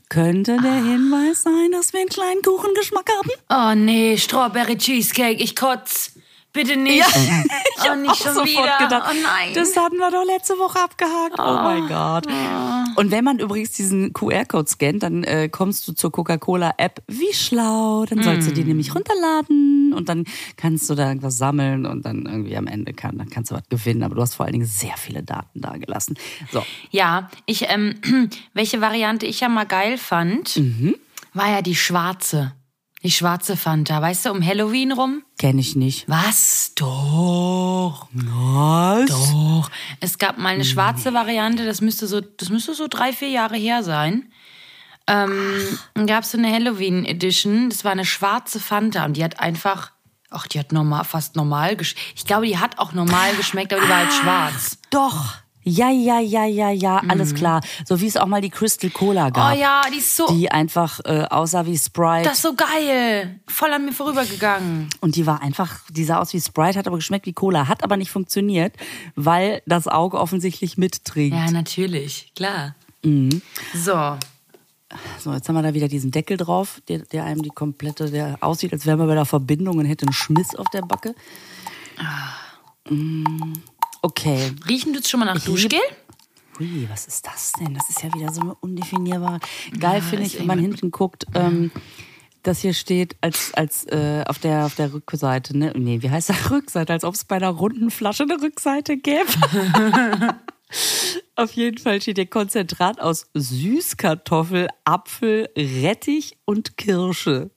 Könnte 0.08 0.56
der 0.62 0.74
Hinweis 0.74 1.42
sein, 1.42 1.72
dass 1.72 1.92
wir 1.92 2.00
einen 2.00 2.08
kleinen 2.08 2.42
Kuchengeschmack 2.42 3.08
haben? 3.10 3.30
Oh 3.50 3.74
nee, 3.74 4.16
Strawberry 4.16 4.76
Cheesecake, 4.76 5.42
ich 5.42 5.56
kotz. 5.56 6.12
Bitte 6.52 6.76
nicht. 6.76 7.04
Ich 7.80 7.84
oh, 7.84 7.90
hab 7.90 7.98
nicht 8.00 8.10
auch 8.10 8.16
schon 8.16 8.34
sofort 8.34 8.48
wieder. 8.48 8.78
gedacht, 8.80 9.08
oh 9.08 9.14
nein. 9.22 9.54
das 9.54 9.76
hatten 9.76 9.98
wir 9.98 10.10
doch 10.10 10.24
letzte 10.24 10.54
Woche 10.54 10.80
abgehakt. 10.80 11.38
Oh, 11.38 11.62
mein 11.62 11.86
Gott. 11.86 12.26
Und 12.96 13.12
wenn 13.12 13.22
man 13.22 13.38
übrigens 13.38 13.70
diesen 13.70 14.12
QR-Code 14.12 14.68
scannt, 14.68 15.04
dann 15.04 15.22
äh, 15.22 15.48
kommst 15.48 15.86
du 15.86 15.92
zur 15.92 16.10
Coca-Cola-App. 16.10 17.00
Wie 17.06 17.32
schlau. 17.32 18.04
Dann 18.04 18.24
sollst 18.24 18.48
du 18.48 18.52
die 18.52 18.64
nämlich 18.64 18.92
runterladen 18.96 19.92
und 19.94 20.08
dann 20.08 20.24
kannst 20.56 20.90
du 20.90 20.96
da 20.96 21.06
irgendwas 21.06 21.38
sammeln 21.38 21.86
und 21.86 22.04
dann 22.04 22.26
irgendwie 22.26 22.56
am 22.56 22.66
Ende 22.66 22.92
kann, 22.94 23.16
dann 23.16 23.30
kannst 23.30 23.52
du 23.52 23.54
was 23.54 23.62
gewinnen. 23.68 24.02
Aber 24.02 24.16
du 24.16 24.22
hast 24.22 24.34
vor 24.34 24.46
allen 24.46 24.54
Dingen 24.54 24.66
sehr 24.66 24.96
viele 24.96 25.22
Daten 25.22 25.60
da 25.60 25.76
gelassen. 25.76 26.16
So. 26.50 26.64
Ja, 26.90 27.30
ich, 27.46 27.66
ähm, 27.70 27.94
welche 28.54 28.80
Variante 28.80 29.24
ich 29.24 29.38
ja 29.38 29.48
mal 29.48 29.66
geil 29.66 29.98
fand, 29.98 30.56
Mhm. 30.56 30.96
war 31.32 31.48
ja 31.48 31.62
die 31.62 31.76
schwarze. 31.76 32.54
Die 33.04 33.10
schwarze 33.12 33.56
Fanta, 33.56 34.02
weißt 34.02 34.26
du, 34.26 34.30
um 34.32 34.44
Halloween 34.44 34.90
rum? 34.90 35.22
Kenne 35.38 35.60
ich 35.60 35.76
nicht. 35.76 36.08
Was? 36.08 36.72
Doch. 36.74 38.08
Was? 38.12 39.08
Doch. 39.08 39.70
Es 40.00 40.18
gab 40.18 40.38
mal 40.38 40.54
eine 40.54 40.64
schwarze 40.64 41.14
Variante, 41.14 41.64
das 41.64 41.80
müsste 41.80 42.08
so, 42.08 42.20
das 42.20 42.48
müsste 42.48 42.74
so 42.74 42.88
drei, 42.88 43.12
vier 43.12 43.28
Jahre 43.30 43.56
her 43.56 43.84
sein. 43.84 44.32
Ähm, 45.06 45.78
dann 45.94 46.06
gab 46.06 46.24
es 46.24 46.32
so 46.32 46.38
eine 46.38 46.52
Halloween 46.52 47.04
Edition, 47.04 47.70
das 47.70 47.84
war 47.84 47.92
eine 47.92 48.04
schwarze 48.04 48.58
Fanta 48.60 49.04
und 49.04 49.16
die 49.16 49.24
hat 49.24 49.38
einfach, 49.40 49.92
ach, 50.30 50.48
die 50.48 50.58
hat 50.58 50.72
normal, 50.72 51.04
fast 51.04 51.36
normal 51.36 51.76
geschmeckt. 51.76 52.12
Ich 52.16 52.24
glaube, 52.24 52.46
die 52.46 52.58
hat 52.58 52.78
auch 52.78 52.92
normal 52.92 53.34
geschmeckt, 53.36 53.72
aber 53.72 53.82
die 53.82 53.88
war 53.88 53.98
halt 53.98 54.12
schwarz. 54.12 54.78
Doch. 54.90 55.36
Ja, 55.68 55.90
ja, 55.90 56.18
ja, 56.20 56.44
ja, 56.44 56.70
ja, 56.70 57.02
alles 57.08 57.34
klar. 57.34 57.60
So 57.86 58.00
wie 58.00 58.06
es 58.06 58.16
auch 58.16 58.26
mal 58.26 58.40
die 58.40 58.50
Crystal 58.50 58.90
Cola 58.90 59.30
gab. 59.30 59.54
Mhm. 59.54 59.58
Oh 59.58 59.60
ja, 59.62 59.82
die 59.92 59.98
ist 59.98 60.16
so. 60.16 60.26
Die 60.28 60.50
einfach 60.50 61.00
äh, 61.04 61.24
aussah 61.30 61.66
wie 61.66 61.76
Sprite. 61.76 62.24
das 62.28 62.38
ist 62.38 62.42
so 62.42 62.54
geil. 62.54 63.40
Voll 63.46 63.72
an 63.72 63.84
mir 63.84 63.92
vorübergegangen. 63.92 64.88
und 65.00 65.16
die 65.16 65.26
war 65.26 65.42
einfach, 65.42 65.80
die 65.90 66.04
sah 66.04 66.18
aus 66.18 66.32
wie 66.32 66.40
Sprite, 66.40 66.78
hat 66.78 66.86
aber 66.86 66.96
geschmeckt 66.96 67.26
wie 67.26 67.32
Cola. 67.32 67.68
Hat 67.68 67.84
aber 67.84 67.96
nicht 67.96 68.10
funktioniert, 68.10 68.74
weil 69.14 69.62
das 69.66 69.86
Auge 69.88 70.18
offensichtlich 70.18 70.78
mittrinkt. 70.78 71.36
Ja, 71.36 71.50
natürlich. 71.50 72.32
Klar. 72.34 72.74
Mhm. 73.02 73.42
So. 73.74 74.16
So, 75.18 75.34
jetzt 75.34 75.46
haben 75.48 75.54
wir 75.54 75.62
da 75.62 75.74
wieder 75.74 75.88
diesen 75.88 76.10
Deckel 76.10 76.38
drauf, 76.38 76.80
der, 76.88 77.00
der 77.00 77.24
einem 77.24 77.42
die 77.42 77.50
komplette, 77.50 78.10
der 78.10 78.38
aussieht, 78.40 78.72
als 78.72 78.86
wäre 78.86 78.96
man 78.96 79.06
bei 79.06 79.14
der 79.14 79.26
Verbindung 79.26 79.76
und 79.76 79.84
hätte 79.84 80.06
einen 80.06 80.14
Schmiss 80.14 80.54
auf 80.54 80.66
der 80.70 80.80
Backe. 80.80 81.14
Mm, 82.88 83.52
Okay. 84.02 84.52
Riechen 84.68 84.92
tut's 84.94 85.10
schon 85.10 85.20
mal 85.20 85.26
nach 85.26 85.36
Ich 85.36 85.44
Duschgel? 85.44 85.80
Ui, 86.60 86.88
was 86.90 87.06
ist 87.06 87.26
das 87.26 87.52
denn? 87.52 87.74
Das 87.74 87.88
ist 87.88 88.02
ja 88.02 88.12
wieder 88.12 88.32
so 88.32 88.40
eine 88.40 88.54
undefinierbare. 88.54 89.38
Geil 89.78 90.02
finde 90.02 90.24
ist 90.24 90.34
ich, 90.34 90.40
wenn 90.40 90.46
man 90.46 90.58
hinten 90.58 90.90
guckt, 90.90 91.26
ähm, 91.34 91.70
das 92.42 92.60
hier 92.60 92.74
steht 92.74 93.16
als, 93.20 93.52
als 93.54 93.84
äh, 93.86 94.24
auf, 94.26 94.38
der, 94.38 94.66
auf 94.66 94.74
der 94.74 94.92
Rückseite, 94.92 95.56
ne? 95.56 95.72
Nee, 95.76 96.02
wie 96.02 96.10
heißt 96.10 96.28
das 96.30 96.50
Rückseite? 96.50 96.92
Als 96.92 97.04
ob 97.04 97.14
es 97.14 97.24
bei 97.24 97.36
einer 97.36 97.50
runden 97.50 97.90
Flasche 97.90 98.24
eine 98.24 98.40
Rückseite 98.42 98.96
gäbe. 98.96 99.26
auf 101.36 101.52
jeden 101.52 101.78
Fall 101.78 102.00
steht 102.00 102.16
hier 102.16 102.26
Konzentrat 102.26 103.00
aus 103.00 103.26
Süßkartoffel, 103.34 104.68
Apfel, 104.84 105.48
Rettich 105.56 106.38
und 106.44 106.76
Kirsche. 106.76 107.50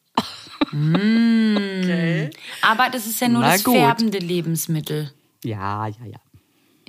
Aber 2.61 2.89
das 2.91 3.07
ist 3.07 3.19
ja 3.19 3.29
nur 3.29 3.41
Na 3.41 3.53
das 3.53 3.63
gut. 3.63 3.75
färbende 3.75 4.19
Lebensmittel. 4.19 5.11
Ja, 5.43 5.87
ja, 5.87 6.05
ja. 6.05 6.19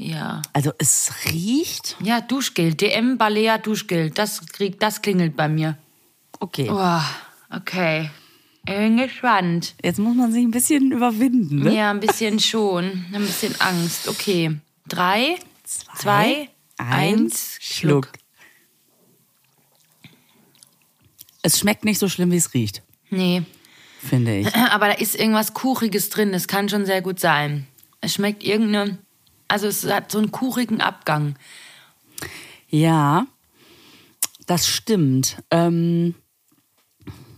Ja. 0.02 0.42
Also 0.52 0.72
es 0.78 1.12
riecht. 1.26 1.96
Ja, 2.02 2.20
Duschgel. 2.20 2.74
DM 2.74 3.18
Balea 3.18 3.58
Duschgel. 3.58 4.10
Das, 4.10 4.44
krieg, 4.48 4.80
das 4.80 5.00
klingelt 5.00 5.36
bei 5.36 5.48
mir. 5.48 5.78
Okay. 6.40 6.68
Oh, 6.70 7.56
okay. 7.56 8.10
Ich 8.66 8.74
bin 8.74 8.96
gespannt. 8.96 9.74
Jetzt 9.82 9.98
muss 9.98 10.16
man 10.16 10.32
sich 10.32 10.42
ein 10.44 10.50
bisschen 10.50 10.92
überwinden, 10.92 11.60
ne? 11.64 11.74
Ja, 11.74 11.90
ein 11.90 12.00
bisschen 12.00 12.40
schon. 12.40 13.04
Ein 13.12 13.22
bisschen 13.22 13.60
Angst. 13.60 14.08
Okay. 14.08 14.58
Drei, 14.88 15.36
zwei, 15.94 16.48
eins, 16.78 17.58
Schluck. 17.60 18.08
Es 21.42 21.58
schmeckt 21.58 21.84
nicht 21.84 21.98
so 21.98 22.08
schlimm, 22.08 22.30
wie 22.30 22.36
es 22.36 22.54
riecht, 22.54 22.82
Nee, 23.10 23.42
finde 24.00 24.38
ich. 24.38 24.54
aber 24.70 24.88
da 24.88 24.92
ist 24.94 25.16
irgendwas 25.16 25.54
Kuchiges 25.54 26.08
drin. 26.08 26.32
Das 26.32 26.46
kann 26.46 26.68
schon 26.68 26.86
sehr 26.86 27.02
gut 27.02 27.20
sein. 27.20 27.66
Es 28.00 28.14
schmeckt 28.14 28.42
irgendeine. 28.44 28.98
Also, 29.52 29.66
es 29.66 29.84
hat 29.84 30.10
so 30.10 30.18
einen 30.18 30.32
kuchigen 30.32 30.80
Abgang. 30.80 31.36
Ja, 32.68 33.26
das 34.46 34.66
stimmt. 34.66 35.42
Ähm, 35.50 36.14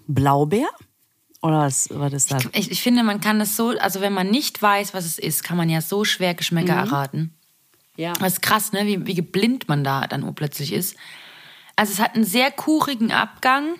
Blaubeer? 0.07 0.69
Oder 1.43 1.59
was, 1.59 1.87
ist 1.87 2.31
das? 2.31 2.49
Ich, 2.53 2.71
ich 2.71 2.83
finde, 2.83 3.03
man 3.03 3.21
kann 3.21 3.41
das 3.41 3.57
so. 3.57 3.71
Also, 3.79 4.01
wenn 4.01 4.13
man 4.13 4.31
nicht 4.31 4.63
weiß, 4.63 4.95
was 4.95 5.05
es 5.05 5.19
ist, 5.19 5.43
kann 5.43 5.57
man 5.57 5.69
ja 5.69 5.81
so 5.81 6.05
schwer 6.05 6.35
Geschmäcker 6.35 6.75
erraten. 6.75 7.35
Ja. 7.97 8.13
Das 8.13 8.35
ist 8.35 8.43
krass, 8.43 8.73
ne? 8.73 8.87
Wie, 8.87 9.07
wie 9.07 9.15
geblind 9.15 9.69
man 9.69 9.83
da 9.83 10.07
dann 10.07 10.35
plötzlich 10.37 10.73
ist. 10.73 10.97
Also 11.77 11.93
es 11.93 11.99
hat 11.99 12.15
einen 12.15 12.25
sehr 12.25 12.53
kuchigen 12.53 13.11
Abgang. 13.11 13.75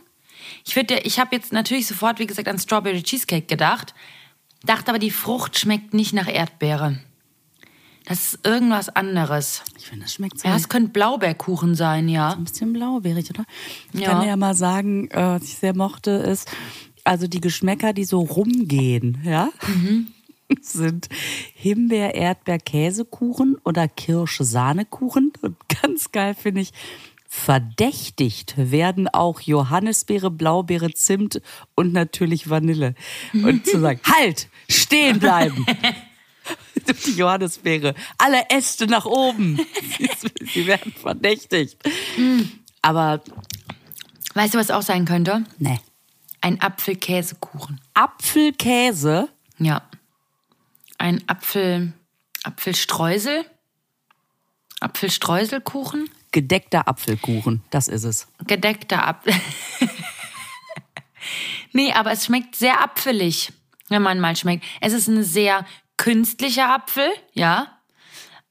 Ich 0.65 0.75
würde, 0.77 0.99
ich 1.01 1.21
habe 1.21 1.35
jetzt 1.35 1.53
natürlich 1.53 1.87
sofort, 1.87 2.19
wie 2.19 2.27
gesagt, 2.27 2.49
an 2.49 2.59
Strawberry 2.59 3.03
Cheesecake 3.03 3.47
gedacht, 3.47 3.95
dachte 4.65 4.91
aber, 4.91 4.99
die 4.99 5.11
Frucht 5.11 5.59
schmeckt 5.59 5.95
nicht 5.95 6.13
nach 6.13 6.29
Erdbeere. 6.29 6.99
Das 8.07 8.35
ist 8.35 8.47
irgendwas 8.47 8.91
anderes. 8.91 9.63
Ich 9.79 9.87
finde, 9.87 10.05
das 10.05 10.13
schmeckt 10.15 10.39
so 10.39 10.47
Ja, 10.47 10.55
ein 10.55 10.61
es 10.61 10.69
könnte 10.69 10.91
Blaubeerkuchen 10.91 11.75
sein, 11.75 12.09
ja. 12.09 12.35
bisschen 12.35 12.73
blaubeerig, 12.75 13.31
oder? 13.31 13.45
Ich 13.93 14.01
Ja. 14.01 14.13
kann 14.13 14.27
ja 14.29 14.37
mal 14.37 14.55
sagen, 14.55 15.09
äh, 15.11 15.17
was 15.17 15.45
ich 15.45 15.55
sehr 15.57 15.75
mochte, 15.75 16.11
ist, 16.11 16.51
also 17.05 17.27
die 17.27 17.41
Geschmäcker, 17.41 17.93
die 17.95 18.05
so 18.05 18.21
rumgehen, 18.21 19.19
ja, 19.25 19.49
sind 20.61 21.09
Himbeer, 21.55 22.15
Erdbeer, 22.15 22.59
Käsekuchen 22.59 23.57
oder 23.65 23.89
Kirsche, 23.89 24.45
Sahnekuchen. 24.45 25.33
Und 25.41 25.57
ganz 25.83 26.13
geil 26.13 26.35
finde 26.35 26.61
ich, 26.61 26.73
verdächtigt 27.27 28.55
werden 28.57 29.09
auch 29.09 29.41
Johannisbeere, 29.41 30.31
Blaubeere, 30.31 30.93
Zimt 30.93 31.41
und 31.75 31.93
natürlich 31.93 32.49
Vanille. 32.49 32.95
Und 33.33 33.67
zu 33.67 33.81
sagen, 33.81 34.01
halt, 34.19 34.49
stehen 34.69 35.19
bleiben. 35.19 35.67
Die 37.07 37.13
Johannisbeere, 37.17 37.95
alle 38.19 38.49
Äste 38.51 38.87
nach 38.87 39.05
oben. 39.07 39.57
Sie- 39.99 40.11
Sie 40.53 40.67
werden 40.67 40.93
verdächtigt. 40.93 41.79
Aber, 42.83 43.23
Weißt 44.35 44.55
du, 44.55 44.59
was 44.59 44.71
auch 44.71 44.83
sein 44.83 45.05
könnte? 45.05 45.45
ne. 45.59 45.79
Ein 46.41 46.61
Apfelkäsekuchen. 46.61 47.81
Apfelkäse, 47.95 49.29
Ja. 49.59 49.83
Ein 50.99 51.23
Apfel, 51.29 51.93
Apfelstreusel. 52.43 53.45
Apfelstreuselkuchen. 54.81 56.11
gedeckter 56.33 56.87
Apfelkuchen, 56.89 57.63
das 57.71 57.89
ist 57.89 58.05
es. 58.05 58.29
gedeckter 58.47 59.07
Apfel. 59.07 59.33
nee, 61.73 61.93
aber 61.93 62.13
es 62.13 62.27
schmeckt 62.27 62.57
sehr 62.57 62.83
apfelig, 62.83 63.53
wenn 63.89 64.03
man 64.03 64.21
mal 64.21 64.37
schmeckt. 64.37 64.65
Es 64.81 64.93
ist 64.93 65.09
ein 65.09 65.23
sehr 65.25 65.65
künstlicher 66.05 66.69
Apfel, 66.69 67.09
ja. 67.33 67.79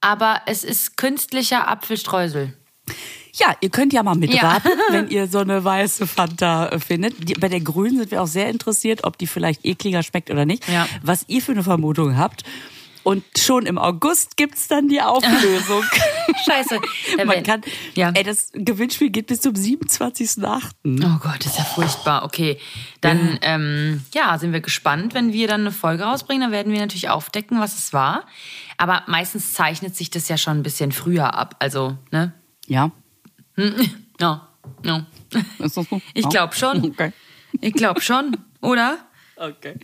Aber 0.02 0.42
es 0.48 0.64
ist 0.64 0.98
künstlicher 0.98 1.68
Apfelstreusel. 1.68 2.58
Ja, 3.36 3.56
ihr 3.62 3.70
könnt 3.70 3.94
ja 3.94 4.02
mal 4.02 4.16
mitraten, 4.16 4.72
wenn 4.90 5.08
ihr 5.10 5.28
so 5.28 5.38
eine 5.38 5.64
weiße 5.64 6.08
Fanta 6.08 6.70
äh, 6.70 6.80
findet. 6.80 7.30
Die, 7.30 7.36
bei 7.36 7.50
der 7.50 7.62
grünen 7.62 8.00
sind 8.00 8.10
wir 8.10 8.24
auch 8.24 8.28
sehr 8.28 8.50
interessiert, 8.50 9.04
ob 9.04 9.20
die 9.20 9.28
vielleicht 9.28 9.66
ekliger 9.66 10.02
schmeckt 10.02 10.32
oder 10.32 10.46
nicht. 10.46 10.68
Ja. 10.68 10.88
Was 11.04 11.26
ihr 11.28 11.44
für 11.44 11.52
eine 11.52 11.62
Vermutung 11.62 12.18
habt. 12.18 12.44
Und 13.04 13.24
schon 13.38 13.66
im 13.66 13.78
August 13.78 14.38
gibt's 14.38 14.68
dann 14.70 14.88
die 14.88 15.02
Auflösung. 15.02 15.84
Scheiße. 16.46 16.80
Man 17.26 17.44
kann, 17.44 17.62
Ja. 17.96 18.12
ey, 18.14 18.24
das 18.24 18.50
Gewinnspiel 18.54 19.10
geht 19.10 19.28
bis 19.28 19.42
zum 19.42 19.54
27.8. 19.54 20.72
Oh 20.86 21.20
Gott, 21.22 21.46
ist 21.46 21.58
ja 21.58 21.64
furchtbar. 21.66 22.24
Okay, 22.24 22.58
dann 23.02 23.38
ähm, 23.42 24.04
ja, 24.14 24.38
sind 24.38 24.54
wir 24.54 24.62
gespannt, 24.62 25.14
wenn 25.14 25.34
wir 25.34 25.48
dann 25.48 25.62
eine 25.62 25.72
Folge 25.72 26.04
rausbringen. 26.04 26.42
Dann 26.42 26.52
werden 26.52 26.72
wir 26.72 26.80
natürlich 26.80 27.10
aufdecken, 27.10 27.60
was 27.60 27.78
es 27.78 27.92
war. 27.94 28.26
Aber 28.78 29.04
meistens 29.08 29.54
zeichnet 29.54 29.96
sich 29.96 30.10
das 30.10 30.30
ja 30.30 30.38
schon 30.38 30.58
ein 30.60 30.64
bisschen 30.64 30.92
früher 30.92 31.34
ab. 31.34 31.56
Also, 31.60 31.98
ne? 32.12 32.34
Ja. 32.68 32.92
Ja, 34.20 34.48
ja. 34.84 35.06
Ist 35.60 35.76
das 35.76 35.88
so? 35.90 36.02
Ich 36.14 36.30
glaube 36.30 36.54
schon. 36.54 36.86
Okay. 36.86 37.12
Ich 37.60 37.74
glaube 37.74 38.00
schon, 38.00 38.38
oder? 38.62 39.00
Okay. 39.36 39.76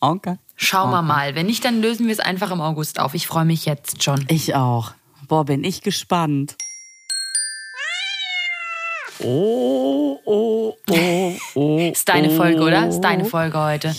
Okay. 0.00 0.36
Schauen 0.56 0.90
wir 0.90 1.02
mal. 1.02 1.34
Wenn 1.34 1.46
nicht, 1.46 1.64
dann 1.64 1.80
lösen 1.80 2.06
wir 2.06 2.12
es 2.12 2.20
einfach 2.20 2.50
im 2.50 2.60
August 2.60 3.00
auf. 3.00 3.14
Ich 3.14 3.26
freue 3.26 3.44
mich 3.44 3.64
jetzt 3.66 4.02
schon. 4.02 4.24
Ich 4.28 4.54
auch. 4.54 4.92
Boah, 5.28 5.44
bin 5.44 5.64
ich 5.64 5.82
gespannt. 5.82 6.56
Oh, 9.20 10.18
oh, 10.24 10.74
oh, 10.90 11.32
oh. 11.54 11.78
Ist 11.78 12.08
deine 12.08 12.30
oh. 12.30 12.36
Folge, 12.36 12.60
oder? 12.62 12.88
Ist 12.88 13.00
deine 13.00 13.24
Folge 13.24 13.58
heute. 13.58 13.94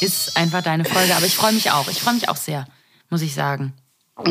Ist 0.00 0.36
einfach 0.36 0.62
deine 0.62 0.84
Folge. 0.84 1.14
Aber 1.16 1.26
ich 1.26 1.34
freue 1.34 1.52
mich 1.52 1.70
auch. 1.70 1.88
Ich 1.88 2.00
freue 2.00 2.14
mich 2.14 2.28
auch 2.28 2.36
sehr, 2.36 2.66
muss 3.10 3.22
ich 3.22 3.34
sagen. 3.34 3.72
Da 4.16 4.22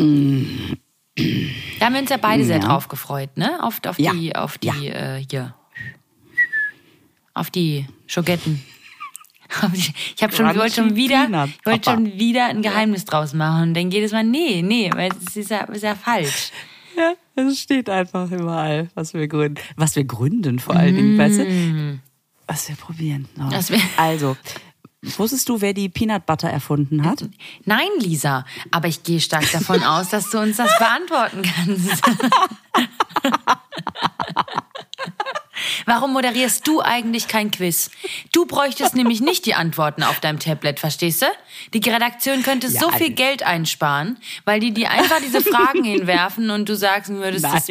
haben 1.86 1.93
wir 1.93 1.99
uns 2.01 2.10
ja 2.10 2.18
beide 2.18 2.45
sehr 2.45 2.58
Ja. 2.58 2.64
drauf 2.68 2.88
gefreut, 2.88 3.38
ne? 3.38 3.64
Auf, 3.64 3.80
auf 3.86 3.99
Ja. 3.99 4.14
die, 4.14 4.36
auf 4.36 4.58
die, 4.58 4.68
Ja. 4.68 5.16
äh, 5.18 5.26
hier. 5.30 5.54
Auf 7.34 7.49
die 7.49 7.88
Schogetten. 8.08 8.64
Ich 9.74 10.24
habe 10.24 10.36
schon, 10.36 10.49
ich 10.49 10.58
wollte 10.58 10.76
schon 10.76 10.95
wieder, 10.95 11.26
Peanut, 11.28 11.49
ich 11.60 11.66
wollte 11.66 11.91
schon 11.91 12.06
wieder 12.20 12.45
ein 12.45 12.62
Geheimnis 12.62 13.06
draus 13.06 13.34
machen 13.34 13.70
und 13.70 13.74
dann 13.76 13.91
jedes 13.91 14.12
Mal, 14.12 14.24
nee, 14.24 14.62
nee, 14.62 14.89
weil 14.93 15.12
es 15.28 15.36
ist 15.36 15.49
ja, 15.49 15.60
ist 15.66 15.84
ja 15.84 15.95
falsch. 15.95 16.51
Ja, 16.95 17.14
es 17.36 17.60
steht 17.60 17.89
einfach 17.89 18.30
überall, 18.30 18.88
was 18.93 19.16
wir 19.16 19.28
gründen. 19.28 19.60
Was 19.78 19.95
wir 19.95 20.04
gründen 20.04 20.60
vor 20.60 20.76
allen 20.76 20.95
Dingen, 20.95 21.18
weißt 21.18 21.39
du? 21.39 21.99
Was 22.45 22.70
wir 22.70 22.76
probieren. 22.76 23.28
Oh. 23.39 23.45
Was 23.51 23.72
wir- 23.72 23.82
Also, 23.97 24.38
wusstest 25.01 25.49
du, 25.49 25.60
wer 25.60 25.74
die 25.74 25.89
Peanut 25.89 26.28
Butter 26.28 26.49
erfunden 26.51 27.04
hat? 27.04 27.28
Nein, 27.66 27.88
Lisa, 27.99 28.45
aber 28.70 28.89
ich 28.89 29.01
gehe 29.01 29.20
stark 29.20 29.51
davon 29.51 29.82
aus, 29.82 30.10
dass 30.10 30.30
du 30.30 30.38
uns 30.39 30.58
das 30.58 30.70
beantworten 30.78 31.41
kannst. 31.41 32.04
Warum 35.86 36.14
moderierst 36.14 36.68
du 36.68 36.82
eigentlich 36.82 37.28
kein 37.28 37.51
Quiz? 37.51 37.91
Du 38.32 38.45
bräuchtest 38.45 38.95
nämlich 38.95 39.22
nicht 39.22 39.45
die 39.45 39.55
Antworten 39.55 40.03
auf 40.03 40.20
deinem 40.20 40.39
Tablet, 40.39 40.80
verstehst 40.80 41.22
du? 41.22 41.26
Die 41.74 41.89
Redaktion 41.89 42.43
könnte 42.43 42.70
so 42.70 42.89
Ja, 42.89 42.97
viel 42.97 43.09
nee. 43.09 43.16
Geld 43.16 43.43
einsparen, 43.43 44.18
weil 44.45 44.59
die 44.59 44.74
dir 44.74 44.91
einfach 44.91 45.20
diese 45.22 45.41
Fragen 45.41 45.84
hinwerfen 45.84 46.49
und 46.49 46.68
du 46.70 46.76
sagen 46.76 47.18
würdest, 47.18 47.45
das 47.45 47.68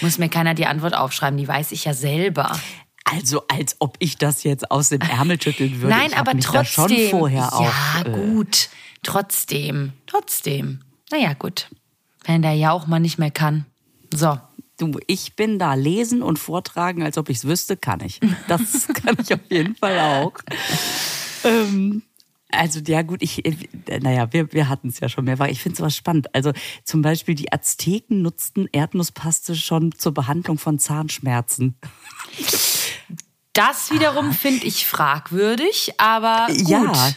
muss 0.00 0.18
mir 0.18 0.28
keiner 0.28 0.54
die 0.54 0.66
Antwort 0.66 0.94
aufschreiben, 0.94 1.38
die 1.38 1.48
weiß 1.48 1.72
ich 1.72 1.84
ja 1.84 1.94
selber. 1.94 2.58
Also, 3.04 3.42
als 3.48 3.76
ob 3.80 3.96
ich 3.98 4.16
das 4.16 4.42
jetzt 4.44 4.70
aus 4.70 4.90
dem 4.90 5.00
Ärmel 5.00 5.40
schütteln 5.40 5.80
würde. 5.80 5.94
Nein, 5.94 6.10
ich 6.10 6.16
aber 6.16 6.34
mich 6.34 6.46
da 6.46 6.62
trotzdem. 6.62 6.86
schon 6.98 7.10
vorher 7.10 7.38
ja, 7.40 7.48
auf, 7.48 8.04
äh, 8.06 8.10
gut. 8.10 8.68
Trotzdem. 9.02 9.92
Trotzdem. 10.06 10.80
Naja, 11.10 11.34
gut. 11.34 11.68
Wenn 12.24 12.42
der 12.42 12.54
Jauch 12.54 12.86
mal 12.86 13.00
nicht 13.00 13.18
mehr 13.18 13.30
kann. 13.32 13.66
So. 14.14 14.38
Du, 14.82 14.98
ich 15.06 15.36
bin 15.36 15.60
da. 15.60 15.74
Lesen 15.74 16.22
und 16.24 16.40
vortragen, 16.40 17.04
als 17.04 17.16
ob 17.16 17.28
ich 17.28 17.36
es 17.36 17.44
wüsste, 17.44 17.76
kann 17.76 18.00
ich. 18.00 18.18
Das 18.48 18.88
kann 18.94 19.16
ich 19.20 19.32
auf 19.32 19.40
jeden 19.48 19.76
Fall 19.76 19.96
auch. 20.00 20.32
Ähm, 21.44 22.02
also 22.50 22.80
ja 22.84 23.02
gut, 23.02 23.22
ich, 23.22 23.44
äh, 23.44 23.54
naja, 24.00 24.32
wir, 24.32 24.52
wir 24.52 24.68
hatten 24.68 24.88
es 24.88 24.98
ja 24.98 25.08
schon 25.08 25.24
mehrfach. 25.24 25.46
Ich 25.46 25.62
finde 25.62 25.78
sowas 25.78 25.94
spannend. 25.94 26.34
Also 26.34 26.50
zum 26.82 27.00
Beispiel 27.00 27.36
die 27.36 27.52
Azteken 27.52 28.22
nutzten 28.22 28.68
Erdnusspaste 28.72 29.54
schon 29.54 29.92
zur 29.96 30.14
Behandlung 30.14 30.58
von 30.58 30.80
Zahnschmerzen. 30.80 31.76
Das 33.52 33.92
wiederum 33.92 34.32
finde 34.32 34.66
ich 34.66 34.88
fragwürdig, 34.88 35.92
aber 35.98 36.48
gut. 36.48 36.68
Ja, 36.68 37.12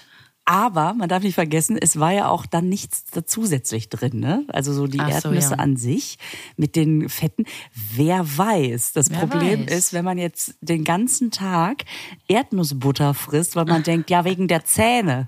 aber 0.45 0.93
man 0.93 1.09
darf 1.09 1.23
nicht 1.23 1.33
vergessen, 1.33 1.77
es 1.79 1.99
war 1.99 2.11
ja 2.11 2.29
auch 2.29 2.45
dann 2.45 2.69
nichts 2.69 3.05
zusätzlich 3.25 3.89
drin. 3.89 4.19
Ne? 4.19 4.45
Also 4.47 4.73
so 4.73 4.85
die 4.85 4.99
so, 4.99 5.03
Erdnüsse 5.03 5.51
ja. 5.51 5.57
an 5.57 5.75
sich 5.75 6.19
mit 6.55 6.75
den 6.75 7.09
Fetten. 7.09 7.45
Wer 7.73 8.25
weiß. 8.37 8.93
Das 8.93 9.09
Wer 9.09 9.19
Problem 9.19 9.65
weiß. 9.65 9.75
ist, 9.75 9.93
wenn 9.93 10.05
man 10.05 10.19
jetzt 10.19 10.55
den 10.61 10.83
ganzen 10.83 11.31
Tag 11.31 11.85
Erdnussbutter 12.27 13.15
frisst, 13.15 13.55
weil 13.55 13.65
man 13.65 13.81
denkt, 13.81 14.11
ja, 14.11 14.23
wegen 14.23 14.47
der 14.47 14.63
Zähne. 14.65 15.27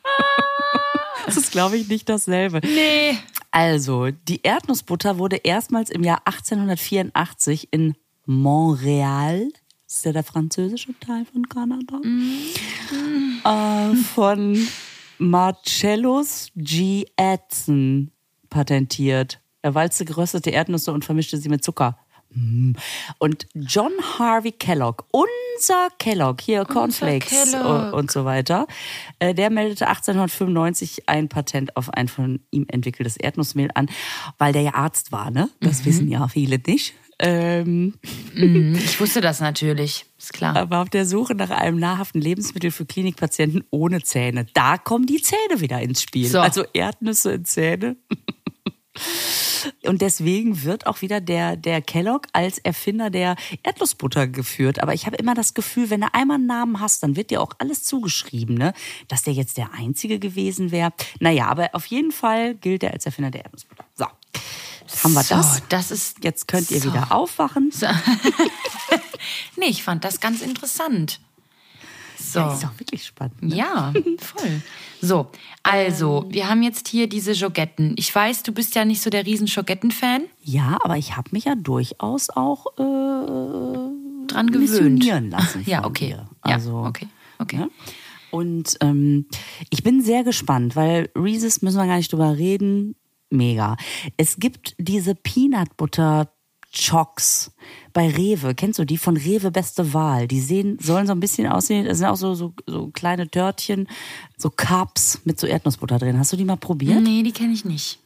das 1.26 1.38
ist, 1.38 1.50
glaube 1.50 1.78
ich, 1.78 1.88
nicht 1.88 2.08
dasselbe. 2.08 2.60
Nee. 2.62 3.16
Also, 3.50 4.10
die 4.10 4.42
Erdnussbutter 4.42 5.18
wurde 5.18 5.36
erstmals 5.36 5.90
im 5.90 6.04
Jahr 6.04 6.22
1884 6.26 7.68
in 7.72 7.94
Montreal, 8.26 9.48
das 9.90 9.96
ist 9.96 10.04
ja 10.04 10.12
der 10.12 10.22
französische 10.22 10.94
Teil 11.00 11.24
von 11.24 11.48
Kanada, 11.48 12.00
äh, 13.44 13.96
von 13.96 14.56
Marcellus 15.18 16.52
G. 16.54 17.06
Edson 17.16 18.12
patentiert. 18.50 19.40
Er 19.62 19.74
walzte 19.74 20.04
geröstete 20.04 20.50
Erdnüsse 20.50 20.92
und 20.92 21.04
vermischte 21.04 21.38
sie 21.38 21.48
mit 21.48 21.64
Zucker. 21.64 21.98
Mm. 22.32 22.74
Und 23.18 23.48
John 23.54 23.90
Harvey 24.16 24.52
Kellogg, 24.52 25.02
unser 25.10 25.88
Kellogg, 25.98 26.40
hier 26.40 26.64
Cornflakes 26.66 27.50
Kellogg. 27.50 27.92
und 27.92 28.12
so 28.12 28.24
weiter, 28.24 28.68
äh, 29.18 29.34
der 29.34 29.50
meldete 29.50 29.88
1895 29.88 31.08
ein 31.08 31.28
Patent 31.28 31.76
auf 31.76 31.92
ein 31.92 32.06
von 32.06 32.38
ihm 32.52 32.64
entwickeltes 32.68 33.16
Erdnussmehl 33.16 33.70
an, 33.74 33.90
weil 34.38 34.52
der 34.52 34.62
ja 34.62 34.74
Arzt 34.74 35.10
war, 35.10 35.32
ne? 35.32 35.50
Das 35.58 35.84
wissen 35.84 36.06
ja 36.06 36.28
viele 36.28 36.60
nicht. 36.64 36.94
Ähm, 37.20 37.94
Ich 38.74 39.00
wusste 39.00 39.20
das 39.20 39.40
natürlich. 39.40 40.06
Ist 40.18 40.32
klar. 40.32 40.56
aber 40.56 40.82
auf 40.82 40.90
der 40.90 41.06
Suche 41.06 41.34
nach 41.34 41.50
einem 41.50 41.78
nahrhaften 41.78 42.20
Lebensmittel 42.20 42.70
für 42.70 42.86
Klinikpatienten 42.86 43.64
ohne 43.70 44.02
Zähne. 44.02 44.46
Da 44.54 44.78
kommen 44.78 45.06
die 45.06 45.20
Zähne 45.20 45.60
wieder 45.60 45.80
ins 45.80 46.02
Spiel. 46.02 46.26
So. 46.26 46.40
Also 46.40 46.64
Erdnüsse 46.72 47.32
in 47.32 47.44
Zähne. 47.44 47.96
Und 49.86 50.00
deswegen 50.00 50.62
wird 50.64 50.86
auch 50.86 51.02
wieder 51.02 51.20
der, 51.20 51.56
der 51.56 51.82
Kellogg 51.82 52.26
als 52.32 52.58
Erfinder 52.58 53.10
der 53.10 53.36
Erdnussbutter 53.62 54.26
geführt. 54.26 54.82
Aber 54.82 54.94
ich 54.94 55.06
habe 55.06 55.16
immer 55.16 55.34
das 55.34 55.54
Gefühl, 55.54 55.90
wenn 55.90 56.00
du 56.00 56.12
einmal 56.14 56.36
einen 56.36 56.46
Namen 56.46 56.80
hast, 56.80 57.02
dann 57.02 57.16
wird 57.16 57.30
dir 57.30 57.40
auch 57.40 57.52
alles 57.58 57.84
zugeschrieben, 57.84 58.56
ne? 58.56 58.72
Dass 59.08 59.22
der 59.22 59.34
jetzt 59.34 59.58
der 59.58 59.72
Einzige 59.74 60.18
gewesen 60.18 60.70
wäre. 60.70 60.92
Naja, 61.20 61.46
aber 61.48 61.70
auf 61.74 61.86
jeden 61.86 62.10
Fall 62.10 62.54
gilt 62.54 62.82
er 62.82 62.92
als 62.92 63.06
Erfinder 63.06 63.30
der 63.30 63.44
Erdnussbutter. 63.44 63.84
So, 63.94 64.06
haben 65.04 65.12
wir 65.12 65.22
So, 65.22 65.34
das. 65.36 65.62
das 65.68 65.90
ist. 65.90 66.24
Jetzt 66.24 66.48
könnt 66.48 66.70
ihr 66.70 66.80
so. 66.80 66.90
wieder 66.92 67.12
aufwachen. 67.12 67.70
Nee, 69.56 69.66
ich 69.66 69.82
fand 69.82 70.04
das 70.04 70.20
ganz 70.20 70.40
interessant. 70.40 71.20
So. 72.18 72.40
Das 72.40 72.58
ist 72.58 72.64
auch 72.66 72.78
wirklich 72.78 73.04
spannend. 73.04 73.42
Ne? 73.42 73.56
Ja, 73.56 73.92
voll. 74.18 74.62
So, 75.02 75.30
also, 75.62 76.26
wir 76.28 76.48
haben 76.48 76.62
jetzt 76.62 76.88
hier 76.88 77.08
diese 77.08 77.32
Jogetten. 77.32 77.94
Ich 77.96 78.14
weiß, 78.14 78.42
du 78.42 78.52
bist 78.52 78.74
ja 78.74 78.84
nicht 78.84 79.00
so 79.02 79.10
der 79.10 79.26
riesen 79.26 79.46
Jogetten-Fan. 79.46 80.22
Ja, 80.42 80.78
aber 80.82 80.96
ich 80.96 81.16
habe 81.16 81.28
mich 81.32 81.44
ja 81.44 81.54
durchaus 81.54 82.30
auch 82.30 82.66
äh, 82.78 84.26
Dran 84.26 84.50
gewöhnt. 84.50 85.04
lassen. 85.30 85.62
Ja, 85.66 85.84
okay. 85.84 86.08
dir. 86.08 86.28
Ja, 86.46 86.54
Also, 86.54 86.78
okay, 86.84 87.08
okay. 87.38 87.56
Ne? 87.56 87.70
Und 88.30 88.76
ähm, 88.80 89.26
ich 89.70 89.82
bin 89.82 90.02
sehr 90.02 90.22
gespannt, 90.22 90.76
weil 90.76 91.10
Reese's 91.16 91.62
müssen 91.62 91.78
wir 91.78 91.86
gar 91.86 91.96
nicht 91.96 92.12
drüber 92.12 92.36
reden. 92.36 92.94
Mega. 93.30 93.76
Es 94.16 94.36
gibt 94.38 94.74
diese 94.78 95.14
Peanut 95.14 95.76
Butter 95.76 96.28
Chocks 96.72 97.50
bei 97.92 98.08
Rewe. 98.08 98.54
Kennst 98.54 98.78
du 98.78 98.84
die 98.84 98.98
von 98.98 99.16
Rewe 99.16 99.50
Beste 99.50 99.92
Wahl? 99.92 100.28
Die 100.28 100.40
sehen, 100.40 100.78
sollen 100.80 101.06
so 101.06 101.12
ein 101.12 101.20
bisschen 101.20 101.48
aussehen. 101.48 101.84
Das 101.86 101.98
sind 101.98 102.06
auch 102.06 102.16
so, 102.16 102.34
so, 102.34 102.52
so 102.66 102.88
kleine 102.88 103.28
Törtchen, 103.28 103.88
so 104.36 104.50
Cups 104.50 105.20
mit 105.24 105.40
so 105.40 105.46
Erdnussbutter 105.46 105.98
drin. 105.98 106.18
Hast 106.18 106.32
du 106.32 106.36
die 106.36 106.44
mal 106.44 106.56
probiert? 106.56 107.00
Nee, 107.02 107.22
die 107.22 107.32
kenne 107.32 107.52
ich 107.52 107.64
nicht. 107.64 107.98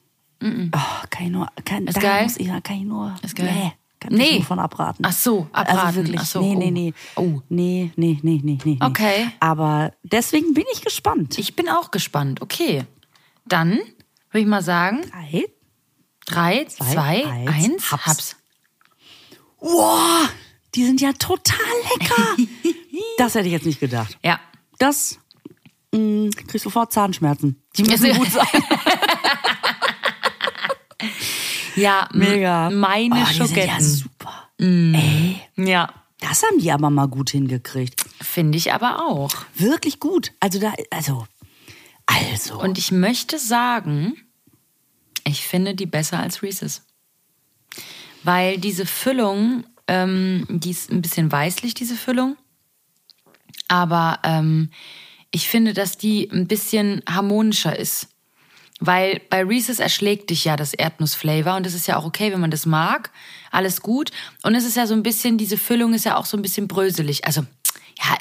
Oh, 0.42 0.78
kann 1.10 1.26
ich 1.26 1.30
nur, 1.30 1.48
kann, 1.64 1.86
Ist 1.86 2.00
geil? 2.00 2.24
muss 2.24 2.36
ich, 2.36 2.48
kann 2.62 2.76
ich 2.76 2.84
nur, 2.84 3.14
Ist 3.22 3.34
geil. 3.36 3.50
nee, 3.50 3.72
kann 4.00 4.12
Nee. 4.14 4.24
ich 4.24 4.34
nur 4.40 4.44
von 4.44 4.58
abraten. 4.58 5.02
Ach 5.06 5.12
so, 5.12 5.46
abraten. 5.52 5.78
Also 5.78 5.94
wirklich, 6.00 6.20
Ach 6.20 6.26
so, 6.26 6.40
nee, 6.40 6.54
nee, 6.70 6.92
oh. 7.16 7.22
nee. 7.22 7.34
Oh. 7.36 7.40
Nee, 7.48 7.90
nee, 7.96 8.18
nee, 8.22 8.40
nee, 8.42 8.58
nee. 8.62 8.76
nee. 8.78 8.78
Okay. 8.86 9.28
Aber 9.40 9.92
deswegen 10.02 10.52
bin 10.52 10.64
ich 10.74 10.82
gespannt. 10.82 11.38
Ich 11.38 11.56
bin 11.56 11.68
auch 11.70 11.90
gespannt. 11.90 12.42
Okay. 12.42 12.84
Dann 13.46 13.78
würde 14.34 14.40
ich 14.42 14.46
mal 14.46 14.62
sagen: 14.62 15.02
Drei. 15.10 15.44
drei, 16.26 16.64
Zwei, 16.66 16.92
zwei, 16.92 17.26
eins, 17.26 17.50
eins, 17.64 17.92
Haps. 17.92 18.06
hab's. 18.06 18.36
Wow, 19.60 20.28
die 20.74 20.84
sind 20.84 21.00
ja 21.00 21.12
total 21.12 21.56
lecker. 21.98 22.36
das 23.18 23.34
hätte 23.34 23.46
ich 23.46 23.52
jetzt 23.52 23.66
nicht 23.66 23.80
gedacht. 23.80 24.18
Ja. 24.22 24.38
Das 24.78 25.18
mh, 25.94 26.30
kriegst 26.48 26.64
sofort 26.64 26.92
Zahnschmerzen. 26.92 27.62
Die 27.76 27.84
müssen 27.84 28.12
gut 28.18 28.30
sein. 28.30 28.46
Ja, 31.76 32.08
Mega. 32.12 32.70
Meine 32.70 33.14
oh, 33.22 33.26
die 33.28 33.46
sind 33.46 33.56
ja 33.56 33.80
super. 33.80 34.50
Ja, 35.56 35.92
Das 36.20 36.42
haben 36.44 36.58
die 36.58 36.70
aber 36.70 36.90
mal 36.90 37.06
gut 37.08 37.30
hingekriegt. 37.30 38.04
finde 38.22 38.56
ich 38.58 38.72
aber 38.72 39.04
auch. 39.06 39.30
Wirklich 39.56 39.98
gut. 39.98 40.32
Also 40.40 40.60
da, 40.60 40.72
also, 40.90 41.26
also. 42.06 42.60
Und 42.60 42.78
ich 42.78 42.92
möchte 42.92 43.38
sagen, 43.38 44.14
ich 45.24 45.46
finde 45.46 45.74
die 45.74 45.86
besser 45.86 46.20
als 46.20 46.42
Reese's. 46.42 46.82
Weil 48.22 48.58
diese 48.58 48.86
Füllung, 48.86 49.64
ähm, 49.86 50.46
die 50.48 50.70
ist 50.70 50.90
ein 50.90 51.02
bisschen 51.02 51.30
weißlich, 51.30 51.74
diese 51.74 51.96
Füllung. 51.96 52.36
Aber 53.68 54.20
ähm, 54.22 54.70
ich 55.30 55.48
finde, 55.48 55.72
dass 55.72 55.98
die 55.98 56.30
ein 56.30 56.46
bisschen 56.46 57.02
harmonischer 57.08 57.76
ist. 57.78 58.08
Weil 58.80 59.20
bei 59.30 59.42
Reese's 59.42 59.78
erschlägt 59.78 60.30
dich 60.30 60.44
ja 60.44 60.56
das 60.56 60.74
Erdnussflavor 60.74 61.56
und 61.56 61.64
das 61.64 61.74
ist 61.74 61.86
ja 61.86 61.96
auch 61.96 62.04
okay, 62.04 62.32
wenn 62.32 62.40
man 62.40 62.50
das 62.50 62.66
mag. 62.66 63.10
Alles 63.50 63.80
gut. 63.80 64.10
Und 64.42 64.54
es 64.54 64.64
ist 64.64 64.76
ja 64.76 64.86
so 64.86 64.94
ein 64.94 65.02
bisschen, 65.02 65.38
diese 65.38 65.56
Füllung 65.56 65.94
ist 65.94 66.04
ja 66.04 66.16
auch 66.16 66.26
so 66.26 66.36
ein 66.36 66.42
bisschen 66.42 66.68
bröselig. 66.68 67.24
Also, 67.24 67.42
ja, 67.98 68.18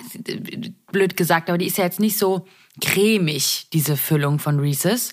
blöd 0.91 1.17
gesagt, 1.17 1.49
aber 1.49 1.57
die 1.57 1.65
ist 1.65 1.77
ja 1.77 1.83
jetzt 1.83 1.99
nicht 1.99 2.17
so 2.17 2.47
cremig, 2.81 3.67
diese 3.73 3.97
Füllung 3.97 4.39
von 4.39 4.59
Reese's. 4.59 5.11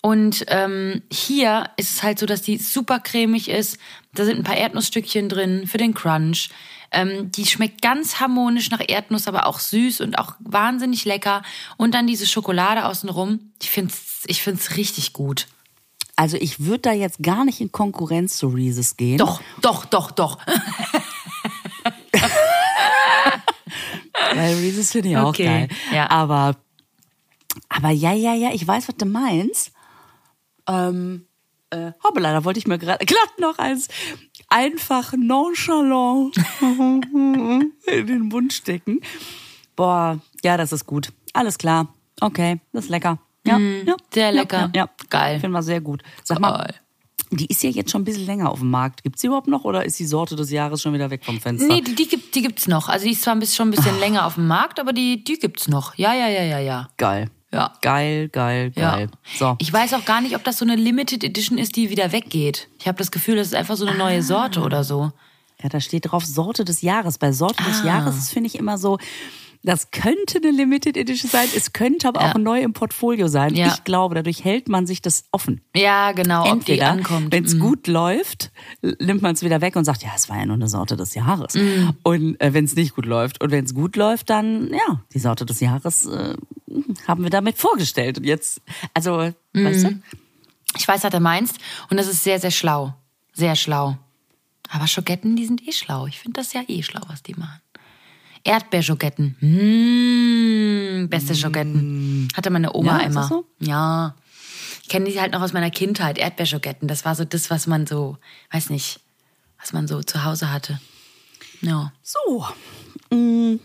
Und 0.00 0.44
ähm, 0.48 1.02
hier 1.10 1.70
ist 1.76 1.90
es 1.96 2.02
halt 2.02 2.18
so, 2.18 2.26
dass 2.26 2.42
die 2.42 2.58
super 2.58 3.00
cremig 3.00 3.48
ist. 3.48 3.78
Da 4.14 4.24
sind 4.24 4.38
ein 4.38 4.44
paar 4.44 4.56
Erdnussstückchen 4.56 5.28
drin 5.28 5.66
für 5.66 5.78
den 5.78 5.92
Crunch. 5.94 6.50
Ähm, 6.90 7.30
die 7.32 7.44
schmeckt 7.46 7.82
ganz 7.82 8.20
harmonisch 8.20 8.70
nach 8.70 8.80
Erdnuss, 8.86 9.26
aber 9.28 9.46
auch 9.46 9.58
süß 9.58 10.00
und 10.00 10.18
auch 10.18 10.34
wahnsinnig 10.38 11.04
lecker. 11.04 11.42
Und 11.76 11.94
dann 11.94 12.06
diese 12.06 12.26
Schokolade 12.26 12.86
außenrum. 12.86 13.52
Ich 13.60 13.70
find's, 13.70 14.22
ich 14.26 14.42
find's 14.42 14.76
richtig 14.76 15.12
gut. 15.12 15.46
Also 16.16 16.36
ich 16.36 16.60
würde 16.60 16.80
da 16.80 16.92
jetzt 16.92 17.22
gar 17.22 17.44
nicht 17.44 17.60
in 17.60 17.70
Konkurrenz 17.70 18.38
zu 18.38 18.48
Reese's 18.48 18.96
gehen. 18.96 19.18
Doch, 19.18 19.40
doch, 19.60 19.84
doch, 19.84 20.10
doch. 20.10 20.38
Weil 24.34 24.54
Reese's 24.56 24.92
finde 24.92 25.10
ich 25.10 25.16
auch 25.16 25.28
Okay, 25.28 25.44
geil. 25.44 25.68
ja. 25.92 26.10
Aber, 26.10 26.56
aber 27.68 27.90
ja, 27.90 28.12
ja, 28.12 28.34
ja, 28.34 28.50
ich 28.52 28.66
weiß, 28.66 28.88
was 28.88 28.96
du 28.96 29.06
meinst. 29.06 29.72
Ähm, 30.68 31.26
äh, 31.70 31.92
hoppala, 32.02 32.32
da 32.32 32.44
wollte 32.44 32.58
ich 32.58 32.66
mir 32.66 32.78
gerade 32.78 33.04
glatt 33.06 33.38
noch 33.38 33.58
eins 33.58 33.88
einfach 34.48 35.12
nonchalant 35.16 36.36
in 36.60 38.06
den 38.06 38.22
Mund 38.28 38.52
stecken. 38.52 39.00
Boah, 39.76 40.18
ja, 40.42 40.56
das 40.56 40.72
ist 40.72 40.86
gut. 40.86 41.12
Alles 41.32 41.58
klar. 41.58 41.88
Okay, 42.20 42.60
das 42.72 42.84
ist 42.84 42.90
lecker. 42.90 43.18
Ja, 43.46 43.58
ja 43.58 43.96
sehr 44.12 44.32
lecker. 44.32 44.70
Ja, 44.74 44.82
ja. 44.82 44.90
Geil. 45.08 45.40
Finden 45.40 45.54
wir 45.54 45.62
sehr 45.62 45.80
gut. 45.80 46.02
Sag 46.24 46.40
mal, 46.40 46.58
Geil. 46.58 46.74
die 47.30 47.46
ist 47.46 47.62
ja 47.62 47.70
jetzt 47.70 47.90
schon 47.90 48.02
ein 48.02 48.04
bisschen 48.04 48.26
länger 48.26 48.50
auf 48.50 48.58
dem 48.58 48.70
Markt. 48.70 49.02
Gibt's 49.02 49.20
die 49.20 49.28
überhaupt 49.28 49.46
noch 49.46 49.64
oder 49.64 49.84
ist 49.84 49.98
die 49.98 50.06
Sorte 50.06 50.36
des 50.36 50.50
Jahres 50.50 50.82
schon 50.82 50.94
wieder 50.94 51.10
weg 51.10 51.24
vom 51.24 51.40
Fenster? 51.40 51.68
Nee, 51.68 51.80
die, 51.80 51.94
die, 51.94 52.08
gibt, 52.08 52.34
die 52.34 52.42
gibt's 52.42 52.66
noch. 52.66 52.88
Also 52.88 53.04
die 53.04 53.12
ist 53.12 53.22
zwar 53.22 53.34
ein 53.34 53.40
bisschen, 53.40 53.56
schon 53.56 53.68
ein 53.68 53.72
bisschen 53.72 53.98
länger 54.00 54.26
auf 54.26 54.34
dem 54.34 54.46
Markt, 54.48 54.80
aber 54.80 54.92
die, 54.92 55.22
die 55.22 55.38
gibt's 55.38 55.68
noch. 55.68 55.94
Ja, 55.96 56.14
ja, 56.14 56.28
ja, 56.28 56.42
ja, 56.42 56.58
ja. 56.58 56.88
Geil. 56.96 57.30
Ja. 57.52 57.72
Geil, 57.80 58.28
geil, 58.28 58.72
Ja. 58.76 58.96
geil. 58.96 59.08
So. 59.38 59.56
Ich 59.58 59.72
weiß 59.72 59.94
auch 59.94 60.04
gar 60.04 60.20
nicht, 60.20 60.36
ob 60.36 60.44
das 60.44 60.58
so 60.58 60.64
eine 60.64 60.76
Limited 60.76 61.24
Edition 61.24 61.56
ist, 61.58 61.76
die 61.76 61.88
wieder 61.90 62.12
weggeht. 62.12 62.68
Ich 62.78 62.86
habe 62.86 62.98
das 62.98 63.10
Gefühl, 63.10 63.36
das 63.36 63.48
ist 63.48 63.54
einfach 63.54 63.76
so 63.76 63.86
eine 63.86 63.94
Ah. 63.94 63.98
neue 63.98 64.22
Sorte 64.22 64.60
oder 64.60 64.84
so. 64.84 65.12
Ja, 65.62 65.68
da 65.68 65.80
steht 65.80 66.10
drauf 66.10 66.24
Sorte 66.24 66.64
des 66.64 66.82
Jahres. 66.82 67.18
Bei 67.18 67.32
Sorte 67.32 67.64
des 67.64 67.82
Ah. 67.82 67.86
Jahres 67.86 68.16
ist, 68.16 68.32
finde 68.32 68.48
ich 68.48 68.58
immer 68.58 68.76
so, 68.78 68.98
Das 69.64 69.90
könnte 69.90 70.38
eine 70.38 70.52
Limited 70.52 70.96
Edition 70.96 71.28
sein, 71.28 71.48
es 71.54 71.72
könnte 71.72 72.06
aber 72.06 72.20
Ja. 72.20 72.30
auch 72.30 72.38
neu 72.38 72.60
im 72.62 72.72
Portfolio 72.74 73.26
sein. 73.26 73.56
Ja. 73.56 73.66
Ich 73.66 73.82
glaube, 73.82 74.14
dadurch 74.14 74.44
hält 74.44 74.68
man 74.68 74.86
sich 74.86 75.02
das 75.02 75.24
offen. 75.32 75.62
Ja, 75.74 76.12
genau, 76.12 76.44
Entweder, 76.48 76.96
wenn 77.30 77.44
es 77.44 77.54
Mhm. 77.54 77.58
gut 77.58 77.88
läuft, 77.88 78.52
nimmt 79.00 79.20
man 79.20 79.34
es 79.34 79.42
wieder 79.42 79.60
weg 79.60 79.74
und 79.74 79.84
sagt, 79.84 80.04
ja, 80.04 80.10
es 80.14 80.28
war 80.28 80.38
ja 80.38 80.46
nur 80.46 80.54
eine 80.54 80.68
Sorte 80.68 80.96
des 80.96 81.12
Jahres. 81.16 81.54
Mhm. 81.54 81.92
Und 82.04 82.40
äh, 82.40 82.54
wenn 82.54 82.66
es 82.66 82.76
nicht 82.76 82.94
gut 82.94 83.04
läuft 83.04 83.42
und 83.42 83.50
wenn 83.50 83.64
es 83.64 83.74
gut 83.74 83.96
läuft, 83.96 84.30
dann 84.30 84.68
ja, 84.72 85.02
die 85.12 85.18
Sorte 85.18 85.44
des 85.44 85.58
Jahres 85.58 86.06
äh, 86.06 86.36
haben 87.06 87.22
wir 87.22 87.30
damit 87.30 87.58
vorgestellt. 87.58 88.18
Und 88.18 88.24
jetzt, 88.24 88.60
also, 88.94 89.32
Mhm. 89.52 89.64
weißt 89.64 89.84
du? 89.84 90.02
Ich 90.76 90.86
weiß, 90.86 91.02
was 91.04 91.10
du 91.10 91.20
meinst. 91.20 91.56
Und 91.90 91.96
das 91.96 92.06
ist 92.08 92.22
sehr, 92.24 92.38
sehr 92.38 92.50
schlau. 92.50 92.94
Sehr 93.32 93.56
schlau. 93.56 93.96
Aber 94.70 94.86
Schogetten, 94.86 95.34
die 95.36 95.46
sind 95.46 95.66
eh 95.66 95.72
schlau. 95.72 96.06
Ich 96.06 96.18
finde 96.18 96.40
das 96.40 96.52
ja 96.52 96.62
eh 96.68 96.82
schlau, 96.82 97.00
was 97.08 97.22
die 97.22 97.34
machen. 97.34 97.60
Erdbeerschogetten. 98.44 99.36
Mmh, 99.40 101.08
beste 101.08 101.34
Schogetten. 101.34 102.28
Hatte 102.36 102.50
meine 102.50 102.74
Oma 102.74 103.00
Ja, 103.00 103.06
immer. 103.06 103.24
so? 103.26 103.46
Ja. 103.60 104.14
Ich 104.82 104.88
kenne 104.88 105.06
die 105.10 105.20
halt 105.20 105.32
noch 105.32 105.42
aus 105.42 105.52
meiner 105.52 105.70
Kindheit. 105.70 106.18
Erdbeerschogetten. 106.18 106.88
Das 106.88 107.04
war 107.04 107.14
so 107.14 107.24
das, 107.24 107.50
was 107.50 107.66
man 107.66 107.86
so, 107.86 108.16
weiß 108.52 108.70
nicht, 108.70 109.00
was 109.60 109.72
man 109.72 109.86
so 109.88 110.02
zu 110.02 110.24
Hause 110.24 110.50
hatte. 110.52 110.80
Ja. 111.60 111.92
So. 112.02 112.46
Mm. 113.14 113.56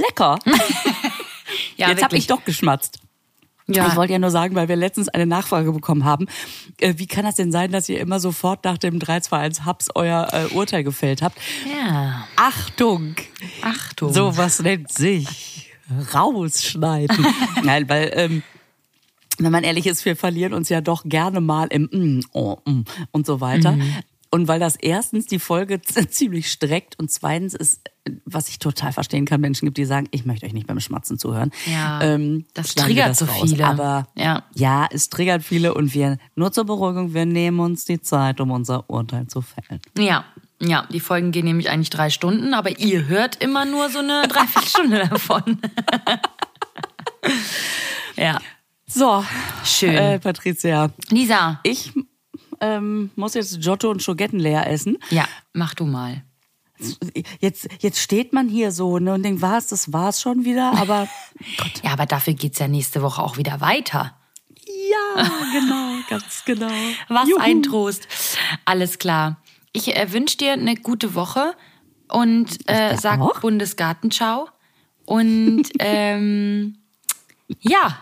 Lecker. 0.00 0.38
Ja, 1.76 1.90
Jetzt 1.90 2.02
habe 2.02 2.16
ich 2.16 2.26
doch 2.26 2.44
geschmatzt. 2.44 2.98
Ja. 3.68 3.86
Ich 3.86 3.96
wollte 3.96 4.14
ja 4.14 4.18
nur 4.18 4.30
sagen, 4.30 4.54
weil 4.54 4.68
wir 4.68 4.76
letztens 4.76 5.08
eine 5.08 5.26
Nachfrage 5.26 5.72
bekommen 5.72 6.04
haben. 6.04 6.26
Äh, 6.78 6.94
wie 6.96 7.06
kann 7.06 7.24
das 7.24 7.36
denn 7.36 7.52
sein, 7.52 7.70
dass 7.70 7.88
ihr 7.88 8.00
immer 8.00 8.18
sofort 8.18 8.64
nach 8.64 8.78
dem 8.78 8.98
321 8.98 9.66
Hubs 9.66 9.88
euer 9.94 10.28
äh, 10.32 10.54
Urteil 10.54 10.84
gefällt 10.84 11.22
habt? 11.22 11.38
ja. 11.66 12.26
Achtung! 12.36 13.14
Achtung. 13.62 14.12
Sowas 14.12 14.60
nennt 14.60 14.90
sich 14.90 15.70
rausschneiden. 16.14 17.26
Nein, 17.62 17.88
weil, 17.88 18.10
ähm, 18.14 18.42
wenn 19.38 19.52
man 19.52 19.64
ehrlich 19.64 19.86
ist, 19.86 20.04
wir 20.04 20.16
verlieren 20.16 20.54
uns 20.54 20.68
ja 20.68 20.80
doch 20.80 21.04
gerne 21.04 21.40
mal 21.40 21.68
im 21.68 21.88
mm, 21.92 22.20
oh, 22.32 22.56
mm, 22.64 22.84
und 23.12 23.26
so 23.26 23.40
weiter. 23.40 23.72
Mhm. 23.72 23.94
Und 24.30 24.46
weil 24.48 24.60
das 24.60 24.76
erstens 24.76 25.26
die 25.26 25.38
Folge 25.38 25.80
ziemlich 25.82 26.50
streckt 26.52 26.98
und 26.98 27.10
zweitens 27.10 27.54
ist, 27.54 27.80
was 28.24 28.48
ich 28.48 28.58
total 28.58 28.92
verstehen 28.92 29.24
kann, 29.26 29.40
Menschen 29.40 29.66
gibt, 29.66 29.78
die 29.78 29.84
sagen, 29.84 30.08
ich 30.10 30.24
möchte 30.26 30.46
euch 30.46 30.52
nicht 30.52 30.66
beim 30.66 30.80
Schmatzen 30.80 31.18
zuhören. 31.18 31.50
Ja, 31.66 32.00
ähm, 32.02 32.46
das 32.54 32.74
triggert 32.74 33.16
so 33.16 33.26
raus. 33.26 33.50
viele. 33.50 33.66
Aber 33.66 34.06
Ja. 34.16 34.44
ja, 34.54 34.86
es 34.90 35.08
triggert 35.10 35.42
viele 35.42 35.74
und 35.74 35.92
wir, 35.94 36.18
nur 36.34 36.52
zur 36.52 36.64
Beruhigung, 36.64 37.14
wir 37.14 37.26
nehmen 37.26 37.60
uns 37.60 37.84
die 37.84 38.00
Zeit, 38.00 38.40
um 38.40 38.50
unser 38.50 38.88
Urteil 38.90 39.26
zu 39.26 39.42
fällen. 39.42 39.80
Ja, 39.98 40.24
ja, 40.60 40.86
die 40.92 41.00
Folgen 41.00 41.30
gehen 41.32 41.44
nämlich 41.44 41.68
eigentlich 41.70 41.90
drei 41.90 42.10
Stunden, 42.10 42.52
aber 42.54 42.78
ihr 42.78 43.06
hört 43.06 43.42
immer 43.42 43.64
nur 43.64 43.88
so 43.90 43.98
eine 44.00 44.26
Dreiviertelstunde 44.28 44.98
davon. 45.10 45.58
ja, 48.16 48.38
So, 48.86 49.24
schön. 49.64 49.94
äh, 49.94 50.18
Patricia, 50.18 50.90
Lisa, 51.10 51.60
ich 51.62 51.92
ähm, 52.60 53.10
muss 53.16 53.34
jetzt 53.34 53.60
Giotto 53.60 53.90
und 53.90 54.02
Schogetten 54.02 54.38
leer 54.38 54.68
essen. 54.70 54.98
ja, 55.10 55.26
mach 55.52 55.74
du 55.74 55.84
mal. 55.84 56.22
Jetzt, 57.40 57.68
jetzt 57.80 57.98
steht 57.98 58.32
man 58.32 58.48
hier 58.48 58.70
so 58.70 58.98
ne, 59.00 59.14
und 59.14 59.24
denkt, 59.24 59.42
was, 59.42 59.66
das 59.66 59.92
war's 59.92 60.20
schon 60.20 60.44
wieder, 60.44 60.72
aber 60.74 61.08
Ja, 61.82 61.92
aber 61.92 62.06
dafür 62.06 62.34
geht's 62.34 62.58
ja 62.58 62.68
nächste 62.68 63.02
Woche 63.02 63.22
auch 63.22 63.36
wieder 63.36 63.60
weiter. 63.60 64.16
ja, 64.64 65.24
genau, 65.52 65.94
ganz 66.08 66.44
genau. 66.44 66.70
Was 67.08 67.28
Juhu. 67.28 67.40
ein 67.40 67.62
Trost. 67.62 68.06
Alles 68.64 68.98
klar. 68.98 69.42
Ich 69.72 69.96
äh, 69.96 70.12
wünsche 70.12 70.36
dir 70.36 70.52
eine 70.52 70.76
gute 70.76 71.14
Woche 71.14 71.54
und 72.08 72.58
äh, 72.68 72.96
sag 72.96 73.20
auch. 73.20 73.40
Bundesgartenschau. 73.40 74.48
Und 75.04 75.64
ähm, 75.78 76.78
ja, 77.60 77.98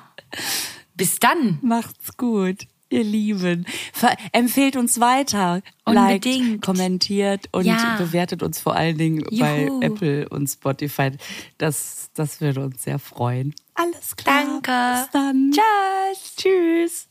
bis 0.94 1.18
dann. 1.18 1.58
Macht's 1.62 2.16
gut, 2.16 2.66
ihr 2.90 3.04
Lieben. 3.04 3.66
Ver 3.92 4.16
empfehlt 4.32 4.76
uns 4.76 5.00
weiter. 5.00 5.62
Unbedingt. 5.84 6.46
Liked, 6.46 6.62
kommentiert 6.62 7.46
und 7.52 7.64
Ja. 7.64 7.96
bewertet 7.98 8.42
uns 8.42 8.60
vor 8.60 8.74
allen 8.76 8.98
Dingen 8.98 9.24
bei 9.38 9.64
Juhu. 9.66 9.80
Apple 9.82 10.28
und 10.28 10.46
Spotify. 10.48 11.12
Das, 11.58 12.10
das 12.14 12.40
würde 12.40 12.64
uns 12.64 12.82
sehr 12.82 12.98
freuen. 12.98 13.54
Alles 13.74 14.16
klar. 14.16 14.44
Danke. 14.62 15.00
Bis 15.02 15.10
dann. 15.12 15.50
Tschüss. 15.52 16.36
Tschüss. 16.36 17.08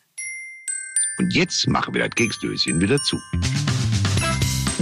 Und 1.17 1.33
jetzt 1.33 1.67
machen 1.67 1.93
wir 1.93 2.05
das 2.05 2.15
Keksdöschen 2.15 2.81
wieder 2.81 2.97
zu. 2.99 3.17